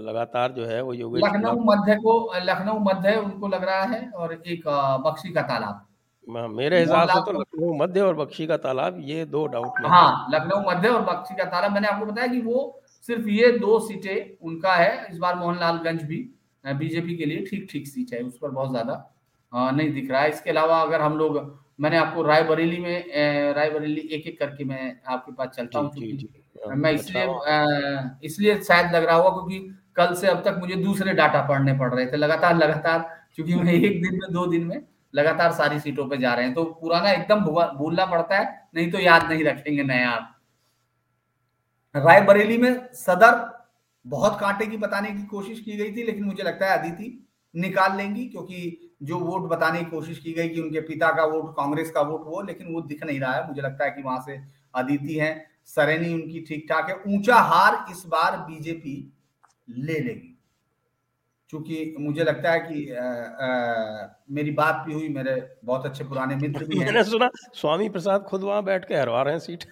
लगातार 0.00 0.52
जो 0.52 0.66
है 0.66 0.80
वो 0.82 0.92
योगेश 0.94 1.22
लखनऊ 1.24 1.64
मध्य 1.66 1.94
को 1.98 2.16
लखनऊ 2.44 2.78
मध्य 2.82 3.14
उनको 3.18 3.48
लग 3.48 3.64
रहा 3.64 3.82
है 3.84 4.08
और 4.10 4.34
एक 4.34 4.68
बक्सी 5.06 5.32
का 5.32 5.42
तालाब। 5.44 5.86
हाँ, 6.26 6.48
मेरे 6.50 6.80
हिसाब 6.80 7.08
से 7.08 7.20
तो 7.22 7.32
लखनऊ 7.32 7.72
मध्य 7.76 8.00
और 8.00 8.14
बख्शी 8.16 8.46
का 8.46 8.56
तालाब 8.58 8.98
ये 9.02 9.24
दो 9.26 9.46
डाउट 9.46 9.80
में 9.80 9.88
हाँ 9.90 10.26
लखनऊ 10.30 10.60
मध्य 10.68 10.88
और 10.88 11.02
बख्शी 11.04 11.34
का 11.34 11.44
तालाब 11.46 11.72
मैंने 11.72 11.88
आपको 11.88 12.06
बताया 12.06 12.26
कि 12.26 12.40
वो 12.42 12.60
सिर्फ़ 13.08 13.28
ये 13.30 13.50
दो 13.58 13.78
सीटें 13.80 14.46
उनका 14.46 14.74
है 14.74 15.06
इस 15.10 15.18
बार 15.18 15.34
मोहनलालगंज 15.36 16.02
भी 16.04 16.18
बीजेपी 16.64 17.16
के 17.16 17.24
लिए 17.24 17.44
ठीक 17.46 17.66
ठीक 17.70 17.86
सीट 17.88 18.12
है 18.14 18.20
उस 18.22 18.38
पर 18.38 18.50
बहुत 18.50 18.70
ज़्यादा 18.70 18.94
नहीं 19.52 19.92
दिख 19.92 20.10
रहा 20.10 20.20
है। 20.22 20.28
इसके 20.30 20.50
अलावा 20.50 20.80
अगर 20.80 21.00
हम 21.00 21.16
लोग 21.18 21.36
मैंने 21.82 21.96
आपको 21.96 22.22
रायबरेली 22.22 22.78
में 22.78 23.54
रायबरेली 23.54 24.00
एक 24.12 24.26
एक 24.26 24.38
करके 24.38 24.64
मैं 24.64 25.00
आपके 25.06 25.32
पास 25.32 25.48
चलता 25.56 25.78
हूँ 25.78 26.76
मैं 26.76 26.92
इसलिए 26.92 27.26
इसलिए 28.24 28.60
शायद 28.62 28.94
लग 28.94 29.04
रहा 29.04 29.16
होगा 29.16 29.30
क्योंकि 29.30 29.58
कल 29.96 30.14
से 30.14 30.28
अब 30.28 30.42
तक 30.44 30.56
मुझे 30.58 30.74
दूसरे 30.74 31.12
डाटा 31.12 31.40
पढ़ने 31.48 31.72
पड़ 31.78 31.92
रहे 31.94 32.06
थे 32.06 32.16
लगातार 32.16 32.56
लगातार 32.56 32.98
क्योंकि 33.34 33.54
मैं 33.54 33.72
एक 33.72 34.02
दिन 34.02 34.14
में 34.14 34.32
दो 34.32 34.46
दिन 34.46 34.64
में 34.64 34.80
लगातार 35.14 35.52
सारी 35.52 35.78
सीटों 35.80 36.06
पे 36.08 36.16
जा 36.16 36.34
रहे 36.34 36.44
हैं। 36.44 36.54
तो 36.54 36.64
पुराना 36.64 37.10
एकदम 37.10 37.40
भूलना 37.78 38.04
पड़ता 38.06 38.38
है 38.38 38.68
नहीं 38.74 38.90
तो 38.92 38.98
याद 38.98 39.28
नहीं 39.32 39.44
रखेंगे 39.44 39.82
नया 39.82 40.10
आप। 40.10 40.38
रायबरेली 41.94 42.58
में 42.58 42.72
सदर 42.94 43.34
बहुत 44.04 44.38
कांटे 44.40 44.66
की 44.66 44.76
बताने 44.76 45.10
की 45.10 45.22
कोशिश 45.26 45.60
की 45.60 45.76
गई 45.76 45.92
थी 45.92 46.02
लेकिन 46.02 46.24
मुझे 46.24 46.42
लगता 46.42 46.66
है 46.66 46.78
अदिति 46.78 47.08
निकाल 47.54 47.96
लेंगी 47.96 48.24
क्योंकि 48.26 48.91
जो 49.02 49.18
वोट 49.18 49.48
बताने 49.50 49.78
की 49.78 49.90
कोशिश 49.90 50.18
की 50.18 50.32
गई 50.32 50.48
कि 50.48 50.60
उनके 50.60 50.80
पिता 50.80 51.10
का 51.10 51.24
वोट 51.24 51.52
कांग्रेस 51.52 51.90
का 51.90 52.00
वोट 52.00 52.22
वो 52.26 52.42
लेकिन 52.42 52.74
वो 52.74 52.80
दिख 52.80 53.04
नहीं 53.04 53.20
रहा 53.20 53.32
है। 53.32 53.48
मुझे 53.48 53.62
लगता 53.62 53.84
है 53.84 53.90
कि 53.90 54.02
वहाँ 54.02 54.22
से 54.26 54.40
अदिति 54.74 55.14
है 55.14 55.46
सरेनी 55.66 56.14
उनकी 56.14 56.40
ठीक 56.40 56.66
ठाक 56.68 56.90
है। 56.90 57.16
ऊँचा 57.16 57.36
हार 57.36 57.86
इस 57.90 58.02
बार 58.06 58.36
बीजेपी 58.36 59.12
ले 59.68 59.98
लेगी। 60.00 60.28
क्योंकि 61.50 61.96
मुझे 62.00 62.24
लगता 62.24 62.52
है 62.52 62.58
कि 62.60 62.94
आ, 62.94 63.04
आ, 63.04 64.08
मेरी 64.30 64.50
बात 64.50 64.84
भी 64.86 64.92
हुई 64.92 65.08
मेरे 65.08 65.56
बहुत 65.64 65.86
अच्छे 65.86 66.04
पुराने 66.04 66.36
मित्र 66.36 66.64
भी 66.64 66.78
हैं। 66.78 66.86
मैंने 66.86 67.04
सुना 67.04 67.28
स्वामी 67.54 67.88
प्रसाद 67.88 68.22
खुद 68.22 68.42
वहाँ 68.42 68.62
बैठ 68.64 68.84
के 68.84 68.94
हरवा 68.94 69.22
रहे 69.22 69.32
हैं 69.34 69.40
सीट। 69.40 69.64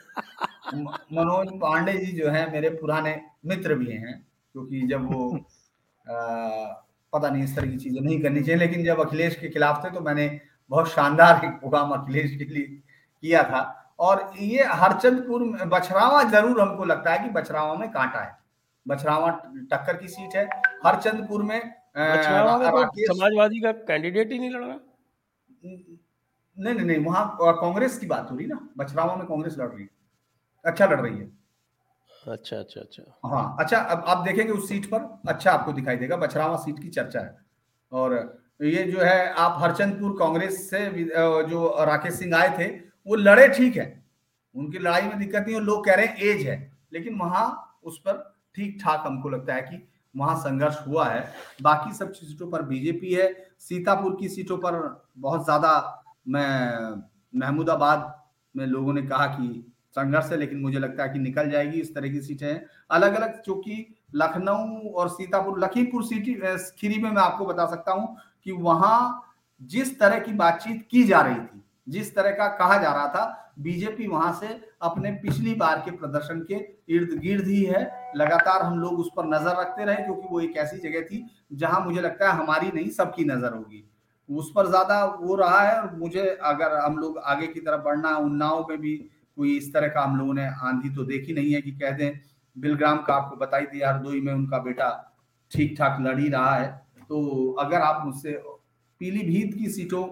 मनोज 0.75 1.49
पांडे 1.61 1.93
जी 1.93 2.13
जो 2.13 2.29
है 2.29 2.53
मेरे 2.53 2.71
पुराने 2.71 3.21
मित्र 3.47 3.75
भी 3.75 3.93
हैं 3.93 4.27
क्योंकि 4.53 4.81
जब 4.87 5.13
वो 5.13 5.37
आ, 6.11 6.85
पता 7.13 7.29
नहीं 7.29 7.45
इस 7.45 7.55
तरह 7.57 7.71
की 7.71 7.77
चीज़ें 7.79 8.01
नहीं 8.01 8.21
करनी 8.23 8.41
चाहिए। 8.41 8.59
लेकिन 8.59 8.85
जब 8.85 9.01
अखिलेश 9.01 9.37
के 9.37 9.49
खिलाफ 9.51 9.85
थे 9.85 9.91
तो 9.91 10.01
मैंने 10.01 10.29
बहुत 10.71 10.91
शानदार 10.91 11.45
एक 11.45 11.53
प्रोग्राम 11.61 11.91
अखिलेश 11.93 12.37
के 12.39 12.45
लिए 12.45 12.65
किया 13.23 13.43
था। 13.45 13.63
और 14.01 14.31
ये 14.41 14.65
हरचंदपुर 14.75 15.43
बछरावा 15.69 16.23
ज़रूर 16.31 16.61
हमको 16.61 16.85
लगता 16.85 17.13
है 17.13 17.19
कि 17.19 17.31
बछरावा 17.31 17.75
में 17.75 17.91
कांटा 17.93 18.21
है। 18.21 18.39
बछरावा 18.87 19.31
टक्कर 19.73 19.97
की 19.97 20.09
सीट 20.09 20.37
है। 20.37 20.49
हरचंदपुर 20.87 21.43
में 21.43 21.61
तो 21.61 23.05
समाजवादी 23.07 23.61
का 23.61 23.73
कैंडिडेट 23.73 24.33
ही 24.33 24.39
नहीं 24.39 24.51
लड़ 24.51 24.65
रहा। 24.65 24.79
नहीं 26.57 26.75
नहीं 26.75 26.87
नहीं 26.87 27.05
वहाँ 27.05 27.37
कांग्रेस 27.41 27.99
की 27.99 28.07
बात 28.07 28.31
हो 28.31 28.37
रही 28.37 28.47
ना? 28.47 28.59
बछरावा 28.79 29.17
में 29.17 29.27
कांग्रेस 29.27 29.57
लड़ 29.59 29.69
रही 29.69 29.83
है। 29.83 29.89
अच्छा 30.65 30.87
लड़ 30.87 31.01
रही 31.01 31.19
है। 31.19 31.29
अच्छा 32.23 32.57
अच्छा 32.57 32.81
अच्छा। 32.81 33.03
हाँ 33.29 33.57
अच्छा 33.61 33.79
अब 33.79 34.05
आप 34.09 34.25
देखेंगे 34.27 34.53
उस 34.53 34.69
सीट 34.69 34.87
पर 34.87 35.09
अच्छा 35.29 35.53
आपको 35.53 35.73
दिखाई 35.73 35.97
देगा 35.97 36.17
बछरावा 36.17 36.57
सीट 36.57 36.79
की 36.83 36.89
चर्चा 36.89 37.21
है। 37.21 37.37
और 37.93 38.15
ये 38.63 38.83
जो 38.85 39.01
है, 39.01 39.29
आप 39.29 39.57
हरचंदपुर 39.61 40.17
कांग्रेस 40.19 40.69
से 40.71 40.87
जो 41.45 41.85
राकेश 41.87 42.15
सिंह 42.15 42.37
आए 42.37 42.49
थे, 42.59 42.67
वो 43.07 43.15
लड़े 43.17 43.49
ठीक 43.49 43.77
है। 43.77 43.87
उनकी 44.55 44.79
लड़ाई 44.79 45.03
में 45.03 45.19
दिक्कत 45.19 45.45
नहीं 45.47 45.55
है, 45.55 45.61
लोग 45.63 45.85
कह 45.87 45.95
रहे 45.95 46.07
हैं 46.07 46.17
एज 46.19 46.47
है, 46.47 46.73
लेकिन 46.93 47.19
वहाँ 47.19 47.81
उस 47.85 47.99
पर 47.99 48.19
ठीक 48.57 48.79
ठाक 48.83 49.03
हमको 49.07 49.29
लगता 49.29 49.55
है 49.55 49.63
कि 49.63 49.87
वहाँ 50.15 50.37
संघर्ष 50.41 50.79
हुआ 50.87 51.09
है। 51.09 51.25
बाकी 51.63 51.93
सब 51.95 52.13
सीटों 52.13 52.51
पर 52.51 52.63
बीजेपी 52.65 53.13
है, 53.15 53.33
सीतापुर 53.61 54.17
की 54.21 54.29
सीटों 54.29 54.57
पर 54.59 54.79
बहुत 55.19 55.45
ज़्यादा 55.45 55.73
मैं 56.29 57.03
महमूदाबाद 57.35 58.15
में 58.55 58.67
लोगों 58.67 58.93
ने 58.95 59.03
कहा 59.03 59.27
कि 59.29 59.70
संघर्ष 59.97 60.31
है, 60.31 60.37
लेकिन 60.37 60.61
मुझे 60.61 60.79
लगता 60.79 61.03
है 61.03 61.09
कि 61.09 61.19
निकल 61.19 61.51
जाएगी, 61.51 61.81
इस 61.81 61.95
तरह 61.95 62.09
की 62.09 62.21
सीटें 62.21 62.61
अलग 62.91 63.15
अलग 63.15 63.41
चूँकि 63.43 63.87
लखनऊ 64.15 64.91
और 64.91 65.09
सीतापुर, 65.11 65.59
लखीमपुर 65.61 66.05
सिटी 66.05 66.35
खीरी 66.79 67.03
में 67.03 67.11
मैं 67.11 67.23
आपको 67.23 67.47
बता 67.47 67.67
सकता 67.67 67.93
हूँ 67.93 68.17
कि 68.45 68.53
वहाँ 68.53 69.27
जिस 69.61 69.99
तरह 70.01 70.19
की 70.19 70.33
बातचीत 70.35 70.87
की 70.91 71.03
जा 71.05 71.21
रही 71.21 71.35
थी, 71.37 71.63
जिस 71.87 72.15
तरह 72.15 72.31
का 72.33 72.47
कहा 72.57 72.77
जा 72.79 72.93
रहा 72.93 73.07
था, 73.09 73.53
बीजेपी 73.59 74.07
वहाँ 74.07 74.33
से 74.35 74.49
अपने 74.83 75.11
पिछली 75.23 75.55
बार 75.55 75.83
के 75.85 75.91
प्रदर्शन 75.93 76.41
के 76.43 76.55
इर्द 76.89 77.19
गिर्द 77.21 77.47
ही 77.47 77.63
है। 77.65 77.83
लगातार 78.17 78.63
हम 78.63 78.79
लोग 78.81 78.99
उस 79.01 79.11
पर 79.17 79.27
नज़र 79.27 79.61
रखते 79.61 79.85
रहे, 79.85 79.97
क्योंकि 79.97 80.29
वो 80.31 80.41
एक 80.41 80.57
ऐसी 80.57 80.79
जगह 80.81 81.03
थी 81.03 81.25
जहाँ 81.53 81.85
मुझे 81.85 82.01
लगता 82.01 82.31
है 82.31 82.39
हमारी 82.39 82.71
नहीं, 82.75 82.91
सबकी 82.91 83.25
नज़र 83.25 83.53
होगी। 83.53 83.85
उस 84.29 84.51
पर 84.57 84.69
ज़्यादा 84.69 85.05
वो 85.21 85.35
रहा 85.37 85.61
है, 85.61 85.81
और 85.81 85.95
मुझे 85.97 86.27
अगर 86.43 86.77
हम 86.77 86.99
लोग 86.99 87.19
आगे 87.21 87.47
की 87.47 87.61
तरफ़ 87.61 87.83
बढ़ना, 87.83 88.17
उन्नाव 88.19 88.67
में 88.69 88.79
भी 88.79 88.95
कोई 89.41 89.57
इस 89.57 89.73
तरह 89.75 89.89
का 89.89 90.03
हम 90.03 90.19
लोगों 90.19 90.35
ने 90.35 90.47
आंधी 90.63 90.89
तो 90.95 91.05
देखी 91.07 91.33
नहीं 91.33 91.53
है 91.53 91.61
कि 91.63 91.73
कह 91.73 91.91
दें 91.93 92.21
बिलग्राम 92.57 93.03
का 93.03 93.15
आपको 93.15 93.37
बताई 93.37 93.67
दिया 93.67 93.91
हरदोई 93.91 94.21
में 94.21 94.33
उनका 94.33 94.59
बेटा 94.61 94.89
ठीक 95.53 95.75
ठाक 95.79 96.01
लड़ 96.01 96.19
ही 96.19 96.29
रहा 96.29 96.55
है। 96.55 96.69
तो 97.11 97.51
अगर 97.61 97.81
आप 97.83 98.05
मुझसे 98.07 98.33
पीलीभीत 99.01 99.55
की 99.55 99.69
सीटों 99.71 100.03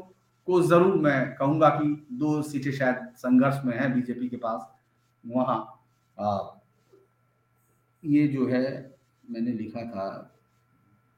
को 0.49 0.61
ज़रूर 0.62 0.95
मैं 0.99 1.35
कहूँगा 1.37 1.68
कि 1.70 1.89
दो 2.18 2.31
सीटें 2.43 2.70
शायद 2.72 2.97
संघर्ष 3.16 3.61
में 3.64 3.74
है 3.79 3.93
बीजेपी 3.95 4.29
के 4.29 4.37
पास, 4.37 4.66
वहाँ 5.24 5.59
ये 8.03 8.26
जो 8.29 8.47
है, 8.49 8.62
मैंने 9.24 9.53
लिखा 9.53 9.83
था, 9.83 10.07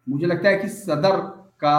मुझे 0.07 0.27
लगता 0.27 0.49
है 0.49 0.59
कि 0.59 0.69
सदर 0.71 1.17
का 1.61 1.77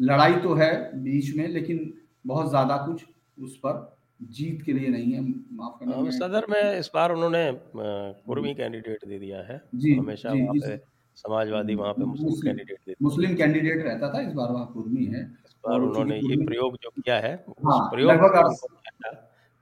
लड़ाई 0.00 0.36
तो 0.36 0.54
है 0.54 0.72
बीच 1.02 1.34
में, 1.36 1.46
लेकिन 1.48 1.92
बहुत 2.26 2.48
ज़्यादा 2.50 2.76
कुछ 2.86 3.04
उस 3.38 3.56
पर 3.56 3.88
जीत 4.30 4.62
के 4.62 4.72
लिए 4.72 4.88
नहीं 4.88 5.12
है 5.12 5.20
माफ़ 5.20 5.78
करना 5.80 5.96
हाँ, 5.96 6.10
सदर 6.12 6.46
में 6.50 6.78
इस 6.78 6.90
बार 6.94 7.12
उन्होंने 7.12 7.44
कुर्मी 7.76 8.54
कैंडिडेट 8.54 9.04
दे 9.06 9.18
दिया 9.18 9.38
है। 9.42 9.60
जी 9.76 9.94
हमेशा 9.96 10.30
जी, 10.30 10.42
वहाँ 10.42 10.54
पे 10.60 10.76
समाजवादी 11.16 11.74
वहाँ 11.74 11.92
पे 11.94 12.04
मुस्लिम 12.04 12.34
कैंडिडेट 12.42 12.78
दे 12.86 12.94
मुस्लिम 13.02 13.34
कैंडिडेट 13.36 13.84
रहता 13.84 14.12
था 14.14 14.20
इस 14.20 14.32
बार 14.32 14.52
वहाँ 14.52 14.66
कुर्मी 14.74 15.04
है। 15.06 15.22
इस 15.22 15.56
बार 15.64 15.80
उन्होंने 15.80 16.16
ये 16.18 16.44
प्रयोग 16.44 16.76
जो 16.82 16.90
किया 16.92 17.18
है 17.20 17.34
हाँ, 17.66 17.80
प्रयोग 17.90 18.10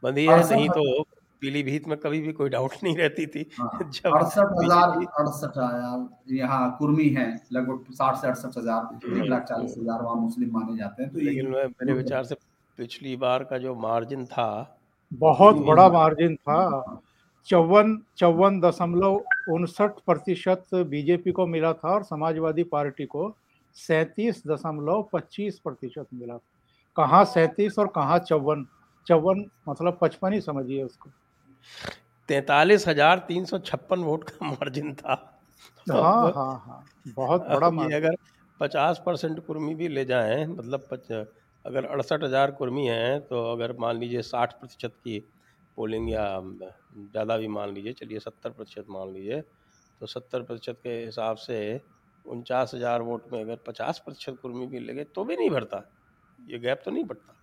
बंदी 0.03 0.27
है 0.27 0.39
नहीं 0.51 0.69
तो 0.71 1.03
पीलीभीत 1.43 1.87
में 1.89 1.97
कभी 1.99 2.21
भी 2.21 2.33
कोई 2.33 2.49
डाउट 2.51 2.73
नहीं 2.85 2.97
रहती 2.97 3.27
थी 3.27 3.45
हाँ, 3.59 3.91
जब 3.93 4.15
अड़सठ 4.15 4.51
हज़ार 4.59 4.91
अड़सठ 5.21 5.57
यहाँ 6.33 6.77
कुर्मी 6.79 7.09
है 7.09 7.25
लगभग 7.53 7.93
साठ 7.93 8.17
से 8.17 8.27
अड़सठ 8.29 8.59
हज़ार 8.59 9.19
एक 9.19 9.29
लाख 9.31 9.45
चालीस 9.45 9.75
हज़ार 9.79 10.03
वहाँ 10.03 10.17
मुस्लिम 10.17 10.51
माने 10.55 10.77
जाते 10.79 11.03
हैं 11.03 11.13
तो 11.13 11.21
लेकिन 11.21 11.49
मेरे 11.51 11.93
विचार 11.95 12.25
से 12.25 12.35
पिछली 12.81 13.17
बार 13.17 13.43
का 13.45 13.59
जो 13.59 13.75
मार्जिन 13.77 14.25
था 14.27 14.77
बहुत 15.13 15.57
बड़ा 15.65 15.89
मार्जिन 15.91 16.37
था। 16.37 16.61
चौवन 17.49 17.97
चौवन 18.19 18.61
दशमलव 18.61 19.53
उनसठ 19.55 19.99
प्रतिशत 20.07 20.75
बीजेपी 20.89 21.33
को 21.33 21.47
मिला 21.47 21.73
था 21.75 21.89
और 21.89 22.03
समाजवादी 22.05 22.65
पार्टी 22.67 23.07
को 23.07 23.35
सैतीस 23.77 24.43
दशमलव 24.47 25.03
पच्चीस 25.13 25.59
प्रतिशत 25.59 26.07
मिला 26.13 26.37
कहाँ 26.97 27.25
सैतीस 27.27 27.79
और 27.79 27.87
कहाँ 27.95 28.19
चौवन? 28.21 28.67
चौवन 29.07 29.45
मतलब 29.69 29.99
पचपन 30.01 30.33
ही 30.33 30.41
समझिए 30.41 30.83
उसको। 30.83 31.11
तैतालीस 32.29 32.89
हज़ार 32.89 33.19
तीन 33.29 33.45
सौ 33.45 33.59
छप्पन 33.61 34.01
वोट 34.01 34.25
का 34.25 34.47
मार्जिन 34.47 34.95
था। 34.95 35.15
हाँ 35.87 36.33
हाँ 36.33 36.63
हाँ 36.67 36.85
बहुत 37.17 37.47
बड़ा 37.49 37.71
मार्जिन। 37.71 37.97
अगर 37.97 38.17
पचास 38.61 39.03
परसेंट 39.07 39.47
कुर्मी 39.47 39.75
भी 39.75 39.89
ले 39.89 40.05
जाएँ 40.05 40.47
मतलब 40.47 40.89
अगर 41.65 41.85
अड़सठ 41.87 42.23
हज़ार 42.25 42.51
कुर्मी 42.53 42.87
हैं 42.87 43.21
तो 43.23 43.45
अगर 43.53 43.77
मान 43.81 43.99
लीजिए 43.99 44.23
साठ 44.25 44.53
प्रतिशत 44.61 44.95
की 45.05 45.19
पोलिंग 45.77 46.11
या 46.11 46.27
ज़्यादा 46.43 47.37
भी 47.37 47.49
मान 47.51 47.75
लीजिए 47.75 47.93
चलिए 47.95 48.19
सत्तर 48.19 48.51
प्रतिशत 48.51 48.87
मान 48.91 49.13
लीजिए 49.15 49.41
तो 50.01 50.07
सत्तर 50.07 50.43
प्रतिशत 50.43 50.79
के 50.83 50.91
हिसाब 51.05 51.37
से 51.39 51.59
उनचास 52.25 52.73
हज़ार 52.75 53.03
वोट 53.03 53.33
में 53.33 53.41
अगर 53.41 53.59
पचास 53.67 54.03
प्रतिशत 54.05 54.39
कुर्मी 54.43 54.67
भी 54.67 54.79
लगे 54.81 55.05
तो 55.15 55.25
भी 55.25 55.37
नहीं 55.37 55.51
भरता। 55.51 55.85
ये 56.39 56.59
गैप 56.59 56.83
तो 56.85 56.91
नहीं 56.91 57.05
बढ़ता 57.05 57.37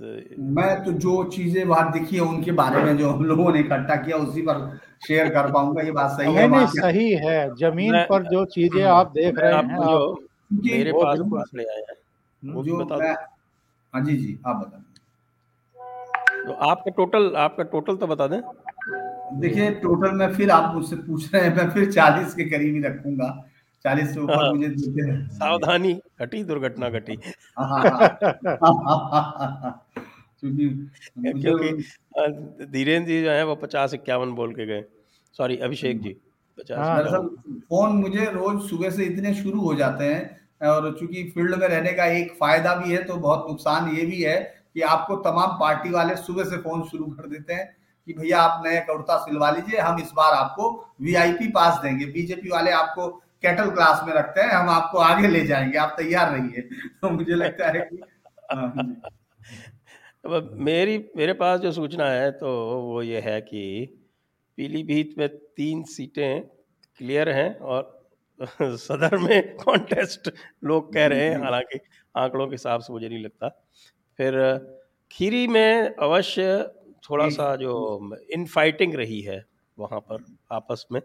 तो 0.00 0.42
मैं 0.54 0.84
तो 0.84 0.92
जो 0.94 1.12
चीज़ें 1.30 1.64
वहाँ 1.64 1.92
दिखी 1.92 2.16
है 2.16 2.22
उनके 2.22 2.52
बारे 2.54 2.82
में 2.82 2.96
जो 2.98 3.10
हम 3.10 3.24
लोगों 3.24 3.52
ने 3.52 3.60
इकट्ठा 3.60 3.96
किया 3.96 4.16
उसी 4.18 4.42
पर 4.42 4.58
शेयर 5.06 5.28
कर 5.34 5.50
पाऊँगा। 5.52 5.82
ये 5.82 5.92
बात 5.92 6.10
सही 6.10 6.34
है 6.34 6.46
नहीं 6.48 6.66
सही 6.68 7.10
है। 7.16 7.38
ज़मीन 7.56 7.96
पर 8.10 8.22
जो 8.30 8.44
चीज़ें 8.46 8.82
आप 8.84 9.12
देख 9.12 9.38
रहे 9.38 9.52
हैं 9.52 9.58
आप 9.58 10.16
मेरे 10.50 10.92
पास 10.92 11.50
ले 11.54 11.64
आए 11.64 11.80
हैं। 11.80 11.96
वो 12.42 12.62
भी 12.62 12.72
बता 12.72 12.96
दो। 12.96 13.12
हाँ 13.94 14.04
जी 14.04 14.16
जी 14.16 14.38
आप 14.46 14.56
बता 14.56 14.82
तो 16.46 16.52
आपका 16.52 16.90
टोटल 16.90 17.34
आपका 17.36 17.62
टोटल 17.62 17.96
तो 17.96 18.06
बता 18.06 18.26
दें। 18.26 18.40
देखिए 19.40 19.70
टोटल 19.74 20.12
में 20.12 20.32
फिर 20.34 20.50
आप 20.50 20.74
मुझसे 20.74 20.96
पूछ 20.96 21.34
रहे 21.34 21.42
हैं 21.44 21.56
मैं 21.56 21.70
फिर 21.70 21.92
चालीस 21.92 22.34
के 22.34 22.44
करीब 22.50 22.74
ही 22.74 22.82
रखूँगा। 22.82 23.28
चालीस 23.84 24.14
से 24.14 24.20
ऊपर 24.20 24.34
हाँ। 24.34 24.52
मुझे 24.52 24.68
सावधानी 25.34 25.92
घटी 26.20 26.42
दुर्घटना 26.44 26.88
घटी। 26.90 27.16
क्योंकि 30.44 31.68
धीरेन्द्र 32.66 33.08
जी 33.08 33.22
जो 33.22 33.30
है 33.30 33.44
वो 33.46 33.54
पचास 33.56 33.94
इक्यावन 33.94 34.32
बोल 34.32 34.52
के 34.54 34.66
गए। 34.66 34.84
सॉरी 35.36 35.56
अभिषेक 35.56 36.00
जी। 36.02 36.08
हाँ। 36.08 36.25
दरअसल 36.58 37.28
फ़ोन 37.52 37.92
मुझे 37.92 38.24
रोज 38.24 38.70
सुबह 38.70 38.90
से 38.90 39.04
इतने 39.04 39.34
शुरू 39.34 39.60
हो 39.60 39.74
जाते 39.74 40.04
हैं 40.04 40.68
और 40.68 40.96
चूँकि 41.00 41.24
फ़ील्ड 41.24 41.54
में 41.54 41.68
रहने 41.68 41.92
का 41.92 42.04
एक 42.06 42.32
फ़ायदा 42.32 42.74
भी 42.74 42.92
है 42.92 43.02
तो 43.04 43.14
बहुत 43.14 43.46
नुकसान 43.48 43.96
ये 43.96 44.06
भी 44.06 44.22
है 44.22 44.64
कि 44.74 44.80
आपको 44.80 45.16
तमाम 45.16 45.56
पार्टी 45.60 45.90
वाले 45.90 46.16
सुबह 46.16 46.44
से 46.44 46.56
फ़ोन 46.56 46.82
शुरू 46.82 47.04
कर 47.04 47.26
देते 47.26 47.54
हैं 47.54 47.76
कि 48.06 48.12
भैया 48.12 48.40
आप 48.40 48.66
नए 48.66 48.80
कुर्ता 48.80 49.16
सिलवा 49.16 49.50
लीजिए 49.50 49.80
हम 49.80 50.00
इस 50.00 50.10
बार 50.16 50.32
आपको 50.32 50.94
वीआईपी 51.00 51.48
पास 51.48 51.78
देंगे। 51.82 52.06
बीजेपी 52.06 52.48
वाले 52.48 52.70
आपको 52.70 53.08
कैटल 53.42 53.70
क्लास 53.70 54.00
में 54.06 54.14
रखते 54.14 54.40
हैं 54.40 54.48
हम 54.48 54.68
आपको 54.68 54.98
आगे 54.98 55.28
ले 55.28 55.46
जाएँगे 55.46 55.78
आप 55.78 55.94
तैयार 55.98 56.32
रहिए। 56.32 56.60
तो 57.02 57.10
मुझे 57.10 57.34
लगता 57.34 57.66
है 57.66 57.80
कि 57.80 58.02
हाँ, 58.52 58.72
मेरी 60.52 61.10
मेरे 61.16 61.32
पास 61.32 61.60
जो 61.60 61.72
सूचना 61.72 62.04
है 62.04 62.30
तो 62.30 62.80
वो 62.80 63.02
ये 63.02 63.20
है 63.20 63.40
कि 63.40 63.86
पीलीभीत 64.56 65.14
में 65.18 65.28
तीन 65.56 65.82
सीटें 65.82 66.42
क्लियर 66.98 67.28
हैं 67.28 67.58
और 67.58 68.08
सदर 68.62 69.18
में 69.18 69.56
कॉन्टेस्ट 69.56 70.30
लोग 70.64 70.94
कह 70.94 71.06
रहे 71.06 71.28
हैं, 71.28 71.38
हालाँकि 71.38 71.78
आंकड़ों 72.16 72.46
के 72.46 72.54
हिसाब 72.54 72.80
से 72.80 72.92
मुझे 72.92 73.08
नहीं 73.08 73.24
लगता। 73.24 73.48
फिर, 74.18 74.58
खीरी 75.12 75.46
में 75.48 75.94
अवश्य 75.94 76.70
थोड़ा 77.10 77.28
सा 77.28 77.56
जो 77.56 78.16
इन 78.30 78.46
फाइटिंग 78.46 78.94
रही 78.94 79.20
है 79.20 79.44
वहाँ 79.78 80.00
पर, 80.00 80.24
आपस 80.52 80.86
में। 80.92 81.00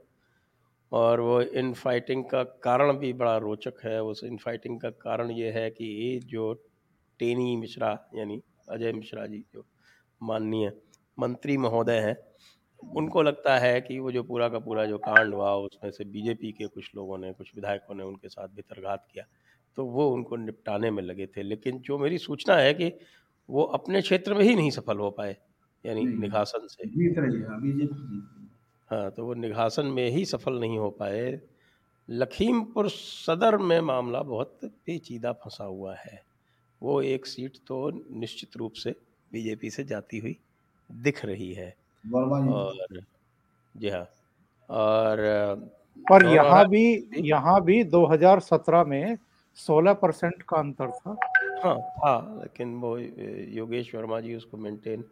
और 0.92 1.20
वो 1.20 1.42
इन 1.42 1.74
फाइटिंग 1.74 2.26
का 2.26 2.44
कारण 2.44 2.94
भी 2.94 3.14
बड़ा 3.14 3.38
रोचक 3.38 3.74
है। 3.86 4.04
उस 4.04 4.24
इन 4.24 4.38
फाइटिंग 4.38 4.82
का 4.82 4.90
कारण 4.90 5.32
ये 5.32 5.52
है 5.52 5.70
कि 5.70 6.20
जो 6.26 6.54
टेनी 7.20 7.58
मिश्रा, 7.58 8.10
यानी 8.16 8.42
अजय 8.70 8.94
मिश्रा 8.94 9.26
जी, 9.26 9.46
जो 9.54 9.66
माननीय 10.24 10.74
मंत्री 11.20 11.58
महोदय 11.58 12.00
हैं 12.00 12.31
उनको 12.84 13.22
लगता 13.24 13.58
है 13.60 13.80
कि 13.82 14.00
वो 14.00 14.12
जो 14.12 14.24
पूरा 14.24 14.50
का 14.50 14.60
पूरा 14.60 14.86
जो 14.86 14.98
कांड 14.98 15.34
हुआ 15.34 15.54
उसमें 15.56 15.92
से 15.92 16.06
बीजेपी 16.06 16.52
के 16.52 16.68
कुछ 16.68 16.90
लोगों 16.96 17.18
ने 17.18 17.32
कुछ 17.34 17.56
विधायकों 17.56 17.96
ने 17.96 18.04
उनके 18.04 18.30
साथ 18.30 18.48
भितरघात 18.48 19.08
किया 19.14 19.26
तो 19.78 19.86
वो 19.86 20.10
उनको 20.10 20.36
निपटाने 20.36 20.92
में 20.92 21.04
लगे 21.04 21.28
थे। 21.28 21.44
लेकिन 21.44 21.80
जो 21.80 21.98
मेरी 21.98 22.18
सूचना 22.18 22.56
है 22.56 22.74
कि 22.74 22.92
वो 23.50 23.64
अपने 23.64 24.02
क्षेत्र 24.02 24.34
में 24.34 24.44
ही 24.46 24.56
नहीं 24.56 24.72
सफल 24.72 24.98
हो 24.98 25.12
पाए 25.12 25.38
यानी 25.86 26.06
निघासन 26.06 26.68
से। 26.68 26.88
हाँ 28.92 29.12
तो 29.12 29.26
वो 29.26 29.34
निघासन 29.34 29.86
में 29.86 30.10
ही 30.10 30.26
सफल 30.26 30.60
नहीं 30.60 30.78
हो 30.78 30.90
पाए। 30.90 31.40
लखीमपुर 32.10 32.90
सदर 32.90 33.58
में 33.58 33.80
मामला 33.82 34.22
बहुत 34.24 34.60
पेचीदा 34.86 35.32
फंसा 35.34 35.64
हुआ 35.64 35.96
है। 35.96 36.22
वो 36.82 37.02
एक 37.02 37.26
सीट 37.26 37.58
तो 37.68 37.90
निश्चित 38.20 38.58
रूप 38.58 38.74
से 38.74 38.92
बीजेपी 39.32 39.70
से 39.70 39.84
जाती 39.84 40.18
हुई 40.18 40.38
दिख 40.90 41.26
रही 41.26 41.54
है। 41.54 41.76
और 42.04 43.02
जी 43.76 43.90
हाँ 43.90 44.06
और 44.70 45.18
पर 46.06 46.26
यहाँ 46.26 46.68
भी 46.70 46.84
यहाँ 47.30 47.62
भी 47.64 47.84
2017 47.86 48.86
में 48.88 49.18
16 49.58 49.94
परसेंट 50.02 50.42
का 50.50 50.58
अंतर 50.58 50.92
था। 50.92 51.16
हाँ 51.64 51.76
था 51.78 52.14
लेकिन 52.42 52.74
वो 52.82 52.98
योगेश 52.98 53.94
वर्मा 53.96 54.20
जी 54.20 54.36
उसको 54.36 54.58
मेंटेन 54.58 55.04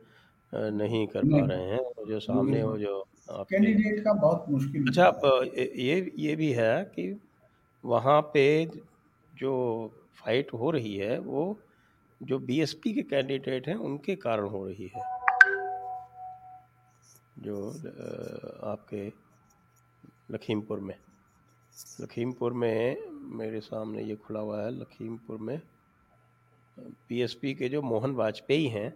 नहीं 0.54 1.06
कर 1.08 1.24
पा 1.24 1.46
रहे 1.46 1.66
हैं। 1.70 1.80
जो 2.08 2.20
सामने 2.20 2.64
वो 2.64 2.78
जो 2.78 3.06
कैंडिडेट 3.30 4.04
का 4.04 4.14
बहुत 4.14 4.46
मुश्किल 4.50 4.88
अच्छा 4.88 5.08
ये 5.56 6.12
ये 6.18 6.36
भी 6.36 6.52
है 6.54 6.84
कि 6.96 7.16
वहाँ 7.84 8.22
पे 8.34 8.46
जो 9.32 9.54
फाइट 10.18 10.54
हो 10.54 10.72
रही 10.72 10.96
है 10.98 11.20
वो 11.20 11.58
जो 12.22 12.40
बीएसपी 12.40 12.94
के 12.94 13.02
कैंडिडेट 13.02 13.68
हैं 13.68 13.76
उनके 13.76 14.16
कारण 14.18 14.48
हो 14.50 14.66
रही 14.68 14.92
है। 14.96 15.02
जो 17.40 17.70
आपके 18.66 19.08
लखीमपुर 20.32 20.80
में। 20.80 20.96
लखीमपुर 22.02 22.54
में 22.54 22.98
मेरे 23.38 23.60
सामने 23.62 24.04
ये 24.04 24.16
खुला 24.18 24.40
हुआ 24.40 24.62
है, 24.62 24.72
लखीमपुर 24.72 25.38
में 25.40 25.60
पीएसपी 27.10 27.54
के 27.54 27.70
जो 27.70 27.82
मोहन 27.82 28.12
वाजपेयी 28.16 28.68
हैं, 28.68 28.94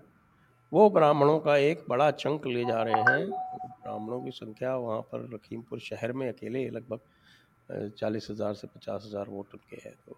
वो 0.72 0.89
ब्राह्मणों 0.89 1.39
का 1.39 1.56
एक 1.60 1.86
बड़ा 1.89 2.10
चंक 2.14 2.46
ले 2.48 2.66
जा 2.66 2.82
रहे 2.84 3.02
हैं। 3.02 3.30
ब्राह्मणों 3.30 4.22
की 4.22 4.32
संख्या 4.32 4.76
वहाँ 4.78 5.02
पर 5.12 5.28
लखीमपुर 5.34 5.80
शहर 5.82 6.12
में 6.14 6.28
अकेले 6.28 6.70
लगभग 6.70 7.91
चालीस 7.98 8.28
हज़ार 8.32 8.54
से 8.54 8.68
पचास 8.68 9.04
हज़ार 9.06 9.30
वोट 9.30 9.54
उनके 9.54 9.82
हैं। 9.86 9.94
तो 10.08 10.18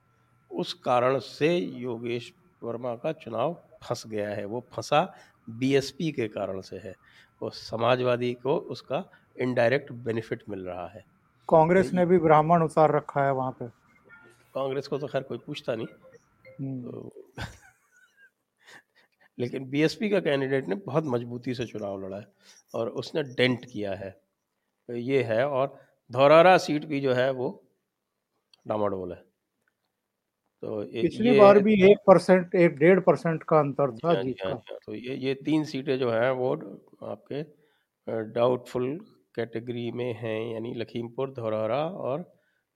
उस 0.52 0.74
कारण 0.86 1.20
से 1.20 1.56
योगेश 1.58 2.34
वर्मा 2.64 2.96
का 2.96 3.12
चुनाव 3.14 3.54
फंस 3.84 4.06
गया 4.08 4.30
है। 4.30 4.46
वो 4.46 4.64
फंसा 4.74 5.02
बीएसपी 5.48 6.12
के 6.12 6.28
कारण 6.28 6.62
से 6.62 6.78
है। 6.78 6.96
वो 7.46 7.50
समाजवादी 7.52 8.34
को 8.34 8.58
उसका 8.58 9.12
इनडायरेक्ट 9.42 9.92
बेनिफिट 9.92 10.44
मिल 10.50 10.60
रहा 10.66 10.88
है। 10.88 11.06
कांग्रेस 11.50 11.94
ने 11.94 12.06
भी 12.06 12.18
ब्राह्मण 12.18 12.64
उतार 12.64 12.96
रखा 12.96 13.26
है 13.26 13.34
वहाँ 13.34 13.52
पे। 13.52 13.68
कांग्रेस 14.56 14.88
को 14.88 14.98
तो 14.98 15.08
खैर 15.08 15.24
कोई 15.24 15.38
पूछता 15.38 15.76
नहीं। 15.76 15.88
हम्म। 16.60 16.84
तो 16.84 17.12
लेकिन 19.40 19.70
बीएसपी 19.70 20.10
का 20.10 20.20
कैंडिडेट 20.20 20.68
ने 20.68 20.76
बहुत 20.76 21.04
मजबूती 21.06 21.54
से 21.54 21.66
चुनाव 21.66 22.06
लड़ा 22.06 22.18
है 22.18 22.28
और 22.76 22.90
उसने 22.90 23.24
डेंट 23.24 23.66
किया 23.66 23.94
है। 23.94 24.22
तो 24.88 24.94
ये 24.94 25.24
है 25.24 25.48
और 25.48 25.80
धौरारा 26.12 26.58
सीट 26.58 26.86
भी 26.86 27.00
जो 27.00 27.14
है 27.14 27.32
वो 27.32 27.64
डामाडोल 28.68 29.14
है। 29.14 29.24
तो 30.66 30.84
पिछली 31.02 31.32
बार 31.34 31.60
भी 31.60 31.74
एक 31.92 31.98
परसेंट 32.08 32.56
एक 32.56 32.76
डेढ़ 32.78 33.00
परसेंट 33.00 33.44
का 33.44 33.60
अंतर 33.60 33.92
था 33.98 34.14
जी 34.16 34.32
हाँ, 34.44 34.52
हाँ, 34.52 34.62
हाँ, 34.70 34.78
तो 34.86 34.94
ये 34.96 35.16
ये 35.16 35.34
तीन 35.46 35.64
सीटें 35.64 35.98
जो 36.00 36.10
हैं 36.12 36.30
वो 36.32 36.54
आपके 37.08 37.44
डाउटफुल 38.34 38.88
कैटेगरी 39.36 39.92
में 39.92 40.14
हैं 40.14 40.40
यानी 40.54 40.74
लखीमपुर 40.74 41.32
धौरहरा 41.32 41.84
और 42.06 42.22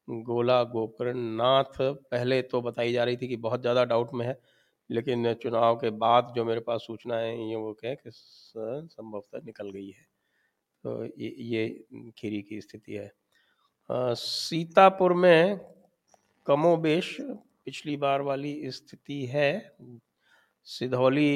गोला 0.07 0.63
गोकर्ण 0.63 1.17
नाथ 1.37 1.81
पहले 1.81 2.41
तो 2.43 2.61
बताई 2.61 2.93
जा 2.93 3.03
रही 3.03 3.17
थी 3.17 3.27
कि 3.27 3.35
बहुत 3.37 3.61
ज़्यादा 3.61 3.83
डाउट 3.85 4.13
में 4.13 4.25
है 4.27 4.39
लेकिन 4.89 5.33
चुनाव 5.33 5.75
के 5.75 5.89
बाद 5.89 6.33
जो 6.35 6.45
मेरे 6.45 6.59
पास 6.59 6.81
सूचना 6.81 7.17
है 7.17 7.49
ये 7.49 7.55
वो 7.55 7.73
कहें 7.73 7.95
कि 7.97 8.09
संभवतः 8.13 9.41
निकल 9.45 9.71
गई 9.71 9.89
है। 9.89 10.05
तो 10.83 11.05
ये 11.05 11.35
ये 11.39 11.67
खीरी 12.17 12.41
की 12.41 12.61
स्थिति 12.61 12.93
है। 12.93 13.11
सीतापुर 14.15 15.13
में 15.13 15.59
कमोबेश 16.47 17.17
पिछली 17.67 17.95
बार 17.97 18.21
वाली 18.21 18.53
स्थिति 18.71 19.25
है। 19.25 19.49
सिधौली 20.67 21.31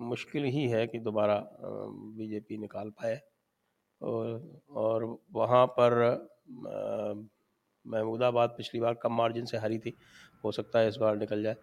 मुश्किल 0.00 0.44
ही 0.44 0.66
है 0.68 0.86
कि 0.86 0.98
दोबारा 0.98 1.36
बीजेपी 2.18 2.56
निकाल 2.58 2.90
पाए। 2.90 3.20
और 4.00 4.60
और 4.76 5.04
वहाँ 5.32 5.66
पर 5.78 5.94
महमूदाबाद 7.84 8.54
पिछली 8.56 8.80
बार 8.80 8.94
कम 9.02 9.12
मार्जिन 9.16 9.44
से 9.46 9.58
हारी 9.58 9.78
थी। 9.78 9.96
हो 10.44 10.52
सकता 10.52 10.78
है 10.78 10.88
इस 10.88 10.96
बार 10.96 11.16
निकल 11.16 11.42
जाए। 11.42 11.56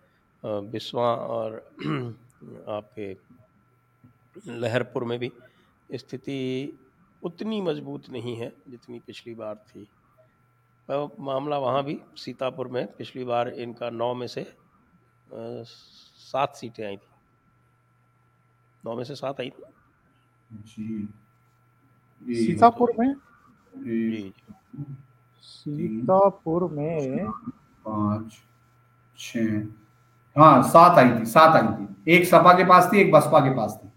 बिस्वा 0.72 1.14
और 1.16 1.56
आपके 2.70 3.14
लहरपुर 4.48 5.04
में 5.04 5.18
भी 5.20 5.32
स्थिति 5.90 6.40
उतनी 7.22 7.62
मज़बूत 7.62 8.10
नहीं 8.10 8.36
है 8.36 8.52
जितनी 8.70 9.00
पिछली 9.00 9.34
बार 9.36 9.56
थी। 9.70 9.88
मामला 11.20 11.58
वहाँ 11.58 11.84
भी 11.84 12.00
सीतापुर 12.18 12.68
में 12.68 12.86
पिछली 12.96 13.24
बार 13.24 13.50
इनका 13.50 13.90
नौ 13.90 14.14
में 14.14 14.28
से 14.28 14.46
सात 15.30 16.56
सीटें 16.56 16.86
आई 16.88 16.98
थी। 16.98 17.08
नौ 18.84 18.96
में 18.96 19.04
से 19.04 19.16
सात 19.16 19.40
आई 19.42 19.50
थी। 19.50 19.64
सीतापुर 22.46 22.94
में? 23.00 23.14
जी। 23.78 24.34
सीतापुर 25.44 26.64
में? 26.72 27.28
पाँच 27.86 28.34
छ। 29.18 29.38
हाँ 30.36 30.62
सात 30.64 30.98
आई 30.98 31.20
थी 31.20 31.26
सात 31.26 31.56
आई 31.56 31.68
थी। 31.76 32.14
एक 32.16 32.26
सपा 32.28 32.54
के 32.54 32.64
पास 32.66 32.90
थी 32.94 32.98
एक 33.02 33.12
बसपा 33.12 33.40
के 33.40 33.56
पास 33.56 33.80
थी। 33.84 33.88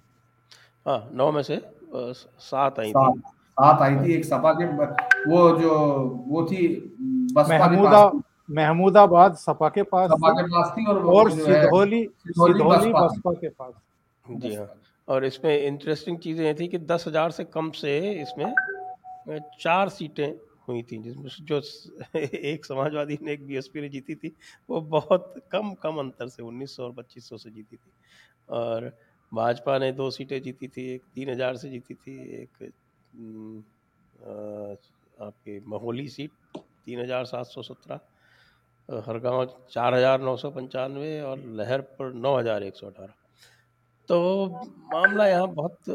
हाँ 0.86 1.08
नौ 1.12 1.30
में 1.32 1.42
से 1.42 1.60
सात 1.94 2.78
आई 2.80 2.92
थी। 2.92 3.20
सात 3.56 3.82
आई 3.82 3.96
थी 3.96 4.14
एक 4.14 4.24
सपा 4.24 4.52
के 4.52 4.66
वो 5.30 5.40
जो 5.58 5.78
वो 6.28 6.44
थी 6.46 6.66
महमूदा 7.38 8.10
महमूदाबाद 8.50 9.34
सपा 9.36 9.68
के 9.68 9.82
पास 9.82 10.10
सपा 10.10 10.30
के 10.32 10.42
पास 10.44 10.72
थी 10.78 10.86
और 10.86 11.04
और 11.14 11.30
सिधौली 11.30 12.04
सिधौली 12.28 12.92
बसपा 12.92 13.32
के 13.32 13.48
पास 13.48 13.72
जी 14.26 14.54
हाँ। 14.54 14.68
और 15.08 15.24
इसमें 15.24 15.58
इंटरेस्टिंग 15.58 16.18
चीज़ें 16.18 16.44
ये 16.44 16.54
थी 16.54 16.68
कि 16.68 16.78
दस 16.78 17.04
हज़ार 17.08 17.30
से 17.30 17.44
कम 17.44 17.70
से 17.70 17.98
इसमें 18.22 18.52
चार 19.60 19.88
सीटें 19.88 20.32
हुई 20.68 20.82
थी 20.82 20.98
जिसमें 20.98 21.28
जो 21.46 21.60
एक 22.16 22.64
समाजवादी 22.64 23.18
ने 23.22 23.32
एक 23.32 23.46
बीएसपी 23.46 23.80
ने 23.80 23.88
जीती 23.88 24.14
थी 24.14 24.32
वो 24.68 24.80
बहुत 24.90 25.34
कम 25.52 25.72
कम 25.74 25.98
अंतर 25.98 26.28
से 26.28 26.42
1900 26.42 26.80
और 26.80 26.92
2500 26.92 27.38
से 27.38 27.50
जीती 27.50 27.76
थी। 27.76 27.90
और 28.48 28.92
भाजपा 29.32 29.78
ने 29.78 29.92
दो 29.92 30.10
सीटें 30.10 30.40
जीती 30.42 30.68
थी 30.68 30.88
एक 30.94 31.02
तीन 31.14 31.30
हज़ार 31.30 31.56
से 31.56 31.70
जीती 31.70 31.94
थी 31.94 32.16
एक 32.42 32.72
आपकी 35.18 35.58
महोली 35.68 36.08
सीट 36.08 36.30
तीन 36.56 37.00
हज़ार 37.00 37.24
सात 37.26 37.46
सौ 37.46 37.62
सत्रह 37.62 38.00
हरगांव 38.88 39.44
चार 39.70 39.94
हज़ार 39.94 40.20
नौ 40.20 40.36
सौ 40.36 40.50
पंचानवे 40.50 41.20
और 41.22 41.38
लहर 41.58 41.80
पर 41.98 42.12
नौ 42.14 42.36
हज़ार 42.38 42.62
एक 42.62 42.76
सौ 42.76 42.86
अठारह। 42.86 43.12
तो 44.08 44.16
मामला 44.92 45.26
यहाँ 45.28 45.48
बहुत 45.50 45.88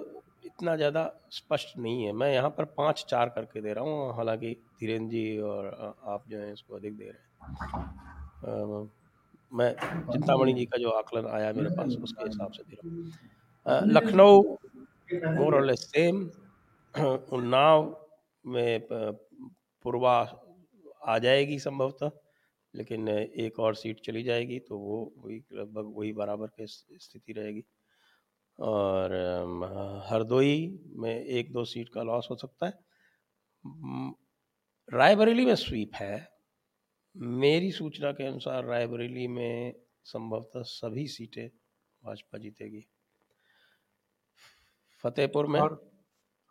इतना 0.45 0.76
ज़्यादा 0.76 1.11
स्पष्ट 1.32 1.78
नहीं 1.78 2.03
है। 2.03 2.11
मैं 2.13 2.34
यहाँ 2.34 2.49
पर 2.49 2.65
पाँच 2.78 3.05
चार 3.09 3.30
करके 3.30 3.61
दे 3.61 3.74
रहा 3.74 3.84
हूँ, 3.84 4.15
हालाँकि 4.15 4.55
धीरेन्द्र 4.80 5.11
जी 5.11 5.38
और 5.39 5.68
आप 6.05 6.24
जो 6.30 6.38
हैं 6.39 6.53
इसको 6.53 6.76
अधिक 6.76 6.97
दे 6.97 7.05
रहे 7.05 7.22
हैं। 8.51 8.89
मैं 9.51 9.72
चिंतामणि 10.11 10.53
जी 10.53 10.65
का 10.65 10.78
जो 10.78 10.89
आकलन 10.91 11.28
आया 11.28 11.51
मेरे 11.53 11.70
पास, 11.76 11.95
उसके 12.03 12.24
हिसाब 12.24 12.51
से 12.51 12.63
दे 12.63 12.76
रहा 12.76 12.88
हूँ। 12.89 13.88
लखनऊ 13.91 14.41
मोर 15.36 15.55
और 15.55 15.65
लेस 15.65 15.82
सेम 15.86 16.30
उन्नाव 17.00 17.86
में 18.45 18.88
पूर्वा 18.89 20.18
आ 21.06 21.18
जाएगी 21.20 21.58
संभवतः, 21.60 22.12
लेकिन 22.74 23.08
एक 23.10 23.60
और 23.60 23.76
सीट 23.76 24.00
चली 24.06 24.24
जाएगी 24.24 24.60
तो 24.60 24.78
वो 24.78 25.14
वही 25.18 25.38
लगभग 25.54 25.93
वही 25.98 26.14
बराबर 26.14 26.48
की 26.60 26.68
स्थिति 26.68 27.34
रहेगी। 27.34 27.64
और 28.60 29.14
हरदोई 30.10 30.80
में 30.95 31.16
एक 31.16 31.52
दो 31.54 31.64
सीट 31.66 31.89
का 31.89 32.04
लॉस 32.04 32.28
हो 32.32 32.36
सकता 32.36 32.66
है। 32.66 32.74
रायबरेली 34.89 35.45
में 35.45 35.56
स्वीप 35.56 35.95
है। 35.95 36.28
मेरी 37.16 37.72
सूचना 37.72 38.12
के 38.12 38.24
अनुसार 38.24 38.66
रायबरेली 38.66 39.28
में 39.28 39.74
संभवतः 40.04 40.62
सभी 40.62 41.08
सीटें 41.08 41.48
भाजपा 42.04 42.38
जीतेगी। 42.38 42.86
फतेहपुर 45.04 45.48
में 45.48 45.60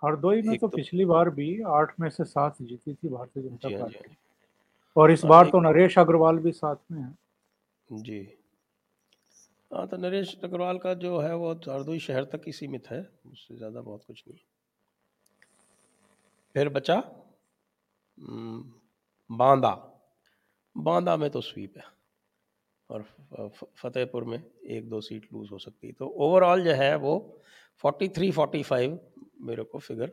हरदोई 0.02 0.42
में 0.42 0.56
तो, 0.58 0.68
तो 0.68 0.76
पिछली 0.76 1.04
बार 1.04 1.30
भी 1.30 1.60
आठ 1.68 1.92
में 2.00 2.08
से 2.10 2.24
सात 2.24 2.56
जीती 2.62 2.94
थी 2.94 3.08
भारतीय 3.08 3.42
जनता 3.42 3.68
हाँ 3.68 3.78
पार्टी। 3.78 4.08
हाँ 4.08 4.16
और 4.96 5.10
इस 5.10 5.24
बार 5.24 5.50
तो 5.50 5.60
नरेश 5.60 5.98
अग्रवाल 5.98 6.38
भी 6.38 6.52
साथ 6.52 6.76
में 6.92 7.02
है। 7.02 8.00
जी। 8.02 8.20
हाँ 9.70 9.86
तो 9.88 9.96
नरेश 9.96 10.36
अग्रवाल 10.44 10.78
का 10.78 10.94
जो 10.94 11.18
है 11.20 11.34
वो 11.36 11.52
हरदोई 11.52 11.98
शहर 11.98 12.24
तक 12.24 12.42
ही 12.46 12.52
सीमित 12.52 12.86
है 12.90 13.00
उससे 13.32 13.56
ज़्यादा 13.56 13.80
बहुत 13.80 14.04
कुछ 14.06 14.22
नहीं। 14.28 14.38
फिर 16.54 16.68
बचा 16.68 17.02
बांदा। 19.30 19.70
बांदा 20.76 21.16
में 21.16 21.28
तो 21.30 21.40
स्वीप 21.40 21.74
है 21.76 21.84
और 22.90 23.04
फतेहपुर 23.76 24.24
में 24.24 24.38
एक 24.38 24.88
दो 24.88 25.00
सीट 25.00 25.28
लूज 25.32 25.48
हो 25.52 25.58
सकती 25.58 25.86
है। 25.86 25.92
तो 25.92 26.06
ओवरऑल 26.06 26.64
जो 26.64 26.72
है 26.72 26.94
वो 26.96 27.14
43 27.84 28.30
45 28.32 28.98
मेरे 29.40 29.64
को 29.64 29.78
फिगर 29.78 30.12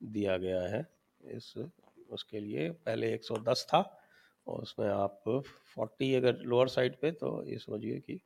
दिया 0.00 0.36
गया 0.36 0.62
है। 0.68 0.86
इस 1.20 1.54
उसके 2.10 2.40
लिए 2.40 2.70
पहले 2.70 3.12
110 3.14 3.64
था 3.68 3.80
और 4.46 4.62
उसमें 4.62 4.88
आप 4.88 5.22
40 5.74 6.14
अगर 6.16 6.36
लोअर 6.42 6.68
साइड 6.68 6.96
पे 7.00 7.10
तो 7.12 7.42
ये 7.44 7.58
समझिए 7.58 7.98
कि 8.00 8.20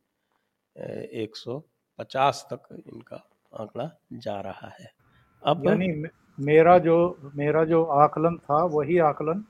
150 1.23 2.43
तक 2.53 2.67
इनका 2.87 3.23
आंकड़ा 3.53 3.89
जा 4.13 4.39
रहा 4.41 4.69
है। 4.79 4.91
अब 5.43 5.65
यानी 5.65 5.87
मेरा 6.39 6.77
जो 6.79 6.95
मेरा 7.35 7.63
जो 7.65 7.83
आकलन 7.83 8.37
था 8.37 8.63
वही 8.65 8.97
आकलन? 8.97 9.43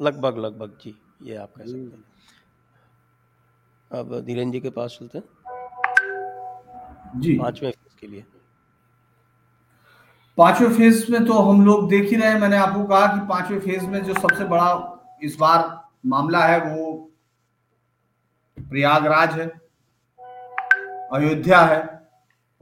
लगभग 0.00 0.38
लगभग 0.38 0.78
जी 0.82 0.94
ये 1.22 1.36
आप 1.36 1.52
कह 1.52 1.64
सकते 1.64 1.78
हैं। 1.78 2.04
अब 3.90 4.20
धीरेन्द्र 4.20 4.52
जी 4.52 4.60
के 4.60 4.70
पास 4.70 4.96
चलते 5.00 5.18
हैं। 5.18 5.24
जी। 7.16 7.38
पाँचवें 7.38 7.70
फ़ेज़ 7.70 8.00
के 8.00 8.06
लिए। 8.06 8.24
पाँचवें 10.38 10.72
फ़ेज़ 10.74 11.12
में 11.12 11.24
तो 11.26 11.32
हम 11.32 11.64
लोग 11.66 11.88
देख 11.90 12.10
ही 12.10 12.16
रहे 12.16 12.28
हैं 12.32 12.40
मैंने 12.40 12.56
आपको 12.56 12.84
कहा 12.84 13.06
कि 13.06 13.26
पाँचवें 13.26 13.60
फ़ेज़ 13.60 13.86
में 13.86 14.04
जो 14.04 14.14
सबसे 14.14 14.44
बड़ा 14.44 14.94
इस 15.22 15.36
बार 15.40 15.84
मामला 16.06 16.44
है 16.44 16.74
वो 16.74 16.92
प्रयागराज 18.70 19.30
है 19.30 19.46
अयोध्या 21.12 21.60
है 21.60 22.08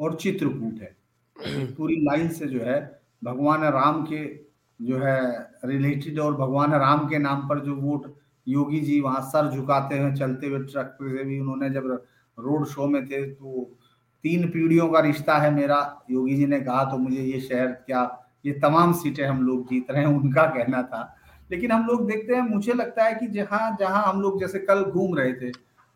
और 0.01 0.15
चित्रकूट 0.15 0.81
है। 0.81 0.97
पूरी 1.77 1.97
लाइन 1.97 2.29
से 2.29 2.47
जो 2.47 2.61
है 2.61 3.01
भगवान 3.25 3.65
राम 3.65 4.03
के 4.03 4.47
जो 4.81 4.99
है 4.99 5.21
रिलेटेड 5.65 6.19
और 6.19 6.37
भगवान 6.37 6.73
राम 6.73 7.09
के 7.09 7.19
नाम 7.19 7.49
पर 7.49 7.61
जो 7.61 7.75
वोट 7.75 8.15
योगी 8.49 8.81
जी 8.81 9.01
वहाँ 9.01 9.21
सर 9.21 9.51
झुकाते 9.51 9.95
हैं 9.95 10.15
चलते 10.15 10.47
हुए 10.47 10.59
ट्रक 10.59 10.87
पे 10.87 11.25
भी 11.25 11.41
उन्होंने 11.41 11.71
जब 11.71 12.05
रोड 12.39 12.67
शो 12.67 12.87
में 12.87 13.07
थे 13.07 13.33
तो 13.33 13.79
तीन 14.25 14.49
पीढ़ियों 14.49 14.89
का 14.89 15.01
रिश्ता 15.01 15.37
है 15.39 15.51
मेरा। 15.55 15.79
योगी 16.11 16.37
जी 16.37 16.47
ने 16.47 16.61
कहा 16.61 16.85
तो 16.85 16.99
मुझे 16.99 17.23
ये 17.23 17.41
शहर, 17.41 17.67
क्या 17.67 18.23
ये 18.47 18.53
तमाम 18.53 18.93
सीटें 18.93 19.25
हम 19.25 19.43
लोग 19.43 19.67
जीत 19.71 19.91
रहे 19.91 20.01
हैं? 20.01 20.09
उनका 20.09 20.43
कहना 20.43 20.83
था। 20.83 21.17
लेकिन 21.51 21.73
हम 21.73 21.87
लोग 21.87 22.07
देखते 22.07 22.35
हैं, 22.35 22.43
मुझे 22.43 22.73
लगता 22.73 23.05
है 23.05 23.15
कि 23.15 23.27
जहाँ 23.27 23.77
जहाँ 23.81 24.03
हम 24.05 24.21
लोग 24.21 24.41
जैसे 24.41 24.59
कल 24.59 24.83
घूम 24.83 25.17
रहे 25.19 25.33
थे, 25.33 25.51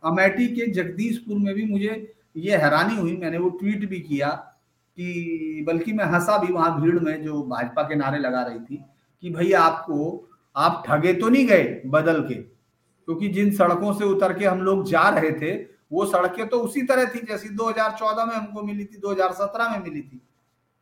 अमेठी 0.05 0.47
के 0.47 0.67
जगदीशपुर 0.67 1.39
में 1.39 1.55
भी 1.55 1.65
मुझे 1.65 2.15
ये 2.37 2.57
हैरानी 2.57 2.97
हुई। 2.97 3.17
मैंने 3.17 3.39
वो 3.39 3.51
ट्वीट 3.51 3.89
भी 3.89 4.01
किया 4.01 4.29
कि, 4.29 5.65
बल्कि 5.69 5.93
मैं 5.93 6.05
हंसा 6.05 6.39
भी 6.39 6.53
वहाँ 6.53 6.81
भीड़ 6.81 6.99
में, 6.99 7.23
जो 7.25 7.43
भाजपा 7.43 7.83
के 7.83 7.95
नारे 7.95 8.19
लगा 8.19 8.43
रही 8.43 8.59
थी, 8.59 8.85
कि 9.23 9.31
भाई 9.31 9.53
आपको, 9.53 10.29
आप 10.57 10.83
ठगे 10.87 11.13
तो 11.15 11.29
नहीं 11.29 11.47
गए 11.47 11.83
बदल 11.87 12.21
के? 12.21 12.35
क्योंकि 12.35 13.29
जिन 13.29 13.51
सड़कों 13.51 13.93
से 13.93 14.05
उतर 14.05 14.33
के 14.33 14.45
हम 14.45 14.59
लोग 14.59 14.85
जा 14.91 15.09
रहे 15.09 15.33
थे 15.33 15.80
वो 15.91 16.05
सड़कें 16.07 16.49
तो 16.49 16.61
उसी 16.61 16.83
तरह 16.83 17.05
थी 17.15 17.21
जैसी 17.27 17.49
2014 17.57 18.27
में 18.27 18.35
हमको 18.35 18.63
मिली 18.63 18.85
थी 18.85 19.01
2017 19.01 19.71
में 19.71 19.79
मिली 19.81 20.03
थी। 20.03 20.21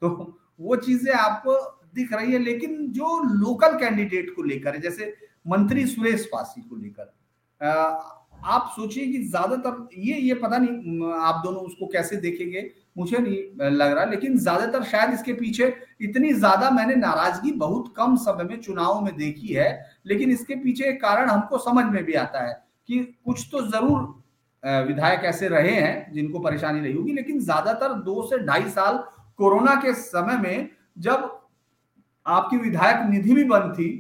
तो 0.03 0.09
वो 0.61 0.77
चीज़ें 0.79 1.13
आपको 1.15 1.55
दिख 1.95 2.13
रही 2.13 2.33
है, 2.33 2.39
लेकिन 2.39 2.87
जो 2.93 3.19
लोकल 3.25 3.79
कैंडिडेट 3.79 4.35
को 4.37 4.43
लेकर, 4.43 4.77
जैसे 4.79 5.15
मंत्री 5.47 5.87
सुरेश 5.87 6.29
पासी 6.33 6.61
को 6.61 6.77
लेकर 6.77 7.15
आप 8.47 8.71
सोचिए 8.75 9.07
कि 9.07 9.19
ज़्यादातर 9.21 9.89
ये 9.99 10.17
ये 10.17 10.35
पता 10.35 10.59
नहीं 10.59 11.13
आप 11.21 11.41
दोनों 11.45 11.61
उसको 11.61 11.87
कैसे 11.87 12.17
देखेंगे, 12.17 12.71
मुझे 12.99 13.19
नहीं 13.19 13.71
लग 13.71 13.93
रहा, 13.93 14.05
लेकिन 14.05 14.37
ज़्यादातर 14.39 14.83
शायद 14.85 15.15
इसके 15.15 15.33
पीछे 15.33 15.73
इतनी 16.03 16.33
ज़्यादा 16.35 16.71
मैंने 16.71 16.95
नाराज़गी 16.97 17.53
बहुत 17.59 17.93
कम 17.97 18.17
समय 18.19 18.45
में 18.45 18.61
चुनाव 18.61 19.01
में 19.05 19.17
देखी 19.17 19.55
है, 19.55 19.69
लेकिन 20.07 20.31
इसके 20.31 20.55
पीछे 20.57 20.85
एक 20.89 21.01
कारण 21.03 21.29
हमको 21.31 21.59
समझ 21.61 21.85
में 21.87 22.03
भी 22.05 22.15
आता 22.17 22.47
है 22.47 22.55
कि 22.89 23.03
कुछ 23.25 23.49
तो 23.53 23.67
ज़रूर 23.69 24.18
विधायक 24.63 25.25
ऐसे 25.25 25.49
रहे 25.49 25.71
हैं 25.73 26.13
जिनको 26.13 26.39
परेशानी 26.41 26.81
रही 26.81 26.93
होगी, 26.93 27.13
लेकिन 27.13 27.41
ज़्यादातर 27.41 27.93
दो 28.03 28.23
से 28.29 28.39
ढाई 28.47 28.69
साल 28.71 28.97
कोरोना 29.39 29.75
के 29.83 29.93
समय 29.95 30.37
में 30.39 30.69
जब 30.99 31.35
आपकी 32.27 32.57
विधायक 32.59 33.09
निधि 33.11 33.35
भी 33.35 33.45
बंद 33.47 33.73
थी 33.75 33.91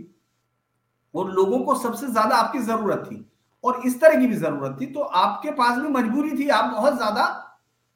और 1.14 1.30
लोगों 1.32 1.58
को 1.60 1.74
सबसे 1.76 2.06
ज़्यादा 2.08 2.36
आपकी 2.36 2.58
ज़रूरत 2.60 3.04
थी 3.06 3.24
और 3.64 3.80
इस 3.86 4.00
तरह 4.00 4.20
की 4.20 4.26
भी 4.26 4.34
ज़रूरत 4.36 4.76
थी 4.80 4.86
तो 4.86 5.00
आपके 5.00 5.50
पास 5.52 5.78
भी 5.78 5.88
मजबूरी 5.90 6.30
थी। 6.38 6.48
आप 6.50 6.72
बहुत 6.72 6.96
ज़्यादा 6.96 7.24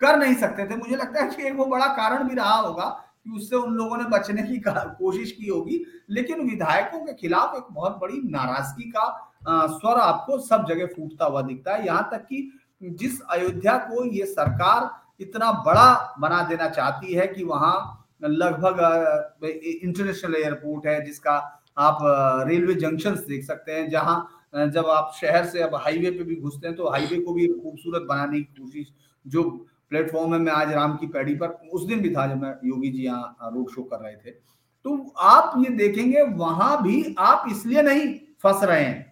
कर 0.01 0.17
नहीं 0.19 0.35
सकते 0.37 0.65
थे। 0.67 0.77
मुझे 0.77 0.97
लगता 0.97 1.23
है 1.23 1.29
कि 1.31 1.47
एक 1.47 1.57
वो 1.57 1.65
बड़ा 1.67 1.87
कारण 1.97 2.29
भी 2.29 2.35
रहा 2.35 2.55
होगा 2.55 2.85
कि 3.25 3.31
उससे 3.31 3.57
उन 3.57 3.75
लोगों 3.75 3.97
ने 3.97 4.05
बचने 4.11 4.43
की 4.43 4.63
कोशिश 4.67 5.33
की 5.33 5.49
होगी। 5.49 5.85
लेकिन 6.11 6.41
विधायकों 6.49 7.01
के 7.01 7.13
खिलाफ 7.15 7.57
एक 7.57 7.65
बहुत 7.71 7.99
बड़ी 8.01 8.21
नाराज़गी 8.31 8.91
का 8.91 9.07
स्वर 9.43 10.01
आपको 10.01 10.38
सब 10.40 10.66
जगह 10.68 10.86
फूटता 10.86 11.24
हुआ 11.24 11.43
दिखता 11.43 11.74
है। 11.74 11.86
यहाँ 11.86 12.09
तक 12.12 12.26
कि 12.26 12.51
जिस 12.82 13.20
अयोध्या 13.22 13.76
को 13.80 14.05
ये 14.07 14.26
सरकार 14.26 14.90
इतना 15.20 15.51
बड़ा 15.64 16.14
बना 16.20 16.43
देना 16.45 16.68
चाहती 16.68 17.14
है 17.14 17.26
कि 17.26 17.45
वहाँ 17.45 17.99
लगभग 18.22 19.45
इंटरनेशनल 19.45 20.34
एयरपोर्ट 20.36 20.86
है, 20.86 21.05
जिसका 21.05 21.32
आप 21.78 21.99
रेलवे 22.49 22.74
जंक्शन 22.76 23.14
देख 23.28 23.45
सकते 23.45 23.72
हैं, 23.72 23.88
जहाँ 23.90 24.68
जब 24.68 24.86
आप 24.88 25.12
शहर 25.16 25.45
से 25.47 25.61
अब 25.62 25.74
हाईवे 25.76 26.11
पे 26.11 26.24
भी 26.24 26.34
घुसते 26.36 26.66
हैं 26.66 26.76
तो 26.76 26.88
हाईवे 26.90 27.18
को 27.18 27.32
भी 27.34 27.47
खूबसूरत 27.49 28.03
बनाने 28.09 28.40
की 28.40 28.62
कोशिश 28.62 28.93
जो 29.26 29.43
प्लेटफॉर्म 29.90 30.34
है, 30.34 30.38
मैं 30.40 30.53
आज 30.53 30.72
राम 30.72 30.97
की 30.97 31.07
पैड़ी 31.07 31.34
पर 31.34 31.49
उस 31.72 31.86
दिन 31.86 32.01
भी 32.01 32.11
था 32.11 32.26
जब 32.26 32.43
मैं 32.43 32.55
योगी 32.64 32.90
जी 32.90 33.05
यहाँ 33.05 33.51
रोड 33.53 33.70
शो 33.70 33.82
कर 33.82 34.01
रहे 34.01 34.14
थे। 34.16 34.30
तो 34.30 35.14
आप 35.20 35.55
ये 35.59 35.70
देखेंगे, 35.70 36.22
वहाँ 36.22 36.82
भी 36.82 37.14
आप 37.18 37.45
इसलिए 37.51 37.82
नहीं 37.82 38.14
फंस 38.43 38.64
रहे 38.64 38.84
हैं। 38.84 39.12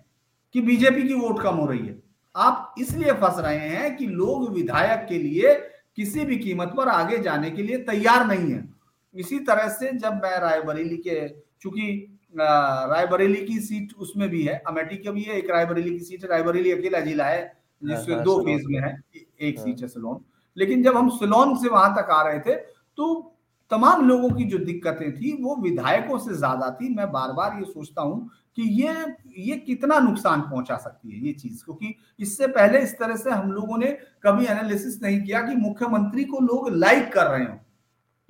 कि 0.54 0.60
बीजेपी 0.62 1.06
की 1.08 1.14
वोट 1.14 1.42
कम 1.42 1.54
हो 1.54 1.66
रही 1.66 1.86
है। 1.86 1.98
आप 2.34 2.74
इसलिए 2.78 3.12
फंस 3.14 3.38
रहे 3.38 3.68
हैं 3.68 3.96
कि 3.96 4.06
लोग 4.06 4.48
विधायक 4.54 5.06
के 5.08 5.18
लिए 5.18 5.54
किसी 5.96 6.24
भी 6.24 6.36
कीमत 6.38 6.72
पर 6.76 6.88
आगे 6.88 7.18
जाने 7.20 7.50
के 7.50 7.62
लिए 7.62 7.76
तैयार 7.84 8.26
नहीं 8.26 8.52
है। 8.52 8.68
इसी 9.14 9.38
तरह 9.40 9.68
से 9.70 9.92
जब 9.94 10.20
मैं 10.24 10.38
रायबरेली 10.40 10.96
के 10.98 11.28
चूँकि 11.28 12.16
रायबरेली 12.34 13.44
की 13.46 13.58
सीट 13.60 13.92
उसमें 13.98 14.28
भी 14.28 14.42
है 14.42 14.56
अमेठी 14.68 14.96
का 14.96 15.10
भी 15.10 15.22
है 15.22 15.38
एक 15.38 15.50
रायबरेली 15.50 15.90
की 15.90 16.04
सीट 16.04 16.22
है 16.22 16.28
रायबरेली 16.30 16.72
अकेला 16.72 17.00
जिला 17.00 17.24
है 17.24 17.42
जिसमें 17.82 18.14
हाँ, 18.14 18.24
दो 18.24 18.42
फ़ेज़ 18.44 18.66
में 18.66 18.78
है 18.80 18.96
एक 19.40 19.58
हाँ। 19.58 19.64
सीट 19.64 19.80
है 19.82 19.88
सिलोन। 19.88 20.20
लेकिन 20.56 20.82
जब 20.82 20.96
हम 20.96 21.08
सिलोन 21.10 21.56
से 21.56 21.68
वहाँ 21.68 21.94
तक 21.94 22.10
आ 22.10 22.22
रहे 22.22 22.38
थे 22.40 22.54
तो 22.98 23.36
तमाम 23.70 24.06
लोगों 24.08 24.30
की 24.30 24.44
जो 24.44 24.58
दिक्कतें 24.60 25.12
थी 25.14 25.32
वो 25.42 25.56
विधायकों 25.56 26.18
से 26.18 26.34
ज़्यादा 26.34 26.70
थी। 26.70 26.94
मैं 26.94 27.10
बार 27.12 27.32
बार 27.32 27.58
ये 27.58 27.64
सोचता 27.64 28.02
हूँ 28.02 28.30
कि 28.56 28.62
ये 28.82 28.94
ये 29.40 29.56
कितना 29.56 29.98
नुकसान 29.98 30.40
पहुँचा 30.40 30.76
सकती 30.76 31.10
है 31.10 31.26
ये 31.26 31.32
चीज़? 31.32 31.64
क्योंकि 31.64 31.94
इससे 32.18 32.46
पहले 32.48 32.78
इस 32.78 32.98
तरह 32.98 33.16
से 33.16 33.30
हम 33.30 33.52
लोगों 33.52 33.78
ने 33.78 33.86
कभी 34.24 34.46
एनालिसिस 34.46 35.02
नहीं 35.02 35.20
किया 35.22 35.40
कि 35.42 35.54
मुख्यमंत्री 35.56 36.24
को 36.24 36.40
लोग 36.42 36.68
लाइक 36.70 37.12
कर 37.12 37.26
रहे 37.26 37.44
हो। 37.44 37.58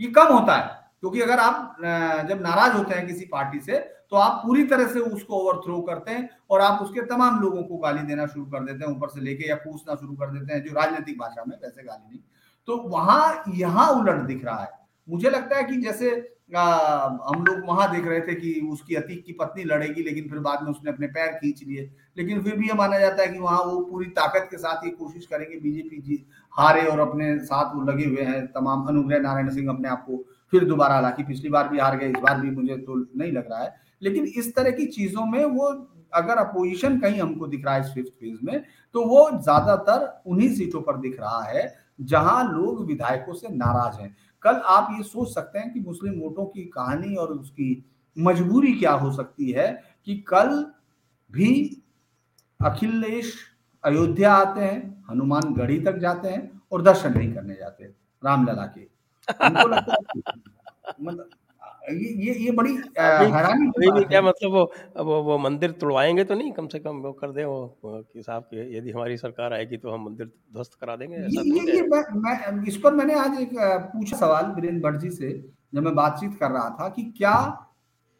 ये 0.00 0.10
कम 0.10 0.32
होता 0.32 0.56
है, 0.56 0.66
क्योंकि 1.00 1.20
अगर 1.20 1.38
आप 1.38 1.76
जब 2.28 2.42
नाराज़ 2.42 2.76
होते 2.76 2.94
हैं 2.94 3.06
किसी 3.06 3.24
पार्टी 3.26 3.60
से 3.60 3.78
तो 4.10 4.16
आप 4.16 4.40
पूरी 4.44 4.64
तरह 4.66 4.86
से 4.86 5.00
उसको 5.00 5.36
ओवरथ्रो 5.36 5.80
करते 5.82 6.12
हैं 6.12 6.28
और 6.50 6.60
आप 6.60 6.80
उसके 6.82 7.02
तमाम 7.06 7.40
लोगों 7.40 7.62
को 7.62 7.76
गाली 7.78 8.02
देना 8.04 8.26
शुरू 8.26 8.44
कर 8.46 8.64
देते 8.64 8.84
हैं, 8.84 8.92
ऊपर 8.92 9.08
से 9.08 9.20
लेके 9.20 9.48
या 9.48 9.56
पूछना 9.56 9.94
शुरू 9.94 10.14
कर 10.14 10.30
देते 10.30 10.54
हैं, 10.54 10.62
जो 10.64 10.72
राजनीतिक 10.74 11.18
भाषा 11.18 11.44
में, 11.48 11.56
वैसे 11.56 11.82
गाली 11.82 12.08
नहीं। 12.08 12.20
तो 12.68 12.76
वहाँ, 12.88 13.42
यहाँ 13.48 13.88
उलट 13.92 14.20
दिख 14.22 14.44
रहा 14.44 14.62
है। 14.62 14.68
मुझे 15.08 15.30
लगता 15.30 15.56
है 15.56 15.64
कि 15.64 15.80
जैसे 15.82 16.10
आ, 16.50 16.62
हम 17.26 17.44
लोग 17.44 17.66
वहाँ 17.66 17.90
देख 17.90 18.06
रहे 18.06 18.20
थे 18.20 18.34
कि 18.34 18.52
उसकी 18.72 18.94
अतीक 18.94 19.24
की 19.26 19.32
पत्नी 19.32 19.64
लड़ेगी 19.64 20.02
लेकिन 20.02 20.28
फिर 20.28 20.38
बाद 20.38 20.62
में 20.62 20.70
उसने 20.70 20.90
अपने 20.90 21.06
पैर 21.08 21.32
खींच 21.34 21.62
लिए। 21.66 21.82
लेकिन 22.18 22.42
फिर 22.42 22.56
भी 22.56 22.68
ये 22.68 22.74
माना 22.74 22.98
जाता 22.98 23.22
है 23.22 23.28
कि 23.28 23.38
वहाँ 23.38 23.58
वो 23.60 23.78
पूरी 23.90 24.06
ताकत 24.16 24.48
के 24.50 24.56
साथ 24.58 24.84
ये 24.84 24.90
कोशिश 24.92 25.26
करेंगे 25.26 25.58
बीजेपी 25.60 26.00
जी 26.00 26.24
हारे 26.52 26.82
और 26.86 27.00
अपने 27.00 27.38
साथ 27.40 27.74
वो 27.74 27.82
लगे 27.82 28.06
हुए 28.06 28.22
हैं। 28.22 28.46
तमाम 28.48 28.84
अनुग्रह 28.88 29.20
नारायण 29.20 29.50
सिंह 29.50 29.70
अपने 29.70 29.88
आप 29.88 30.04
को 30.06 30.24
फिर 30.52 30.64
दोबारा 30.64 30.94
हालाँकि 30.94 31.22
पिछली 31.22 31.50
बार 31.50 31.68
भी 31.68 31.78
हार 31.78 31.96
गए 31.96 32.08
इस 32.08 32.18
बार 32.18 32.40
भी 32.40 32.50
मुझे 32.50 32.76
तो 32.78 32.96
नहीं 33.16 33.32
लग 33.32 33.50
रहा 33.50 33.62
है। 33.62 33.74
लेकिन 34.02 34.24
इस 34.26 34.54
तरह 34.56 34.70
की 34.70 34.86
चीज़ों 34.88 35.26
में 35.26 35.44
वो 35.44 35.68
अगर 36.14 36.36
अपोजिशन 36.38 36.98
कहीं 37.00 37.20
हमको 37.20 37.46
दिख 37.46 37.64
रहा 37.66 37.74
है 37.74 37.80
इस 37.80 37.92
फिफ्थ 37.94 38.08
फ़ेज़ 38.10 38.38
में 38.42 38.62
तो 38.94 39.04
वो 39.06 39.28
ज़्यादातर 39.32 40.22
उन्हीं 40.26 40.48
सीटों 40.54 40.80
पर 40.82 40.96
दिख 41.00 41.20
रहा 41.20 41.42
है 41.44 41.72
जहाँ 42.02 42.42
लोग 42.52 42.84
विधायकों 42.86 43.34
से 43.34 43.48
नाराज़ 43.48 44.00
हैं। 44.00 44.16
कल 44.42 44.54
आप 44.54 44.88
ये 44.96 45.02
सोच 45.02 45.34
सकते 45.34 45.58
हैं 45.58 45.72
कि 45.72 45.80
मुस्लिम 45.80 46.20
वोटों 46.20 46.46
की 46.46 46.64
कहानी 46.64 47.14
और 47.14 47.28
उसकी 47.28 47.84
मजबूरी 48.18 48.72
क्या 48.72 48.92
हो 48.92 49.12
सकती 49.12 49.50
है 49.50 49.84
कि 50.06 50.16
कल 50.28 50.72
भी 51.32 51.82
अखिलेश 52.60 53.34
अयोध्या 53.84 54.32
आते 54.34 54.60
हैं 54.60 55.04
हनुमान 55.10 55.54
गढ़ी 55.54 55.80
तक 55.80 55.96
जाते 55.96 56.28
हैं 56.28 56.62
और 56.72 56.82
दर्शन 56.82 57.18
नहीं 57.18 57.32
करने 57.34 57.54
जाते, 57.54 57.84
रामलला 58.24 58.66
के 58.66 58.88
मतलब 59.52 61.30
ये 61.90 62.26
ये 62.26 62.34
ये 62.34 62.50
बड़ी 62.50 62.72
हैरानी 62.98 63.66
अभी 63.68 63.90
भी 63.90 64.04
क्या 64.04 64.22
मतलब 64.22 64.52
वो 64.52 64.72
वो 65.04 65.22
वो 65.22 65.38
मंदिर 65.38 65.70
तुड़वाएँगे 65.70 66.24
तो 66.24 66.34
नहीं? 66.34 66.52
कम 66.52 66.66
से 66.66 66.78
कम 66.78 66.96
वो 66.96 67.12
कर 67.12 67.30
दे 67.30 67.44
वो 67.44 67.78
कि 67.84 68.22
साहब 68.22 68.42
के 68.42 68.78
यदि 68.78 68.90
हमारी 68.90 69.16
सरकार 69.16 69.52
आएगी 69.52 69.76
तो 69.76 69.90
हम 69.90 70.04
मंदिर 70.04 70.26
ध्वस्त 70.26 70.74
करा 70.80 70.96
देंगे 70.96 71.16
ऐसा 71.16 71.40
ये, 71.40 71.60
ये, 71.60 71.76
ये 71.76 71.82
मैं, 71.82 72.02
मैं 72.20 72.64
इस 72.66 72.76
पर 72.76 72.94
मैंने 72.94 73.14
आज 73.14 73.40
एक 73.40 73.50
पूछा 73.94 74.16
सवाल 74.16 74.44
वीरेंद्र 74.44 74.90
भट्ट 74.90 75.00
जी 75.00 75.10
से 75.10 75.50
जब 75.74 75.82
मैं 75.82 75.94
बातचीत 75.94 76.36
कर 76.40 76.50
रहा 76.50 76.70
था 76.70 76.88
कि 76.88 77.02
क्या 77.18 77.66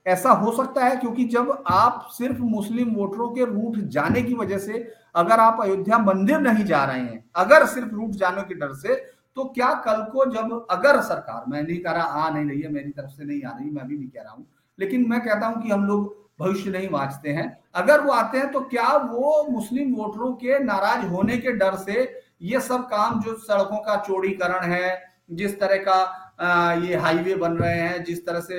ऐसा 0.06 0.30
हो 0.30 0.52
सकता 0.52 0.84
है? 0.84 0.96
क्योंकि 0.96 1.24
जब 1.24 1.64
आप 1.66 2.08
सिर्फ़ 2.12 2.38
मुस्लिम 2.38 2.90
वोटरों 2.94 3.28
के 3.28 3.44
रूट 3.44 3.76
जाने 3.76 4.22
की 4.22 4.34
वजह 4.34 4.58
से 4.58 4.92
अगर 5.14 5.40
आप 5.40 5.58
अयोध्या 5.60 5.98
मंदिर 5.98 6.38
नहीं 6.38 6.64
जा 6.64 6.84
रहे 6.84 7.00
हैं 7.00 7.24
अगर 7.36 7.66
सिर्फ़ 7.66 7.88
रूट 7.88 8.10
जाने 8.10 8.42
के 8.42 8.54
डर 8.54 8.72
से 8.72 9.19
तो 9.36 9.44
क्या 9.46 9.72
कल 9.82 10.02
को 10.12 10.24
जब, 10.32 10.66
अगर 10.70 11.00
सरकार, 11.02 11.44
मैं 11.48 11.62
नहीं 11.62 11.78
कह 11.80 11.92
रहा 11.92 12.04
आ 12.04 12.30
नहीं 12.30 12.48
रही 12.48 12.60
है 12.60 12.72
मेरी 12.72 12.90
तरफ़ 12.90 13.10
से 13.10 13.24
नहीं 13.24 13.42
आ 13.42 13.50
रही, 13.50 13.70
मैं 13.70 13.86
भी 13.88 13.96
कह 13.96 14.22
रहा 14.22 14.32
हूँ, 14.32 14.46
लेकिन 14.78 15.08
मैं 15.08 15.20
कहता 15.20 15.46
हूँ 15.46 15.62
कि 15.62 15.70
हम 15.70 15.84
लोग 15.86 16.18
भविष्य 16.40 16.70
नहीं 16.70 16.88
बांचते 16.90 17.30
हैं। 17.30 17.46
अगर 17.74 18.00
वो 18.00 18.12
आते 18.12 18.38
हैं 18.38 18.50
तो 18.52 18.60
क्या 18.66 18.88
वो 18.88 19.42
मुस्लिम 19.50 19.94
वोटरों 19.94 20.32
के 20.34 20.58
नाराज़ 20.60 21.06
होने 21.06 21.36
के 21.38 21.52
डर 21.54 21.76
से 21.78 22.08
ये 22.42 22.60
सब 22.62 22.86
काम 22.88 23.20
जो 23.22 23.34
सड़कों 23.38 23.78
का 23.78 23.96
चौड़ीकरण 23.98 24.64
है, 24.64 24.98
जिस 25.30 25.58
तरह 25.60 25.84
का 25.88 26.76
ये 26.80 26.96
हाईवे 26.96 27.34
बन 27.36 27.52
रहे 27.54 27.74
हैं, 27.74 28.02
जिस 28.04 28.24
तरह 28.26 28.40
से 28.40 28.58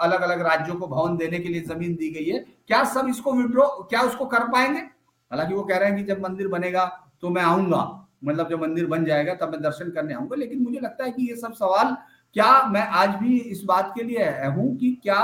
अलग 0.00 0.20
अलग 0.22 0.40
राज्यों 0.42 0.76
को 0.76 0.86
भवन 0.86 1.16
देने 1.16 1.38
के 1.38 1.48
लिए 1.48 1.60
ज़मीन 1.62 1.94
दी 1.96 2.10
गई 2.10 2.24
है, 2.26 2.38
क्या 2.68 2.82
सब 2.86 3.08
इसको 3.08 3.32
विड्रो, 3.34 3.66
क्या 3.90 4.00
उसको 4.02 4.26
कर 4.26 4.46
पाएँगे? 4.48 4.80
हालाँकि 4.80 5.54
वो 5.54 5.62
कह 5.62 5.76
रहे 5.76 5.88
हैं 5.88 5.96
कि 5.96 6.04
जब 6.04 6.22
मंदिर 6.22 6.48
बनेगा 6.48 6.84
तो 7.22 7.30
मैं 7.30 7.42
आऊँगा। 7.42 7.82
मतलब 8.22 8.48
जब 8.50 8.60
मंदिर 8.62 8.86
बन 8.86 9.04
जाएगा 9.04 9.34
तब 9.34 9.52
मैं 9.52 9.60
दर्शन 9.62 9.90
करने 9.90 10.14
आऊँगा। 10.14 10.36
लेकिन 10.36 10.62
मुझे 10.62 10.80
लगता 10.80 11.04
है 11.04 11.10
कि 11.10 11.28
ये 11.28 11.36
सब 11.36 11.52
सवाल, 11.54 11.96
क्या 12.36 12.62
मैं 12.64 12.82
आज 12.82 13.14
भी 13.16 13.38
इस 13.38 13.62
बात 13.64 13.92
के 13.96 14.02
लिए 14.04 14.28
हूँ 14.46 14.76
कि 14.78 14.98
क्या 15.02 15.22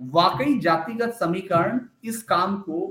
वाकई 0.00 0.58
जातिगत 0.58 1.12
समीकरण 1.14 1.80
इस 2.04 2.22
काम 2.22 2.56
को 2.58 2.86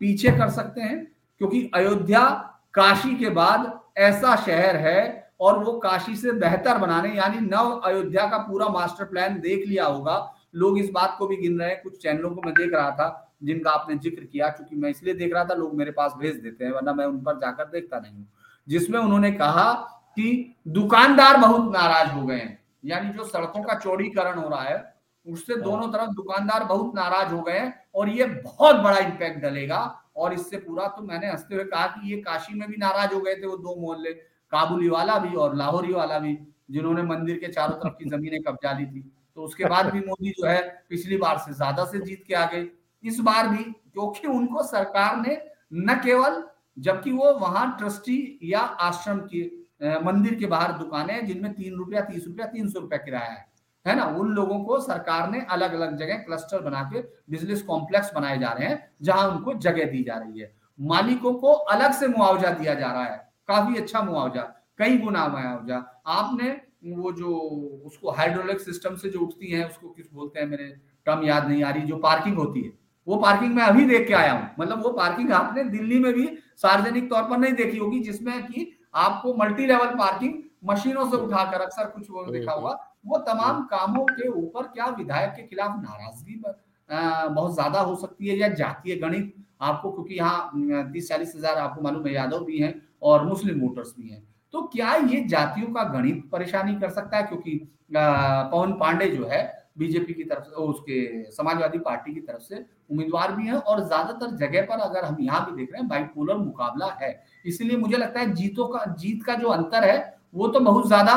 पीछे 0.00 0.30
कर 0.30 0.50
सकते 0.50 0.80
हैं? 0.80 1.04
क्योंकि 1.40 1.70
अयोध्या 1.74 2.28
काशी 2.74 3.14
के 3.16 3.28
बाद 3.30 3.72
ऐसा 3.98 4.34
शहर 4.36 4.76
है 4.76 5.30
और 5.40 5.58
वो 5.64 5.72
काशी 5.78 6.16
से 6.16 6.32
बेहतर 6.32 6.78
बनाने, 6.78 7.08
यानी 7.08 7.40
नव 7.40 7.70
अयोध्या 7.80 8.26
का 8.26 8.38
पूरा 8.38 8.68
मास्टर 8.68 9.04
प्लान 9.04 9.38
देख 9.40 9.66
लिया 9.68 9.84
होगा। 9.84 10.16
लोग 10.54 10.78
इस 10.78 10.90
बात 10.90 11.16
को 11.18 11.26
भी 11.26 11.36
गिन 11.36 11.58
रहे 11.58 11.68
हैं। 11.68 11.82
कुछ 11.82 12.02
चैनलों 12.02 12.30
को 12.30 12.42
मैं 12.42 12.54
देख 12.54 12.72
रहा 12.74 12.90
था, 12.90 13.36
जिनका 13.42 13.70
आपने 13.70 13.96
ज़िक्र 13.96 14.24
किया 14.24 14.48
क्योंकि 14.48 14.76
मैं 14.76 14.90
इसलिए 14.90 15.14
देख 15.14 15.34
रहा 15.34 15.44
था, 15.44 15.54
लोग 15.54 15.74
मेरे 15.74 15.90
पास 15.90 16.14
भेज 16.18 16.36
देते 16.36 16.64
हैं, 16.64 16.72
वरना 16.72 16.92
मैं 16.92 17.06
उन 17.06 17.18
पर 17.20 17.38
जाकर 17.38 17.64
देखता 17.64 17.98
नहीं 17.98 18.12
हूँ। 18.12 18.26
जिसमें 18.68 18.98
उन्होंने 19.00 19.30
कहा 19.32 19.72
कि 20.16 20.56
दुकानदार 20.68 21.36
बहुत 21.36 21.72
नाराज़ 21.72 22.10
हो 22.10 22.26
गए 22.26 22.36
हैं। 22.36 22.58
यानी 22.84 23.10
जो 23.10 23.24
सड़कों 23.24 23.62
का 23.62 23.74
चौड़ीकरण 23.78 24.38
हो 24.38 24.48
रहा 24.48 24.62
है 24.62 24.94
उससे 25.26 25.52
हाँ। 25.52 25.62
दोनों 25.62 25.88
तरफ़ 25.88 26.10
दुकानदार 26.12 26.64
बहुत 26.64 26.94
नाराज़ 26.94 27.32
हो 27.34 27.40
गए 27.42 27.58
हैं 27.58 27.72
और 27.94 28.08
ये 28.08 28.24
बहुत 28.26 28.76
बड़ा 28.76 28.98
इम्पैक्ट 28.98 29.40
डलेगा। 29.42 29.78
और 30.16 30.32
इससे 30.32 30.56
पूरा 30.58 30.86
तो 30.88 31.02
मैंने 31.02 31.30
हँसते 31.30 31.54
हुए 31.54 31.64
कहा 31.64 31.86
कि 31.86 32.10
ये 32.10 32.16
काशी 32.22 32.54
में 32.54 32.68
भी 32.68 32.76
नाराज़ 32.76 33.14
हो 33.14 33.20
गए 33.20 33.34
थे 33.34 33.46
वो 33.46 33.56
दो 33.58 33.74
मोहल्ले 33.80 34.12
काबुली 34.52 34.88
वाला 34.88 35.18
भी 35.18 35.34
और 35.36 35.56
लाहौरी 35.56 35.92
वाला 35.92 36.18
भी 36.18 36.36
जिन्होंने 36.70 37.02
मंदिर 37.04 37.36
के 37.36 37.48
चारों 37.48 37.74
तरफ़ 37.74 37.94
की 37.94 38.08
जमीनें 38.10 38.40
कब्जा 38.42 38.72
ली 38.72 38.86
थी। 38.86 39.00
तो 39.36 39.42
उसके 39.42 39.64
बाद 39.64 39.90
भी 39.92 40.00
मोदी 40.00 40.30
जो 40.30 40.46
है 40.46 40.60
पिछली 40.90 41.16
बार 41.16 41.38
से 41.38 41.52
ज़्यादा 41.54 41.84
से 41.84 42.00
जीत 42.00 42.24
के 42.28 42.34
आ 42.34 42.44
गए। 42.46 42.66
इस 43.04 43.18
बार 43.20 43.48
भी 43.48 43.62
क्योंकि 43.64 44.28
उनको 44.28 44.62
सरकार 44.62 45.16
ने 45.18 45.40
न 45.74 45.94
केवल 46.04 46.42
जबकि 46.78 47.12
वो 47.12 47.32
वहाँ 47.32 47.76
ट्रस्टी 47.78 48.38
या 48.42 48.60
आश्रम 48.60 49.18
की 49.18 49.68
मंदिर 50.04 50.34
के 50.34 50.46
बाहर 50.46 50.72
दुकानें 50.72 51.14
हैं, 51.14 51.26
जिनमें 51.26 51.52
तीन 51.52 51.74
रुपया, 51.74 52.00
तीस 52.00 52.26
रुपया, 52.26 52.46
तीन 52.46 52.68
सौ 52.68 52.80
रुपया 52.80 52.98
किराया 52.98 53.30
है। 53.30 53.46
है 53.86 53.96
ना? 53.96 54.04
उन 54.04 54.28
लोगों 54.28 54.64
को 54.64 54.80
सरकार 54.80 55.30
ने 55.30 55.40
अलग 55.40 55.72
अलग 55.72 55.96
जगह 55.96 56.14
क्लस्टर 56.14 56.62
बना 56.62 56.82
के 56.82 57.00
बिज़नेस 57.00 57.62
कॉम्प्लेक्स 57.62 58.12
बनाए 58.14 58.38
जा 58.38 58.52
रहे 58.52 58.68
हैं, 58.68 58.90
जहाँ 59.02 59.28
उनको 59.28 59.54
जगह 59.54 59.84
दी 59.84 60.02
जा 60.02 60.14
रही 60.14 60.40
है। 60.40 60.56
मालिकों 60.80 61.34
को 61.34 61.52
अलग 61.52 61.92
से 61.92 62.08
मुआवजा 62.08 62.50
दिया 62.50 62.74
जा 62.74 62.92
रहा 62.92 63.04
है। 63.04 63.32
काफ़ी 63.48 63.76
अच्छा 63.76 64.02
मुआवजा, 64.02 64.42
कई 64.78 64.98
गुना 64.98 65.28
मुआवजा। 65.28 66.02
आपने 66.06 66.60
वो 66.84 67.12
जो, 67.12 67.38
उसको 67.86 68.10
हाइड्रोलिक 68.10 68.60
सिस्टम 68.60 68.96
से 68.96 69.08
जो 69.08 69.20
उठती 69.20 69.46
है, 69.46 69.68
उसको 69.68 69.88
किस 69.88 70.06
बोलते 70.12 70.40
हैं 70.40 70.46
मेरे, 70.46 70.64
टर्म 71.06 71.22
याद 71.22 71.48
नहीं 71.48 71.62
आ 71.64 71.70
रही, 71.70 71.82
जो 71.82 71.96
पार्किंग 71.96 72.36
होती 72.36 72.62
है। 72.62 72.72
वो 73.08 73.16
पार्किंग 73.16 73.54
मैं 73.54 73.62
अभी 73.62 73.84
देख 73.84 74.08
के 74.08 74.14
आया 74.14 74.32
हूँ। 74.32 74.50
मतलब 74.60 74.82
वो 74.82 74.90
पार्किंग 74.90 75.32
आपने 75.32 75.64
दिल्ली 75.64 75.98
में 75.98 76.12
भी 76.12 76.26
सार्वजनिक 76.58 77.08
तौर 77.10 77.22
पर 77.22 77.38
नहीं 77.38 77.52
देखी 77.54 77.78
होगी 77.78 78.00
जिसमें 78.00 78.46
कि 78.46 78.70
आपको 78.96 79.34
मल्टी 79.34 79.66
लेवल 79.66 79.94
पार्किंग 79.94 80.34
मशीनों 80.64 81.10
से 81.10 81.16
उठाकर 81.16 81.60
अक्सर 81.60 81.86
कुछ 81.88 82.06
देखा 82.32 82.52
होगा 82.52 82.78
वो 83.06 83.18
तमाम 83.24 83.62
कामों 83.64 84.04
के 84.06 84.28
ऊपर 84.28 84.62
क्या 84.68 84.86
विधायक 84.98 85.30
के 85.30 85.42
खिलाफ 85.42 85.76
नाराज़गी 85.82 86.42
बहुत 86.90 87.54
ज़्यादा 87.54 87.80
हो 87.80 87.94
सकती 87.96 88.28
है 88.28 88.36
या 88.36 88.48
जातीय 88.54 88.96
गणित 88.96 89.34
आपको 89.62 89.90
क्योंकि 89.92 90.14
यहाँ 90.14 90.90
तीस 90.92 91.08
चालीस 91.08 91.32
हज़ार 91.36 91.58
आपको 91.58 91.82
मालूम 91.82 92.06
है 92.06 92.12
यादव 92.14 92.44
भी 92.44 92.58
हैं 92.58 92.74
और 93.02 93.24
मुस्लिम 93.26 93.60
वोटर्स 93.60 93.94
भी 93.98 94.08
हैं। 94.08 94.22
तो 94.54 94.62
क्या 94.72 94.94
ये 94.94 95.20
जातियों 95.28 95.72
का 95.74 95.82
गणित 95.90 96.28
परेशानी 96.32 96.74
कर 96.80 96.90
सकता 96.90 97.16
है? 97.16 97.22
क्योंकि 97.22 97.58
पवन 97.92 98.72
पांडे 98.72 99.08
जो 99.08 99.26
है 99.26 99.42
बीजेपी 99.76 100.12
की 100.14 100.24
तरफ़ 100.24 100.44
से 100.44 100.54
उसके 100.62 101.30
समाजवादी 101.32 101.78
पार्टी 101.80 102.14
की 102.14 102.20
तरफ़ 102.20 102.42
से 102.44 102.64
उम्मीदवार 102.90 103.32
भी 103.32 103.46
हैं 103.46 103.54
और 103.54 103.84
ज़्यादातर 103.86 104.36
जगह 104.36 104.66
पर 104.66 104.80
अगर 104.80 105.04
हम 105.04 105.16
यहाँ 105.20 105.44
भी 105.46 105.56
देख 105.56 105.72
रहे 105.72 105.80
हैं 105.80 105.88
बाइपोलर 105.88 106.36
मुकाबला 106.36 106.86
है। 107.02 107.10
इसलिए 107.44 107.76
मुझे 107.76 107.96
लगता 107.96 108.20
है 108.20 108.32
जीतों 108.34 108.66
का, 108.68 108.84
जीत 108.92 109.22
का 109.24 109.34
जो 109.34 109.48
अंतर 109.50 109.84
है, 109.84 110.18
वो 110.34 110.48
तो 110.48 110.60
बहुत 110.60 110.86
ज़्यादा 110.86 111.14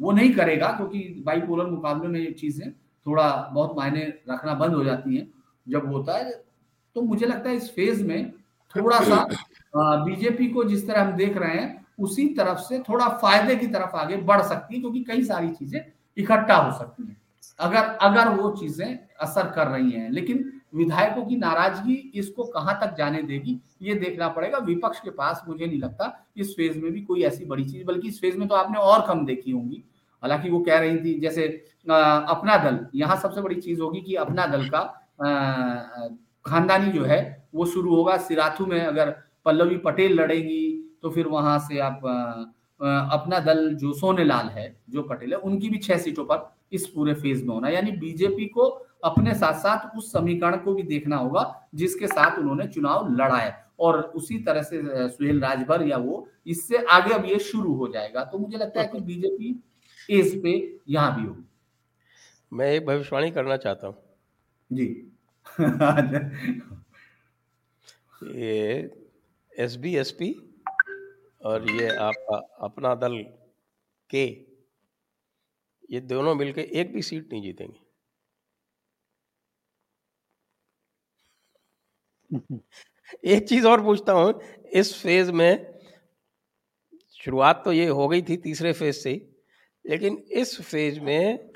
वो 0.00 0.12
नहीं 0.12 0.32
करेगा 0.34 0.68
क्योंकि 0.72 0.98
बाइपोलर 1.26 1.66
मुकाबले 1.66 2.08
में 2.08 2.20
ये 2.20 2.30
चीज़ें 2.32 2.70
थोड़ा 3.06 3.30
बहुत 3.54 3.76
मायने 3.76 4.04
रखना 4.30 4.54
बंद 4.54 4.74
हो 4.74 4.84
जाती 4.84 5.16
हैं। 5.16 5.26
जब 5.66 5.92
होता 5.92 6.16
है 6.16 6.30
तो 6.96 7.02
मुझे 7.02 7.26
लगता 7.26 7.48
है 7.50 7.56
इस 7.56 7.68
फ़ेज़ 7.74 8.02
में 8.04 8.30
थोड़ा 8.74 9.00
सा 9.00 9.26
बीजेपी 10.04 10.46
को 10.48 10.64
जिस 10.64 10.86
तरह 10.86 11.02
हम 11.02 11.12
देख 11.14 11.36
रहे 11.36 11.52
हैं, 11.52 11.84
उसी 11.98 12.26
तरफ़ 12.34 12.58
से 12.60 12.78
थोड़ा 12.88 13.08
फ़ायदे 13.18 13.56
की 13.56 13.66
तरफ़ 13.68 13.96
आगे 13.96 14.16
बढ़ 14.18 14.42
सकती 14.42 14.74
है 14.74 14.80
क्योंकि 14.80 15.02
कई 15.04 15.24
सारी 15.24 15.48
चीज़ें 15.50 15.80
इकट्ठा 16.16 16.56
हो 16.56 16.72
सकती 16.78 17.02
है। 17.02 17.16
अगर 17.60 17.82
अगर 18.02 18.28
वो 18.30 18.50
चीज़ें 18.52 18.98
असर 19.20 19.50
कर 19.50 19.66
रही 19.68 19.90
हैं 19.92 20.10
लेकिन 20.10 20.50
विधायकों 20.74 21.24
की 21.24 21.36
नाराज़गी 21.36 21.94
इसको 22.16 22.44
कहाँ 22.44 22.78
तक 22.80 22.94
जाने 22.98 23.22
देगी 23.22 23.60
ये 23.82 23.94
देखना 23.94 24.28
पड़ेगा। 24.28 24.58
विपक्ष 24.60 25.00
के 25.00 25.10
पास 25.12 25.42
मुझे 25.48 25.66
नहीं 25.66 25.78
लगता 25.80 26.12
इस 26.36 26.54
फ़ेज़ 26.56 26.78
में 26.78 26.90
भी 26.92 27.00
कोई 27.02 27.22
ऐसी 27.24 27.44
बड़ी 27.44 27.64
चीज़ 27.64 27.84
बल्कि 27.86 28.08
इस 28.08 28.20
फ़ेज़ 28.20 28.38
में 28.38 28.46
तो 28.48 28.54
आपने 28.54 28.78
और 28.78 29.06
कम 29.08 29.24
देखी 29.26 29.50
होंगी। 29.50 29.82
हालाँकि 30.22 30.50
वो 30.50 30.60
कह 30.60 30.78
रही 30.78 30.96
थी 30.98 31.18
जैसे 31.20 31.46
आ, 31.86 31.96
अपना 31.96 32.56
दल 32.58 32.78
यहाँ 32.94 33.16
सबसे 33.16 33.40
बड़ी 33.40 33.56
चीज़ 33.56 33.80
होगी 33.80 34.00
कि 34.00 34.14
अपना 34.16 34.46
दल 34.46 34.68
का 34.68 34.82
खानदानी 36.44 36.92
जो 36.92 37.04
है 37.04 37.20
वो 37.54 37.66
शुरू 37.66 37.94
होगा। 37.94 38.16
सिराथू 38.18 38.66
में 38.66 38.80
अगर 38.80 39.10
पल्लवी 39.46 39.76
पटेल 39.78 40.20
लड़ेगी 40.20 40.62
तो 41.02 41.10
फिर 41.10 41.26
वहाँ 41.28 41.58
से 41.60 41.78
आप 41.80 42.06
आ, 42.06 42.44
अपना 42.84 43.38
दल 43.40 43.74
जो 43.74 43.92
सोनेलाल 43.94 44.48
है 44.48 44.74
जो 44.90 45.02
पटेल 45.02 45.32
है 45.32 45.38
उनकी 45.40 45.68
भी 45.70 45.78
छह 45.78 45.98
सीटों 45.98 46.24
पर 46.24 46.50
इस 46.72 46.86
पूरे 46.86 47.14
फ़ेज़ 47.14 47.44
में 47.44 47.54
होना 47.54 47.68
यानी 47.68 47.92
बीजेपी 47.98 48.46
को 48.48 48.68
अपने 49.04 49.34
साथ 49.34 49.58
साथ 49.60 49.96
उस 49.98 50.12
समीकरण 50.12 50.56
को 50.56 50.74
भी 50.74 50.82
देखना 50.84 51.16
होगा 51.16 51.68
जिसके 51.74 52.06
साथ 52.06 52.38
उन्होंने 52.38 52.66
चुनाव 52.68 53.12
लड़ा 53.12 53.36
है। 53.36 53.62
और 53.80 54.00
उसी 54.16 54.38
तरह 54.38 54.62
से 54.62 55.08
सुहेल 55.08 55.40
राजभर 55.40 55.82
या 55.82 55.96
वो 55.96 56.26
इससे 56.46 56.84
आगे 56.86 57.14
अब 57.14 57.24
ये 57.24 57.38
शुरू 57.38 57.72
हो 57.74 57.88
जाएगा। 57.88 58.24
तो 58.24 58.38
मुझे 58.38 58.56
लगता 58.56 58.80
है 58.80 58.86
कि 58.86 59.00
बीजेपी 59.00 59.48
एज 60.08 60.42
पे 60.42 60.52
यहाँ 60.88 61.16
भी 61.16 61.26
होगी। 61.26 61.44
मैं 62.52 62.70
एक 62.72 62.86
भविष्यवाणी 62.86 63.30
करना 63.30 63.56
चाहता 63.56 63.86
हूँ। 63.86 63.96
जी। 64.70 64.86
ये 68.34 68.90
एस 69.52 69.76
बी 69.76 69.94
एस 69.96 70.10
पी 70.10 70.34
और 71.44 71.70
ये 71.70 71.88
आपका 71.98 72.36
अपना 72.66 72.94
दल 72.94 73.16
के, 74.10 74.24
ये 75.90 76.00
दोनों 76.02 76.34
मिलकर 76.34 76.60
एक 76.60 76.92
भी 76.94 77.02
सीट 77.02 77.32
नहीं 77.32 77.42
जीतेंगे। 77.42 77.82
एक 83.26 83.48
चीज़ 83.48 83.66
और 83.66 83.82
पूछता 83.82 84.12
हूँ, 84.12 84.40
इस 84.72 84.94
फ़ेज़ 85.02 85.32
में 85.32 85.74
शुरुआत 87.20 87.62
तो 87.64 87.72
ये 87.72 87.86
हो 87.88 88.08
गई 88.08 88.22
थी 88.22 88.36
तीसरे 88.36 88.72
फ़ेज़ 88.72 88.96
से 88.96 89.12
लेकिन 89.84 90.16
इस 90.32 90.60
फ़ेज़ 90.62 91.00
में 91.00 91.50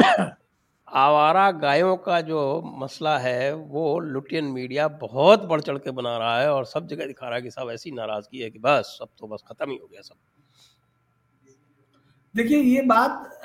आवारा 0.88 1.50
गायों 1.52 1.96
का 1.98 2.20
जो 2.20 2.40
मसला 2.78 3.16
है, 3.18 3.52
वो 3.52 3.98
लुटियन 4.00 4.44
मीडिया 4.46 4.88
बहुत 5.00 5.44
बढ़ 5.44 5.60
चढ़ 5.60 5.78
के 5.78 5.90
बना 5.90 6.16
रहा 6.18 6.40
है 6.40 6.52
और 6.52 6.64
सब 6.66 6.86
जगह 6.88 7.06
दिखा 7.06 7.26
रहा 7.26 7.36
है 7.36 7.42
कि 7.42 7.50
सब 7.50 7.70
ऐसी 7.72 7.90
नाराज़गी 7.90 8.38
है 8.38 8.50
कि 8.50 8.58
बस 8.58 8.96
सब 9.00 9.08
तो 9.18 9.26
बस 9.26 9.44
खत्म 9.48 9.70
ही 9.70 9.76
हो 9.76 9.88
गया 9.92 10.00
सब। 10.02 10.14
देखिए, 12.34 12.58
ये 12.58 12.82
बात 12.82 13.40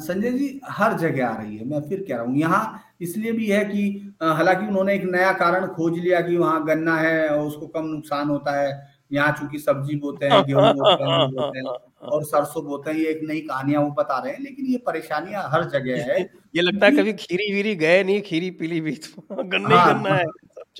संजय 0.00 0.30
जी 0.32 0.60
हर 0.70 0.96
जगह 0.98 1.26
आ 1.26 1.36
रही 1.36 1.56
है, 1.56 1.64
मैं 1.64 1.80
फिर 1.88 2.04
कह 2.08 2.16
रहा 2.16 2.24
हूँ। 2.24 2.36
यहाँ 2.36 2.82
इसलिए 3.00 3.32
भी 3.32 3.46
है 3.46 3.64
कि 3.64 4.14
हालाँकि 4.22 4.66
उन्होंने 4.66 4.94
एक 4.94 5.04
नया 5.06 5.32
कारण 5.34 5.66
खोज 5.68 5.98
लिया 5.98 6.20
कि 6.20 6.36
वहाँ 6.36 6.64
गन्ना 6.66 6.96
है 6.96 7.28
और 7.28 7.46
उसको 7.46 7.66
कम 7.68 7.86
नुकसान 7.86 8.28
होता 8.28 8.60
है, 8.60 8.70
यहाँ 9.12 9.32
चूँकि 9.32 9.58
सब्ज़ी 9.58 9.96
बोते 9.96 10.26
हैं, 10.26 10.42
गेहूँ 10.46 10.72
बोते 10.74 11.58
हैं। 11.58 11.74
और 12.04 12.24
सरसों 12.24 12.64
बोते 12.64 12.90
हैं 12.90 12.98
ये 12.98 13.10
एक 13.10 13.20
नई 13.22 13.40
कहानियाँ 13.40 13.82
वो 13.82 13.90
बता 13.90 14.18
रहे 14.18 14.32
हैं 14.32 14.40
लेकिन 14.40 14.66
ये 14.66 14.78
परेशानियाँ 14.78 15.48
हर 15.50 15.64
जगह 15.64 16.12
है। 16.12 16.18
ये 16.56 16.62
लगता 16.62 16.86
है 16.86 16.92
कभी 16.92 17.12
खीरी 17.12 17.52
वीरी 17.54 17.74
गए 17.74 18.02
नहीं 18.04 18.20
खीरी 18.22 18.50
पीली 18.50 18.80
भी 18.80 18.92
तो 18.96 19.42
गन्ना 19.44 19.76
हाँ, 19.76 19.94
गन्ना 19.94 20.14
है 20.14 20.24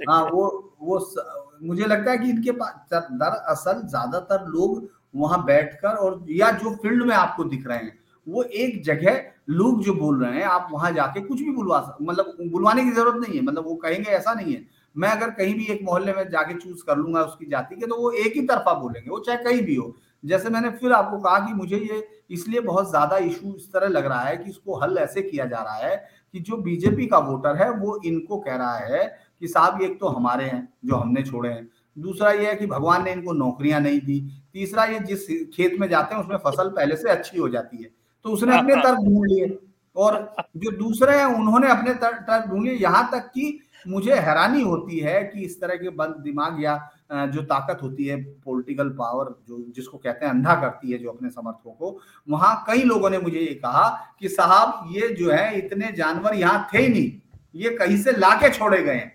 हाँ 0.09 0.23
वो 0.25 0.75
वो 0.81 0.99
स, 0.99 1.15
मुझे 1.63 1.85
लगता 1.85 2.11
है 2.11 2.19
कि 2.19 2.31
इनके 2.31 2.51
पास 2.53 2.89
दरअसल 2.93 3.83
ज़्यादातर 3.89 4.47
लोग 4.47 4.89
वहाँ 5.17 5.45
बैठकर 5.45 5.89
और 5.89 6.25
या 6.29 6.51
जो 6.51 6.71
फ़ील्ड 6.75 7.03
में 7.03 7.15
आपको 7.15 7.45
दिख 7.45 7.67
रहे 7.67 7.79
हैं 7.79 7.99
वो 8.29 8.43
एक 8.43 8.83
जगह 8.85 9.23
लोग 9.51 9.83
जो 9.85 9.95
बोल 9.95 10.25
रहे 10.25 10.37
हैं 10.37 10.45
आप 10.45 10.69
वहाँ 10.73 10.93
जाके 10.93 11.21
कुछ 11.21 11.41
भी 11.41 11.51
बुलवा 11.51 11.97
मतलब 12.03 12.37
बुलवाने 12.53 12.85
की 12.85 12.91
ज़रूरत 12.91 13.29
नहीं 13.29 13.39
है 13.39 13.45
मतलब 13.45 13.65
वो 13.65 13.75
कहेंगे 13.75 14.11
ऐसा 14.11 14.35
नहीं 14.35 14.55
है। 14.55 14.65
मैं 14.97 15.09
अगर 15.09 15.31
कहीं 15.31 15.55
भी 15.55 15.67
एक 15.67 15.81
मोहल्ले 15.83 16.13
में 16.13 16.29
जाके 16.31 16.55
चूज़ 16.55 16.83
कर 16.85 16.97
लूँगा 16.97 17.23
उसकी 17.23 17.47
जाति 17.47 17.77
के 17.77 17.87
तो 17.87 17.97
वो 17.97 18.11
एक 18.11 18.33
ही 18.37 18.43
तरफा 18.43 18.75
बोलेंगे 18.75 19.11
वो 19.11 19.19
चाहे 19.19 19.39
कहीं 19.45 19.63
भी 19.63 19.75
हो। 19.75 19.95
जैसे 20.25 20.51
मैंने 20.51 20.71
फिर 20.73 20.93
आपको 20.93 21.19
कहा 21.19 21.39
कि 21.47 21.55
मुझे 21.55 21.77
ये 21.77 22.07
इसलिए 22.31 22.61
बहुत 22.61 22.91
ज़्यादा 22.91 23.17
इशू 23.21 23.55
इस 23.57 23.73
तरह 23.73 23.89
लग 23.89 24.07
रहा 24.07 24.21
है 24.21 24.37
कि 24.37 24.51
इसको 24.51 24.79
हल 24.81 24.99
ऐसे 24.99 25.23
किया 25.23 25.45
जा 25.47 25.63
रहा 25.63 25.77
है 25.77 25.97
कि 26.35 26.41
जो 26.41 26.57
बीजेपी 26.57 27.07
का 27.07 27.19
वोटर 27.19 27.57
है, 27.57 27.71
वो 27.71 28.01
इनको 28.05 28.39
कह 28.39 28.57
रहा 28.57 28.77
है 28.77 29.05
कि 29.41 29.49
साहब 29.49 29.83
एक 29.83 29.99
तो 30.01 30.09
हमारे 30.09 30.45
हैं, 30.45 30.69
जो 30.85 30.97
हमने 30.97 31.23
छोड़े 31.23 31.51
हैं। 31.51 31.69
दूसरा 31.97 32.31
ये 32.31 32.47
है 32.47 32.55
कि 32.55 32.67
भगवान 32.67 33.05
ने 33.05 33.13
इनको 33.13 33.33
नौकरियाँ 33.33 33.81
नहीं 33.81 34.01
दी। 34.01 34.21
तीसरा 34.53 34.85
ये 34.85 34.99
जिस 35.01 35.27
खेत 35.55 35.77
में 35.81 35.89
जाते 35.89 36.15
हैं, 36.15 36.23
उसमें 36.23 36.37
फ़सल 36.37 36.69
पहले 36.69 36.97
से 36.97 37.11
अच्छी 37.11 37.39
हो 37.39 37.49
जाती 37.49 37.83
है। 37.83 37.91
तो 38.25 38.31
उसने 38.31 38.59
अपने 38.59 38.77
तर्क 38.77 38.99
ढूंढ 38.99 39.27
लिए। 39.27 39.59
और 39.97 40.35
जो 40.57 40.71
दूसरे 40.71 41.19
हैं, 41.19 41.25
उन्होंने 41.25 41.71
अपने 41.71 41.95
तर्क 41.95 42.49
ढूंढ 42.49 42.65
लिए। 42.65 42.75
यहाँ 42.75 43.09
तक 43.13 43.31
कि 43.35 43.59
मुझे 43.89 44.15
हैरानी 44.15 44.63
होती 44.63 44.99
है 44.99 45.23
कि 45.25 45.45
इस 45.45 45.61
तरह 45.61 45.77
के 45.77 45.89
बंद 45.89 46.17
दिमाग 46.25 46.63
या 46.63 46.75
जो 47.11 47.43
ताकत 47.45 47.83
होती 47.83 48.05
है 48.05 48.17
पॉलिटिकल 48.45 48.89
पावर 48.99 49.35
जो 49.49 49.59
जिसको 49.71 49.99
कहते 49.99 50.27
हैं 50.27 50.33
अंधा 50.33 50.55
करती 50.61 50.93
है 50.93 50.99
जो 50.99 51.11
अपने 51.11 51.31
समर्थकों 51.31 51.73
को 51.73 51.99
वहाँ 52.29 52.55
कई 52.69 52.83
लोगों 52.83 53.11
ने 53.11 53.19
मुझे 53.19 53.39
ये 53.39 53.55
कहा 53.57 53.89
कि 54.21 54.29
साहब 54.29 54.89
ये 54.93 55.09
जो 55.15 55.31
है 55.31 55.59
इतने 55.59 55.93
जानवर 55.97 56.35
यहाँ 56.35 56.69
थे 56.75 56.79
ही 56.79 56.89
नहीं। 56.89 57.11
ये 57.55 57.71
कहीं 57.77 57.97
से 57.97 58.13
लाके 58.13 58.51
छोड़े 58.51 58.83
गए 58.83 59.11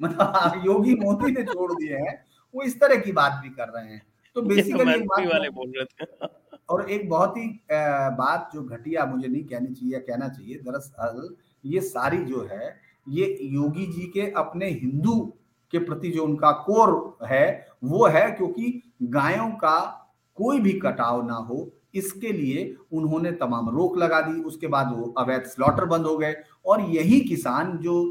मतलब 0.00 0.62
योगी 0.66 0.94
मोदी 0.94 1.32
ने 1.32 1.44
छोड़ 1.44 1.72
दिए 1.72 1.96
हैं 1.96 2.16
वो 2.54 2.62
इस 2.62 2.80
तरह 2.80 2.96
की 2.96 3.12
बात 3.12 3.40
भी 3.42 3.48
कर 3.50 3.68
रहे 3.68 3.84
हैं। 3.84 4.02
तो 4.36 4.42
बेसिकली 4.42 4.92
तो 4.92 5.04
बात 5.04 5.26
वाले 5.26 5.50
बोल 5.50 5.72
रहे 5.76 5.84
थे। 5.84 6.26
और 6.68 6.90
एक 6.90 7.08
बहुत 7.08 7.36
ही 7.36 7.46
बात 7.70 8.50
जो 8.54 8.62
घटिया 8.62 9.04
मुझे 9.06 9.28
नहीं 9.28 9.44
कहनी 9.44 9.74
चाहिए 9.74 9.98
कहना 10.00 10.28
चाहिए 10.28 10.58
दरअसल 10.60 11.34
ये 11.64 11.80
सारी 11.82 12.24
जो 12.24 12.48
है 12.50 12.74
ये 13.06 13.38
योगी 13.42 13.86
जी 13.86 14.06
के 14.14 14.30
अपने 14.36 14.68
हिंदू 14.72 15.14
के 15.74 15.78
प्रति 15.78 16.10
जो 16.10 16.24
उनका 16.24 16.50
कोर 16.66 17.26
है, 17.26 17.66
वो 17.84 18.06
है 18.06 18.30
क्योंकि 18.30 18.80
गायों 19.02 19.50
का 19.50 19.78
कोई 20.38 20.60
भी 20.60 20.72
कटाव 20.80 21.26
ना 21.26 21.34
हो, 21.34 21.70
इसके 21.94 22.32
लिए 22.32 22.74
उन्होंने 22.92 23.32
तमाम 23.32 23.68
रोक 23.68 23.96
लगा 23.98 24.20
दी। 24.20 24.40
उसके 24.42 24.66
बाद 24.66 24.92
वो 24.92 25.12
अवैध 25.18 25.42
स्लॉटर 25.44 25.84
बंद 25.84 26.06
हो 26.06 26.16
गए। 26.18 26.34
और 26.66 26.80
यही 26.90 27.20
किसान 27.20 27.76
जो 27.78 28.02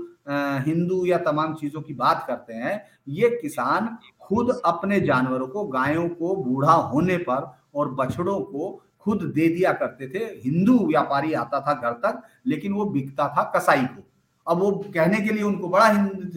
हिंदू 0.66 1.05
या 1.05 1.18
तमाम 1.18 1.53
चीज़ों 1.53 1.82
की 1.82 1.93
बात 1.93 2.24
करते 2.28 2.53
हैं, 2.53 2.82
ये 3.07 3.30
किसान 3.41 3.97
खुद 4.22 4.49
अपने 4.66 4.99
जानवरों 5.01 5.47
को, 5.47 5.64
गायों 5.66 6.07
को, 6.09 6.36
बूढ़ा 6.36 6.74
होने 6.74 7.18
पर 7.20 7.51
और 7.76 7.91
बछड़ों 7.91 8.39
को 8.41 8.82
खुद 9.01 9.24
दे 9.26 9.47
दिया 9.47 9.72
करते 9.74 10.07
थे। 10.09 10.24
हिंदू 10.43 10.78
व्यापारी 10.88 11.34
आता 11.34 11.59
था 11.59 11.74
घर 11.74 11.91
तक, 11.99 12.22
लेकिन 12.45 12.74
वो 12.74 12.86
बिकता 12.86 13.28
था 13.28 13.43
कसाई 13.55 13.86
को। 13.86 14.03
अब 14.47 14.59
वो 14.59 14.72
कहने 14.93 15.20
के 15.20 15.34
लिए 15.34 15.43
उनको 15.43 15.70
बड़ा 15.70 15.88
हिंदू 15.88 16.30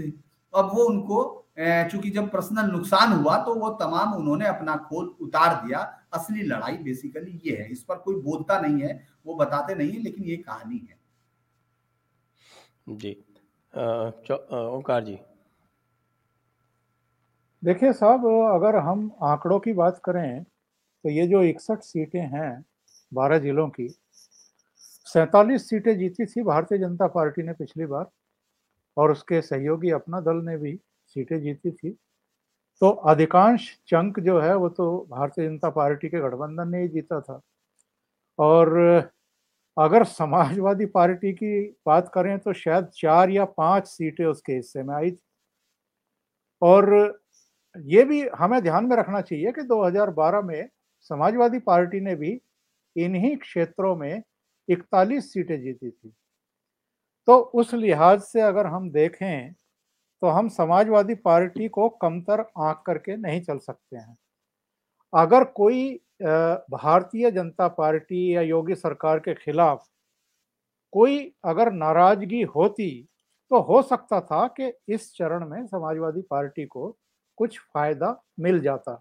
अब 0.52 0.70
वो 0.74 0.84
उनको 0.84 1.24
चूँकि 1.90 2.10
जब 2.10 2.30
पर्सनल 2.30 2.70
नुकसान 2.70 3.12
हुआ 3.12 3.36
तो 3.44 3.54
वो 3.54 3.68
तमाम 3.76 4.12
उन्होंने 4.14 4.46
अपना 4.46 4.76
खोल 4.88 5.06
उतार 5.20 5.54
दिया। 5.66 5.78
असली 6.14 6.42
लड़ाई 6.42 6.76
बेसिकली 6.78 7.40
ये 7.44 7.56
है। 7.56 7.70
इस 7.72 7.82
पर 7.84 7.96
कोई 7.98 8.14
बोलता 8.22 8.58
नहीं 8.60 8.82
है 8.82 9.00
वो 9.26 9.34
बताते 9.36 9.74
नहीं 9.74 9.92
है 9.92 10.02
लेकिन 10.02 10.24
ये 10.24 10.36
कहानी 10.38 10.78
है। 10.80 10.98
जी। 12.88 13.12
ओंकार 13.74 15.04
जी। 15.04 15.18
देखिए 17.62 17.92
साहब 17.94 18.26
अगर 18.54 18.76
हम 18.78 19.10
आंकड़ों 19.24 19.58
की 19.60 19.72
बात 19.74 20.00
करें 20.04 20.44
तो 20.44 21.10
ये 21.10 21.26
जो 21.26 21.42
इकसठ 21.44 21.82
सीटें 21.82 22.20
हैं 22.28 22.64
बारह 23.12 23.38
जिलों 23.38 23.68
की 23.70 23.88
सैतालीस 25.06 25.68
सीटें 25.68 25.96
जीती 25.98 26.26
थी 26.26 26.42
भारतीय 26.44 26.78
जनता 26.78 27.06
पार्टी 27.08 27.42
ने 27.42 27.52
पिछली 27.54 27.86
बार। 27.86 28.04
और 28.96 29.12
उसके 29.12 29.40
सहयोगी 29.42 29.90
अपना 29.90 30.20
दल 30.20 30.36
ने 30.46 30.56
भी 30.58 30.78
सीटें 31.16 31.40
जीती 31.42 31.70
थी। 31.70 31.90
तो 32.82 32.90
अधिकांश 32.90 33.70
चंक 33.88 34.20
जो 34.20 34.40
है, 34.40 34.54
वो 34.56 34.68
तो 34.68 35.06
भारतीय 35.10 35.48
जनता 35.48 35.70
पार्टी 35.70 36.08
के 36.08 36.20
गठबंधन 36.20 36.68
ने 36.68 36.82
ही 36.82 36.88
जीता 36.88 37.20
था। 37.20 37.40
और 38.38 38.78
अगर 39.76 40.04
समाजवादी 40.04 40.86
पार्टी 40.86 41.32
की 41.32 41.60
बात 41.86 42.10
करें 42.14 42.38
तो 42.38 42.52
शायद 42.52 42.86
चार 42.94 43.30
या 43.30 43.44
पाँच 43.46 43.86
सीटें 43.88 44.24
उसके 44.26 44.52
हिस्से 44.52 44.82
में 44.82 44.94
आई 44.94 45.10
थी। 45.10 45.18
और 46.62 47.20
ये 47.76 48.04
भी 48.04 48.22
हमें 48.38 48.60
ध्यान 48.62 48.86
में 48.86 48.96
रखना 48.96 49.20
चाहिए 49.20 49.52
कि 49.52 49.62
2012 49.62 50.42
में 50.42 50.68
समाजवादी 51.10 51.58
पार्टी 51.60 52.00
ने 52.00 52.14
भी 52.16 52.40
इन्हीं 52.96 53.36
क्षेत्रों 53.36 53.96
में 53.96 54.22
इकतालीस 54.68 55.32
सीटें 55.32 55.60
जीती 55.62 55.90
थी। 55.90 56.12
तो 57.28 57.38
उस 57.54 57.72
लिहाज 57.74 58.20
से 58.22 58.40
अगर 58.40 58.66
हम 58.66 58.90
देखें 58.90 59.52
तो 60.22 60.26
हम 60.28 60.48
समाजवादी 60.48 61.14
पार्टी 61.16 61.68
को 61.68 61.88
कमतर 62.02 62.40
आंक 62.40 62.82
करके 62.86 63.16
नहीं 63.16 63.40
चल 63.40 63.58
सकते 63.58 63.96
हैं। 63.96 64.16
अगर 65.12 65.44
कोई 65.56 65.94
भारतीय 66.22 67.30
जनता 67.30 67.68
पार्टी 67.70 68.34
या 68.34 68.40
योगी 68.42 68.74
सरकार 68.74 69.18
के 69.18 69.34
खिलाफ 69.34 69.84
कोई 70.92 71.18
अगर 71.44 71.70
नाराज़गी 71.72 72.42
होती 72.46 72.90
तो 73.50 73.60
हो 73.62 73.80
सकता 73.82 74.20
था 74.20 74.46
कि 74.50 74.72
इस 74.88 75.12
चरण 75.16 75.48
में 75.48 75.66
समाजवादी 75.66 76.22
पार्टी 76.30 76.64
को 76.66 76.88
कुछ 77.38 77.58
फ़ायदा 77.60 78.14
मिल 78.40 78.60
जाता। 78.60 79.00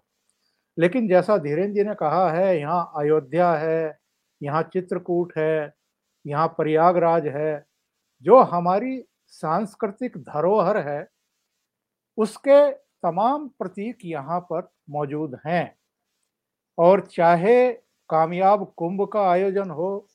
लेकिन 0.78 1.08
जैसा 1.08 1.36
धीरेन्द्र 1.38 1.74
जी 1.74 1.84
ने 1.84 1.94
कहा 1.94 2.30
है, 2.30 2.58
यहाँ 2.58 2.92
अयोध्या 2.96 3.52
है, 3.54 3.98
यहाँ 4.40 4.62
चित्रकूट 4.64 5.32
है, 5.38 5.72
यहाँ 6.24 6.46
प्रयागराज 6.48 7.26
है 7.28 7.64
जो 8.24 8.38
हमारी 8.44 9.00
सांस्कृतिक 9.32 10.16
धरोहर 10.18 10.76
है, 10.88 11.06
उसके 12.18 12.70
तमाम 13.02 13.48
प्रतीक 13.58 13.98
यहाँ 14.04 14.40
पर 14.42 14.68
मौजूद 14.90 15.38
हैं। 15.46 15.74
और 16.78 17.00
चाहे 17.06 17.70
कामयाब 18.10 18.64
कुंभ 18.76 19.06
का 19.12 19.28
आयोजन 19.30 19.70
हो, 19.70 20.06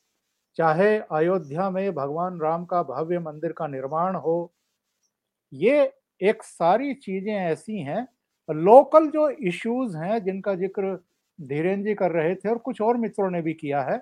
चाहे 0.58 0.96
अयोध्या 1.12 1.68
में 1.70 1.92
भगवान 1.94 2.40
राम 2.40 2.64
का 2.64 2.82
भव्य 2.84 3.18
मंदिर 3.20 3.52
का 3.52 3.66
निर्माण 3.66 4.16
हो, 4.16 4.52
ये 5.52 5.92
एक 6.20 6.42
सारी 6.42 6.94
चीज़ें 6.96 7.34
ऐसी 7.34 7.80
हैं, 7.80 8.06
लोकल 8.48 9.08
जो 9.10 9.28
इश्यूज़ 9.30 9.96
हैं, 9.96 10.22
जिनका 10.24 10.54
ज़िक्र 10.54 10.94
धीरेन्द्र 11.38 11.88
जी 11.88 11.94
कर 11.94 12.10
रहे 12.12 12.34
थे 12.34 12.48
और 12.48 12.58
कुछ 12.60 12.80
और 12.80 12.96
मित्रों 12.96 13.30
ने 13.30 13.42
भी 13.42 13.52
किया 13.54 13.82
है, 13.82 13.98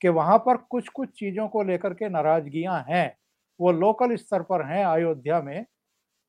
कि 0.00 0.08
वहाँ 0.10 0.38
पर 0.38 0.56
कुछ 0.70 0.88
कुछ 0.90 1.08
चीज़ों 1.10 1.48
को 1.48 1.62
लेकर 1.62 1.94
के 1.94 2.08
नाराजगियाँ 2.08 2.84
हैं। 2.88 3.16
वो 3.60 3.72
लोकल 3.74 4.14
स्तर 4.16 4.42
पर 4.44 4.64
हैं 4.66 4.84
अयोध्या 4.86 5.40
में, 5.42 5.64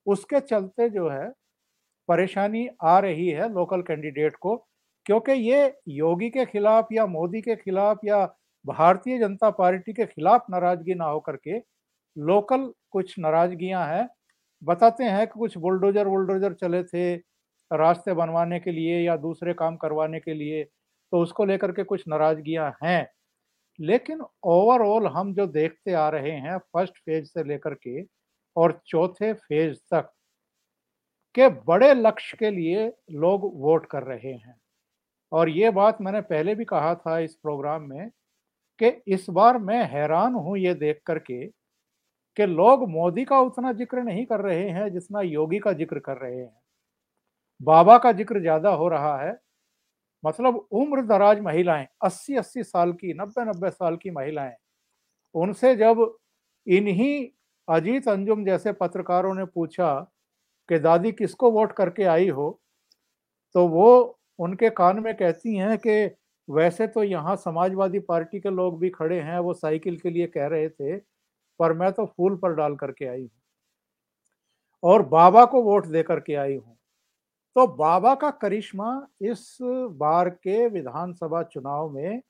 उसके 0.05 0.39
चलते 0.41 0.89
जो 0.91 1.09
है, 1.09 1.29
परेशानी 2.09 2.67
आ 2.85 2.99
रही 2.99 3.27
है 3.29 3.49
लोकल 3.51 3.81
कैंडिडेट 3.83 4.35
को, 4.37 4.55
क्योंकि 5.05 5.31
ये 5.33 5.65
योगी 5.91 6.29
के 6.31 6.45
खिलाफ 6.47 6.87
या 6.93 7.05
मोदी 7.07 7.41
के 7.41 7.55
खिलाफ 7.57 7.99
या 8.05 8.25
भारतीय 8.65 9.19
जनता 9.19 9.49
पार्टी 9.53 9.93
के 9.93 10.05
खिलाफ 10.07 10.45
नाराज़गी 10.51 10.93
ना 10.95 11.05
होकर 11.07 11.35
के 11.39 11.57
लोकल 12.15 12.71
कुछ 12.91 13.15
नाराजगियाँ 13.19 13.85
हैं। 13.87 14.07
बताते 14.61 15.03
हैं 15.05 15.27
कि 15.27 15.39
कुछ 15.39 15.57
बुलडोजर 15.59 16.07
वुलडोजर 16.07 16.53
चले 16.55 16.83
थे 16.85 17.15
रास्ते 17.71 18.13
बनवाने 18.15 18.59
के 18.59 18.71
लिए 18.71 18.99
या 19.01 19.15
दूसरे 19.19 19.53
काम 19.55 19.75
करवाने 19.77 20.19
के 20.21 20.33
लिए 20.35 20.63
तो 21.11 21.21
उसको 21.21 21.45
लेकर 21.45 21.71
के 21.73 21.83
कुछ 21.85 22.03
नाराजगियाँ 22.09 22.71
हैं। 22.83 23.07
लेकिन 23.79 24.21
ओवरऑल 24.45 25.07
हम 25.09 25.33
जो 25.35 25.47
देखते 25.49 25.93
आ 25.95 26.07
रहे 26.09 26.31
हैं 26.39 26.57
फ़र्स्ट 26.59 26.97
फ़ेज़ 26.97 27.25
से 27.27 27.43
लेकर 27.45 27.73
के 27.77 28.01
और 28.55 28.79
चौथे 28.87 29.33
फ़ेज़ 29.35 29.77
तक 29.93 30.11
के 31.35 31.47
बड़े 31.67 31.93
लक्ष्य 31.93 32.37
के 32.39 32.49
लिए 32.51 32.85
लोग 33.13 33.41
वोट 33.61 33.85
कर 33.85 34.03
रहे 34.03 34.31
हैं। 34.33 34.55
और 35.31 35.49
ये 35.49 35.69
बात 35.71 35.97
मैंने 36.01 36.21
पहले 36.23 36.55
भी 36.55 36.65
कहा 36.65 36.93
था 36.97 37.17
इस 37.19 37.35
प्रोग्राम 37.37 37.83
में 37.89 38.09
कि 38.79 38.89
इस 39.15 39.27
बार 39.31 39.57
मैं 39.59 39.83
हैरान 39.91 40.35
हूँ 40.35 40.57
ये 40.59 40.73
देख 40.75 41.01
करके 41.07 41.45
कि 42.37 42.47
लोग 42.47 42.89
मोदी 42.91 43.25
का 43.25 43.39
उतना 43.41 43.73
ज़िक्र 43.73 44.03
नहीं 44.03 44.25
कर 44.25 44.41
रहे 44.41 44.69
हैं 44.71 44.91
जितना 44.93 45.21
योगी 45.23 45.59
का 45.59 45.73
ज़िक्र 45.73 45.99
कर 46.01 46.17
रहे 46.19 46.37
हैं। 46.37 46.53
बाबा 47.61 47.97
का 47.97 48.11
ज़िक्र 48.11 48.39
ज़्यादा 48.41 48.69
हो 48.71 48.87
रहा 48.89 49.17
है 49.21 49.31
मतलब 50.25 50.55
उम्र 50.73 51.01
दराज 51.07 51.39
महिलाएँ 51.41 51.87
80 52.05 52.37
80 52.37 52.63
साल 52.65 52.93
की 52.93 53.13
90 53.15 53.45
90 53.47 53.69
साल 53.71 53.97
की 53.97 54.11
महिलाएँ, 54.11 54.55
उनसे 55.35 55.75
जब 55.75 56.15
इन्हीं 56.67 57.27
अजीत 57.67 58.07
अंजुम 58.09 58.45
जैसे 58.45 58.71
पत्रकारों 58.73 59.33
ने 59.35 59.45
पूछा 59.47 59.93
कि 60.69 60.79
दादी 60.79 61.11
किसको 61.13 61.51
वोट 61.51 61.71
करके 61.73 62.03
आई 62.05 62.29
हो 62.31 62.49
तो 63.55 63.67
वो 63.69 63.87
उनके 64.39 64.69
कान 64.71 64.99
में 64.99 65.13
कहती 65.15 65.55
हैं 65.57 65.77
कि 65.79 65.93
वैसे 66.47 66.87
तो 66.87 67.03
यहाँ 67.03 67.35
समाजवादी 67.37 67.99
पार्टी 68.01 68.39
के 68.39 68.49
लोग 68.51 68.79
भी 68.79 68.89
खड़े 68.91 69.19
हैं, 69.21 69.39
वो 69.39 69.53
साइकिल 69.55 69.97
के 69.97 70.09
लिए 70.09 70.27
कह 70.27 70.47
रहे 70.47 70.69
थे, 70.69 70.97
पर 71.59 71.73
मैं 71.73 71.91
तो 71.93 72.05
फूल 72.07 72.35
पर 72.37 72.55
डाल 72.55 72.75
करके 72.75 73.05
आई 73.07 73.21
हूँ 73.21 73.29
और 74.83 75.01
बाबा 75.09 75.45
को 75.45 75.61
वोट 75.63 75.85
दे 75.87 76.03
करके 76.03 76.35
आई 76.35 76.55
हूँ। 76.55 76.77
तो 77.55 77.65
बाबा 77.69 78.13
का 78.15 78.29
करिश्मा 78.33 78.87
इस 79.23 79.57
बार 79.97 80.29
के 80.29 80.67
विधानसभा 80.69 81.41
चुनाव 81.43 81.89
में 81.89 82.21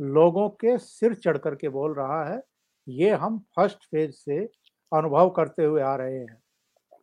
लोगों 0.00 0.48
के 0.60 0.76
सिर 0.78 1.14
चढ़ 1.16 1.38
करके 1.38 1.68
बोल 1.70 1.94
रहा 1.94 2.24
है, 2.26 2.42
ये 2.86 3.10
हम 3.12 3.38
फ़र्स्ट 3.56 3.84
फ़ेज़ 3.86 4.12
से 4.14 4.38
अनुभव 4.92 5.30
करते 5.36 5.64
हुए 5.64 5.82
आ 5.82 5.94
रहे 5.96 6.18
हैं। 6.18 6.38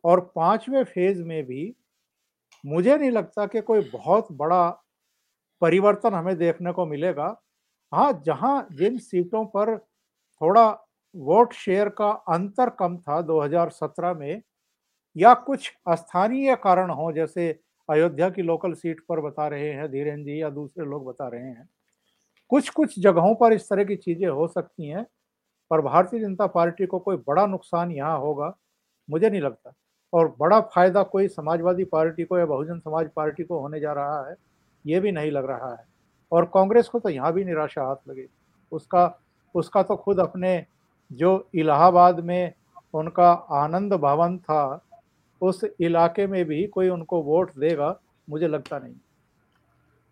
और 0.04 0.20
पाँचवें 0.36 0.84
फ़ेज़ 0.84 1.22
में 1.24 1.44
भी 1.46 1.74
मुझे 2.64 2.96
नहीं 2.96 3.10
लगता 3.10 3.46
कि 3.46 3.60
कोई 3.62 3.80
बहुत 3.92 4.28
बड़ा 4.34 4.68
परिवर्तन 5.62 6.14
हमें 6.14 6.36
देखने 6.38 6.72
को 6.72 6.86
मिलेगा। 6.86 7.36
हाँ 7.92 8.12
जहाँ 8.26 8.68
जिन 8.74 8.98
सीटों 9.00 9.44
पर 9.48 9.76
थोड़ा 10.40 10.68
वोट 11.14 11.52
शेयर 11.54 11.88
का 12.00 12.10
अंतर 12.30 12.70
कम 12.80 12.96
था 12.98 13.20
2017 13.22 14.14
में 14.14 14.42
या 15.18 15.34
कुछ 15.34 15.72
स्थानीय 15.88 16.54
कारण 16.56 16.90
हो, 16.90 17.12
जैसे 17.12 17.60
अयोध्या 17.88 18.28
की 18.30 18.42
लोकल 18.42 18.72
सीट 18.72 19.00
पर 19.08 19.20
बता 19.20 19.48
रहे 19.48 19.72
हैं 19.72 19.90
धीरेन्द्र 19.90 20.24
जी, 20.24 20.42
या 20.42 20.50
दूसरे 20.50 20.84
लोग 20.86 21.06
बता 21.06 21.28
रहे 21.28 21.42
हैं। 21.42 21.68
कुछ 22.50 22.68
कुछ 22.68 22.98
जगहों 23.00 23.34
पर 23.34 23.52
इस 23.52 23.68
तरह 23.68 23.84
की 23.84 23.96
चीज़ें 23.96 24.28
हो 24.28 24.46
सकती 24.48 24.88
हैं, 24.88 25.06
पर 25.70 25.80
भारतीय 25.80 26.20
जनता 26.20 26.46
पार्टी 26.46 26.86
को 26.86 26.98
कोई 26.98 27.16
बड़ा 27.28 27.46
नुकसान 27.46 27.90
यहाँ 27.92 28.18
होगा, 28.18 28.54
मुझे 29.08 29.30
नहीं 29.30 29.40
लगता। 29.40 29.72
और 30.12 30.34
बड़ा 30.40 30.60
फ़ायदा 30.60 31.02
कोई 31.02 31.28
समाजवादी 31.28 31.84
पार्टी 31.84 32.24
को 32.24 32.38
या 32.38 32.46
बहुजन 32.46 32.78
समाज 32.78 33.08
पार्टी 33.16 33.44
को 33.44 33.60
होने 33.60 33.80
जा 33.80 33.92
रहा 33.92 34.28
है, 34.28 34.36
ये 34.84 35.00
भी 35.00 35.12
नहीं 35.12 35.30
लग 35.30 35.46
रहा 35.46 35.72
है। 35.72 35.84
और 36.32 36.44
कांग्रेस 36.44 36.88
को 36.88 37.00
तो 37.00 37.08
यहाँ 37.08 37.32
भी 37.32 37.44
निराशा 37.44 37.82
हाथ 37.82 38.08
लगे। 38.08 38.26
उसका 38.72 39.20
उसका 39.54 39.82
तो 39.82 39.96
खुद 39.96 40.20
अपने 40.20 40.66
जो 41.10 41.48
इलाहाबाद 41.54 42.20
में 42.20 42.52
उनका 42.94 43.30
आनंद 43.32 43.94
भवन 43.94 44.38
था 44.38 44.84
उस 45.40 45.64
इलाके 45.80 46.26
में 46.26 46.44
भी 46.44 46.66
कोई 46.66 46.88
उनको 46.88 47.22
वोट 47.22 47.50
देगा 47.58 47.98
मुझे 48.28 48.48
लगता 48.48 48.78
नहीं। 48.78 48.94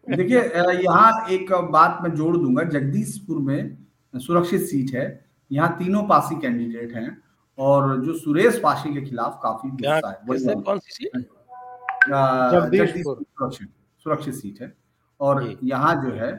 देखिए 0.06 0.40
यहाँ 0.82 1.28
एक 1.30 1.52
बात 1.72 1.98
मैं 2.02 2.14
जोड़ 2.14 2.36
दूँगा 2.36 2.62
जगदीशपुर 2.62 3.38
में 3.38 3.76
सुरक्षित 4.14 4.60
सीट 4.62 4.94
है 4.94 5.04
यहाँ 5.50 5.76
तीनों 5.78 6.02
पासी 6.02 6.40
कैंडिडेट 6.40 6.94
हैं 6.94 7.16
और 7.58 8.04
जो 8.04 8.14
सुरेश 8.14 8.60
पासी 8.62 8.94
के 8.94 9.00
खिलाफ 9.00 9.38
काफ़ी 9.42 9.70
गुस्सा 9.70 10.50
है 10.50 10.62
कौन 10.62 10.78
सी 10.78 10.92
सीट? 10.92 11.16
जगदीशपुर। 12.08 13.52
सुरक्षित 14.06 14.34
सीट 14.34 14.60
है 14.62 14.72
और 15.20 15.58
यहाँ 15.64 15.94
जो 16.02 16.12
है 16.14 16.30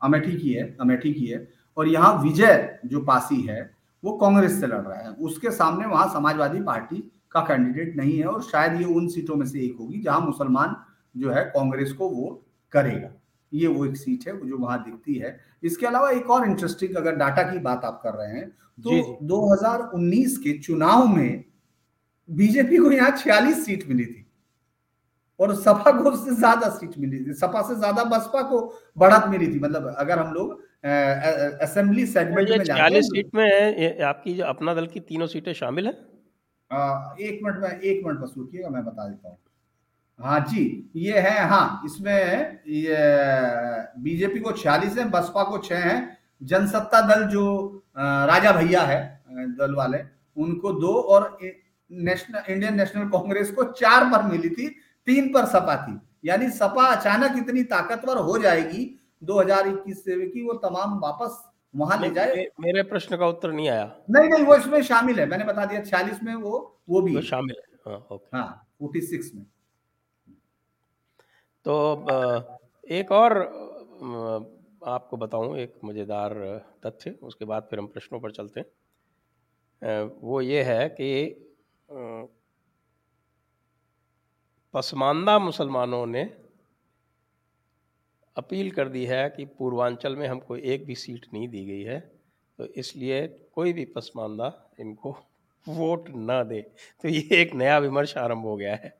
अमेठी 0.00 0.36
की 0.36 0.52
है 0.52 0.76
अमेठी 0.80 1.12
की 1.12 1.26
है 1.26 1.46
और 1.76 1.88
यहाँ 1.88 2.12
विजय 2.22 2.78
जो 2.86 3.00
पासी 3.04 3.40
है 3.40 3.77
वो 4.04 4.12
कांग्रेस 4.18 4.60
से 4.60 4.66
लड़ 4.66 4.80
रहा 4.80 4.98
है। 4.98 5.10
उसके 5.10 5.50
सामने 5.52 5.86
वहाँ 5.86 6.08
समाजवादी 6.08 6.60
पार्टी 6.62 6.96
का 7.32 7.40
कैंडिडेट 7.42 7.96
नहीं 7.96 8.18
है 8.18 8.26
और 8.26 8.42
शायद 8.42 8.80
ये 8.80 8.84
उन 8.86 9.08
सीटों 9.08 9.36
में 9.36 9.46
से 9.46 9.60
एक 9.60 9.76
होगी 9.80 10.00
जहाँ 10.02 10.20
मुसलमान 10.20 10.76
जो 11.14 11.30
है 11.30 11.44
कांग्रेस 11.46 11.92
को 11.92 12.08
वोट 12.10 12.40
करेगा। 12.72 13.10
ये 13.52 13.66
वो 13.66 13.84
एक 13.86 13.96
सीट 13.96 14.26
है 14.28 14.36
जो 14.46 14.58
वहाँ 14.58 14.82
दिखती 14.84 15.14
है। 15.14 15.38
इसके 15.62 15.86
अलावा 15.86 16.10
एक 16.10 16.30
और 16.30 16.46
इंटरेस्टिंग 16.46 16.96
अगर 16.96 17.16
डाटा 17.16 17.42
की 17.42 17.58
बात 17.60 17.84
आप 17.84 18.00
कर 18.04 18.14
रहे 18.14 18.30
हैं 18.30 18.48
तो 18.48 18.90
जी 18.90 19.00
जी। 19.00 19.26
2019 19.26 20.36
के 20.38 20.58
चुनाव 20.58 21.06
में 21.08 21.44
बीजेपी 22.28 22.76
को 22.76 22.90
यहाँ 22.92 23.10
छियालीस 23.12 23.64
सीट 23.66 23.88
मिली 23.88 24.04
थी 24.04 24.24
और 25.40 25.54
सपा 25.56 25.90
को 25.92 26.10
उससे 26.10 26.34
ज़्यादा 26.34 26.68
सीट 26.70 26.98
मिली 26.98 27.24
थी। 27.24 27.32
सपा 27.34 27.62
से 27.62 27.74
ज़्यादा 27.76 28.04
बसपा 28.06 28.42
को 28.42 28.60
बढ़त 28.98 29.28
मिली 29.28 29.46
थी। 29.48 29.58
मतलब 29.60 29.94
अगर 29.98 30.18
हम 30.18 30.32
लोग 30.34 30.60
असेंबली 30.84 32.06
सेगमेंट 32.06 32.50
में 32.50 32.64
चालीस 32.64 33.06
सीट 33.06 33.34
में 33.34 33.44
है 33.44 34.02
आपकी 34.04 34.34
जो 34.34 34.44
अपना 34.44 34.74
दल 34.74 34.86
की 34.86 35.00
तीनों 35.02 35.26
सीटें 35.26 35.52
शामिल 35.54 35.86
है? 35.86 35.92
एक 37.20 37.40
मिनट 37.44 37.58
में 37.62 37.70
एक 37.70 38.06
मिनट 38.06 38.18
बस 38.18 38.34
रुकिएगा 38.36 38.68
मैं 38.68 38.84
बता 38.84 39.08
देता 39.08 39.28
हूँ। 39.28 39.38
हाँ 40.20 40.38
जी 40.50 40.90
ये 40.96 41.18
है 41.20 41.46
हाँ 41.48 41.82
इसमें 41.86 42.60
ये 42.68 42.96
बीजेपी 44.02 44.40
को 44.40 44.52
छियालीस 44.52 44.98
है 44.98 45.08
बसपा 45.10 45.42
को 45.44 45.58
छह 45.58 45.78
है। 45.78 45.96
जनसत्ता 46.42 47.00
दल 47.08 47.24
जो 47.28 47.44
राजा 47.98 48.52
भैया 48.52 48.82
है 48.82 49.00
दल 49.58 49.74
वाले 49.74 49.98
उनको 50.36 50.72
दो 50.72 50.92
और 50.92 51.38
नेशनल 51.90 52.52
इंडियन 52.52 52.76
नेशनल 52.76 53.08
कांग्रेस 53.08 53.50
को 53.50 53.64
चार 53.72 54.04
पर 54.12 54.22
मिली 54.24 54.48
थी 54.50 54.68
तीन 55.06 55.32
पर 55.32 55.46
सपा 55.46 55.76
थी। 55.76 55.98
यानी 56.24 56.48
सपा 56.52 56.86
अचानक 56.86 57.36
इतनी 57.38 57.62
ताकतवर 57.64 58.16
हो 58.18 58.38
जाएगी 58.38 58.84
2021 59.22 60.04
से 60.04 60.26
की 60.28 60.42
वो 60.42 60.54
तमाम 60.58 60.98
वापस 60.98 61.44
वहाँ 61.74 62.00
ले 62.00 62.10
जाए। 62.10 62.46
मेरे 62.60 62.82
प्रश्न 62.82 63.16
का 63.16 63.26
उत्तर 63.26 63.52
नहीं 63.52 63.68
आया। 63.68 63.84
नहीं 64.10 64.28
नहीं 64.30 64.44
वो 64.44 64.56
इसमें 64.56 64.82
शामिल 64.82 65.20
है। 65.20 65.26
मैंने 65.26 65.44
बता 65.44 65.64
दिया 65.64 65.80
छियालीस 65.82 66.22
में 66.22 66.34
वो 66.34 66.80
वो 66.88 67.00
भी 67.02 67.22
शामिल 67.22 67.56
है। 67.58 67.92
हाँ 67.92 67.98
फोर्टी 68.08 68.98
हाँ, 68.98 69.06
सिक्स 69.06 69.30
में। 69.34 69.44
तो 71.66 71.74
एक 72.90 73.12
और 73.12 73.36
आपको 74.86 75.16
बताऊँ 75.16 75.56
एक 75.58 75.74
मज़ेदार 75.84 76.34
तथ्य 76.86 77.10
उसके 77.22 77.44
बाद 77.44 77.66
फिर 77.70 77.78
हम 77.78 77.86
प्रश्नों 77.86 78.20
पर 78.20 78.30
चलते 78.30 78.60
हैं। 78.60 80.02
वो 80.22 80.40
ये 80.40 80.62
है 80.62 80.88
कि 80.88 81.08
पसमानदा 84.74 85.38
मुसलमानों 85.38 86.06
ने 86.06 86.24
अपील 88.38 88.70
कर 88.70 88.88
दी 88.88 89.04
है 89.06 89.28
कि 89.30 89.44
पूर्वांचल 89.58 90.16
में 90.16 90.26
हमको 90.28 90.56
एक 90.56 90.86
भी 90.86 90.94
सीट 90.94 91.26
नहीं 91.34 91.48
दी 91.48 91.64
गई 91.66 91.82
है 91.84 91.98
तो 92.58 92.66
इसलिए 92.76 93.26
कोई 93.54 93.72
भी 93.72 93.84
पसमानदा 93.96 94.52
इनको 94.80 95.16
वोट 95.66 96.08
ना 96.10 96.42
दे। 96.44 96.60
तो 97.04 97.08
ये 97.08 97.40
एक 97.42 97.54
नया 97.54 97.78
विमर्श 97.78 98.16
आरंभ 98.18 98.44
हो 98.44 98.56
गया 98.56 98.74
है। 98.74 98.92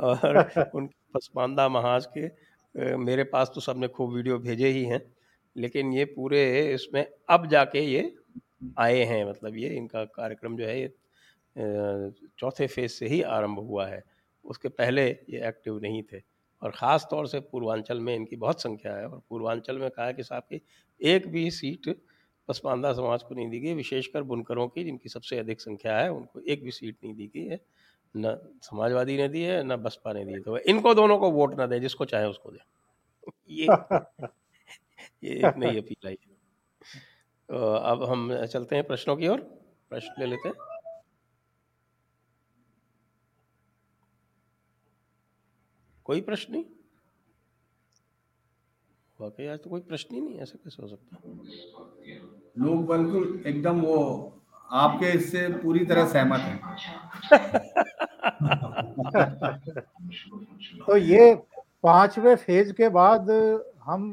और 0.00 0.38
उन 0.74 0.86
पसमानदा 1.14 1.68
महाज 1.68 2.06
के 2.16 2.96
मेरे 2.98 3.24
पास 3.24 3.50
तो 3.54 3.60
सबने 3.60 3.88
खूब 3.88 4.14
वीडियो 4.14 4.38
भेजे 4.38 4.68
ही 4.68 4.84
हैं 4.84 5.00
लेकिन 5.56 5.92
ये 5.92 6.04
पूरे 6.06 6.42
इसमें 6.74 7.04
अब 7.30 7.46
जाके 7.48 7.80
ये 7.82 8.02
आए 8.78 9.02
हैं 9.04 9.24
मतलब 9.30 9.56
ये 9.56 9.68
इनका 9.76 10.04
कार्यक्रम 10.16 10.56
जो 10.56 10.66
है 10.66 10.80
ये 10.80 10.88
चौथे 12.38 12.66
फ़ेज़ 12.66 12.92
से 12.92 13.06
ही 13.08 13.20
आरंभ 13.30 13.58
हुआ 13.60 13.86
है। 13.88 14.02
उसके 14.44 14.68
पहले 14.70 15.06
ये 15.30 15.48
एक्टिव 15.48 15.78
नहीं 15.82 16.02
थे। 16.12 16.20
और 16.62 16.70
ख़ास 16.70 17.06
तौर 17.10 17.26
से 17.28 17.40
पूर्वांचल 17.40 18.00
में 18.00 18.14
इनकी 18.16 18.36
बहुत 18.36 18.62
संख्या 18.62 18.94
है 18.96 19.06
और 19.08 19.22
पूर्वांचल 19.30 19.78
में 19.78 19.90
कहा 19.90 20.12
कि 20.12 20.22
साहब 20.22 20.42
की 20.52 20.60
एक 21.00 21.28
भी 21.28 21.50
सीट 21.50 21.88
पसमानदा 22.48 22.92
समाज 22.92 23.22
को 23.22 23.34
नहीं 23.34 23.48
दी 23.50 23.60
गई 23.60 23.74
विशेषकर 23.74 24.22
बुनकरों 24.24 24.68
की 24.68 24.84
जिनकी 24.84 25.08
सबसे 25.08 25.38
अधिक 25.38 25.60
संख्या 25.60 25.98
है 25.98 26.10
उनको 26.10 26.40
एक 26.40 26.64
भी 26.64 26.70
सीट 26.70 26.96
नहीं 27.04 27.14
दी 27.14 27.26
गई 27.36 27.44
है। 27.46 27.60
न 28.14 28.36
समाजवादी 28.62 29.16
ने 29.16 29.28
दी 29.28 29.42
है 29.42 29.62
न 29.64 29.76
बसपा 29.76 30.12
ने 30.12 30.24
दी 30.24 30.32
है। 30.32 30.40
तो 30.40 30.58
इनको 30.58 30.94
दोनों 30.94 31.18
को 31.18 31.30
वोट 31.32 31.58
ना 31.58 31.66
दे 31.66 31.80
जिसको 31.80 32.04
चाहे 32.04 32.26
उसको 32.26 32.50
दे। 32.52 32.58
ये 33.50 33.66
ये 35.24 35.34
एक 35.42 35.54
नई 35.58 35.78
अपील 35.78 36.08
आई 36.08 36.18
तो 37.48 37.72
अब 37.74 38.02
हम 38.04 38.44
चलते 38.46 38.76
हैं 38.76 38.86
प्रश्नों 38.86 39.16
की 39.16 39.28
ओर। 39.28 39.40
प्रश्न 39.90 40.14
ले 40.20 40.26
लेते 40.26 40.48
हैं। 40.48 40.77
कोई 46.08 46.20
प्रश्न 46.20 46.52
नहीं। 46.52 46.64
वाकई 49.18 49.46
आज 49.46 49.58
तो 49.58 49.70
कोई 49.70 49.80
प्रश्न 49.80 50.14
ही 50.14 50.20
नहीं 50.20 50.38
ऐसा 50.38 50.58
कैसे 50.64 50.82
हो 50.82 50.88
सकता? 50.88 51.16
लोग 52.58 52.86
बिल्कुल 52.86 53.42
एकदम 53.46 53.80
वो 53.80 53.96
आपके 54.70 55.10
इससे 55.12 55.48
पूरी 55.58 55.84
तरह 55.86 56.06
सहमत 56.06 56.40
है। 56.40 56.60
तो 60.86 60.96
ये 60.96 61.34
पांचवे 61.82 62.34
फ़ेज़ 62.36 62.72
के 62.72 62.88
बाद 62.88 63.30
हम 63.82 64.10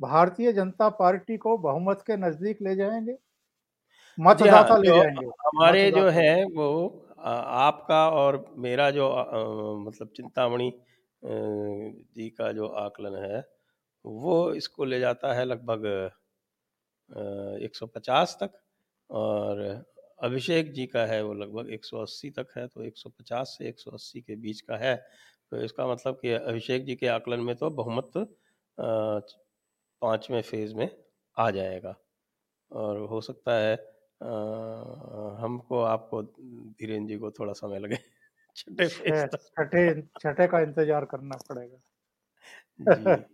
भारतीय 0.00 0.52
जनता 0.52 0.88
पार्टी 0.98 1.36
को 1.36 1.56
बहुमत 1.58 2.02
के 2.06 2.16
नज़दीक 2.16 2.62
ले 2.62 2.74
जाएँगे? 2.76 3.16
जी 4.32 4.46
हाँ 4.48 4.62
मतदाता 4.62 4.76
ले 4.76 4.92
जाएँगे। 4.92 5.26
हमारे 5.46 5.90
जो 5.90 6.08
है 6.08 6.44
वो 6.54 6.66
आपका 7.26 8.08
और 8.10 8.44
मेरा 8.58 8.90
जो 8.90 9.08
आ, 9.08 9.24
मतलब 9.84 10.08
चिंतामणि 10.16 10.70
जी 11.22 12.28
का 12.32 12.50
जो 12.52 12.66
आकलन 12.78 13.16
है, 13.24 13.40
वो 14.04 14.52
इसको 14.54 14.84
ले 14.84 15.00
जाता 15.00 15.32
है 15.34 15.44
लगभग 15.46 15.86
एक 17.62 17.76
सौ 17.76 17.86
पचास 17.88 18.36
तक 18.42 18.60
और 19.10 19.60
अभिषेक 20.24 20.72
जी 20.74 20.86
का 20.88 21.04
है 21.06 21.22
वो 21.24 21.34
लगभग 21.34 21.70
180 21.72 22.30
तक 22.32 22.48
है 22.56 22.66
तो 22.68 22.84
150 22.84 23.56
से 23.58 23.68
180 23.68 24.20
के 24.22 24.36
बीच 24.38 24.60
का 24.62 24.76
है। 24.78 24.94
तो 25.52 25.62
इसका 25.64 25.86
मतलब 25.88 26.18
कि 26.22 26.32
अभिषेक 26.32 26.84
जी 26.86 26.94
के 26.96 27.06
आकलन 27.08 27.40
में 27.42 27.54
तो 27.56 27.70
बहुमत 27.72 28.12
पाँचवें 30.02 30.40
फ़ेज़ 30.42 30.74
में 30.76 30.88
आ 31.36 31.50
जाएगा। 31.52 31.94
और 32.70 32.98
हो 33.10 33.20
सकता 33.22 33.54
है 33.58 33.74
हमको, 35.38 35.80
आपको 35.82 36.22
धीरेन्द्र 36.24 37.08
जी 37.08 37.18
को 37.18 37.30
थोड़ा 37.32 37.52
समय 37.54 37.78
लगे। 37.80 37.98
छठे 38.56 38.88
छठे 39.26 40.02
छठे 40.20 40.46
का 40.46 40.60
इंतज़ार 40.60 41.04
करना 41.04 41.36
पड़ेगा। 41.48 41.78
जी। 42.80 43.24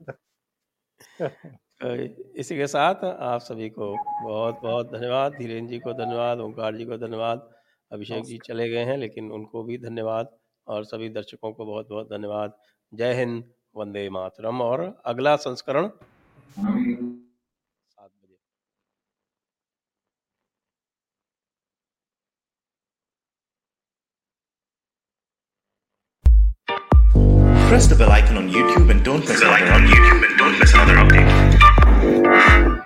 इसी 2.36 2.56
के 2.56 2.66
साथ 2.66 3.04
आप 3.04 3.40
सभी 3.40 3.68
को 3.70 3.86
बहुत 4.22 4.60
बहुत 4.62 4.90
धन्यवाद 4.92 5.32
धीरेन्द्र 5.32 5.70
जी 5.70 5.78
को 5.78 5.92
धन्यवाद 5.92 6.40
ओंकार 6.40 6.76
जी 6.76 6.84
को 6.84 6.98
धन्यवाद 6.98 7.48
अभिषेक 7.90 8.24
जी 8.24 8.38
चले 8.38 8.68
गए 8.68 8.84
हैं 8.84 8.96
लेकिन 8.96 9.30
उनको 9.32 9.62
भी 9.62 9.78
धन्यवाद 9.78 10.36
और 10.66 10.84
सभी 10.84 11.08
दर्शकों 11.08 11.52
को 11.52 11.66
बहुत 11.66 11.88
बहुत 11.88 12.10
धन्यवाद। 12.10 12.58
जय 12.92 13.14
हिंद 13.14 13.44
वंदे 13.76 14.08
मातरम 14.10 14.62
और 14.62 15.02
अगला 15.04 15.36
संस्करण। 15.36 15.90
Press 27.68 27.86
the 27.86 27.94
bell 27.94 28.10
icon 28.10 28.38
on 28.38 28.48
YouTube 28.48 28.90
and 28.90 29.04
don't 29.04 29.20
miss 29.28 29.42
another 30.72 30.94
update. 30.94 32.77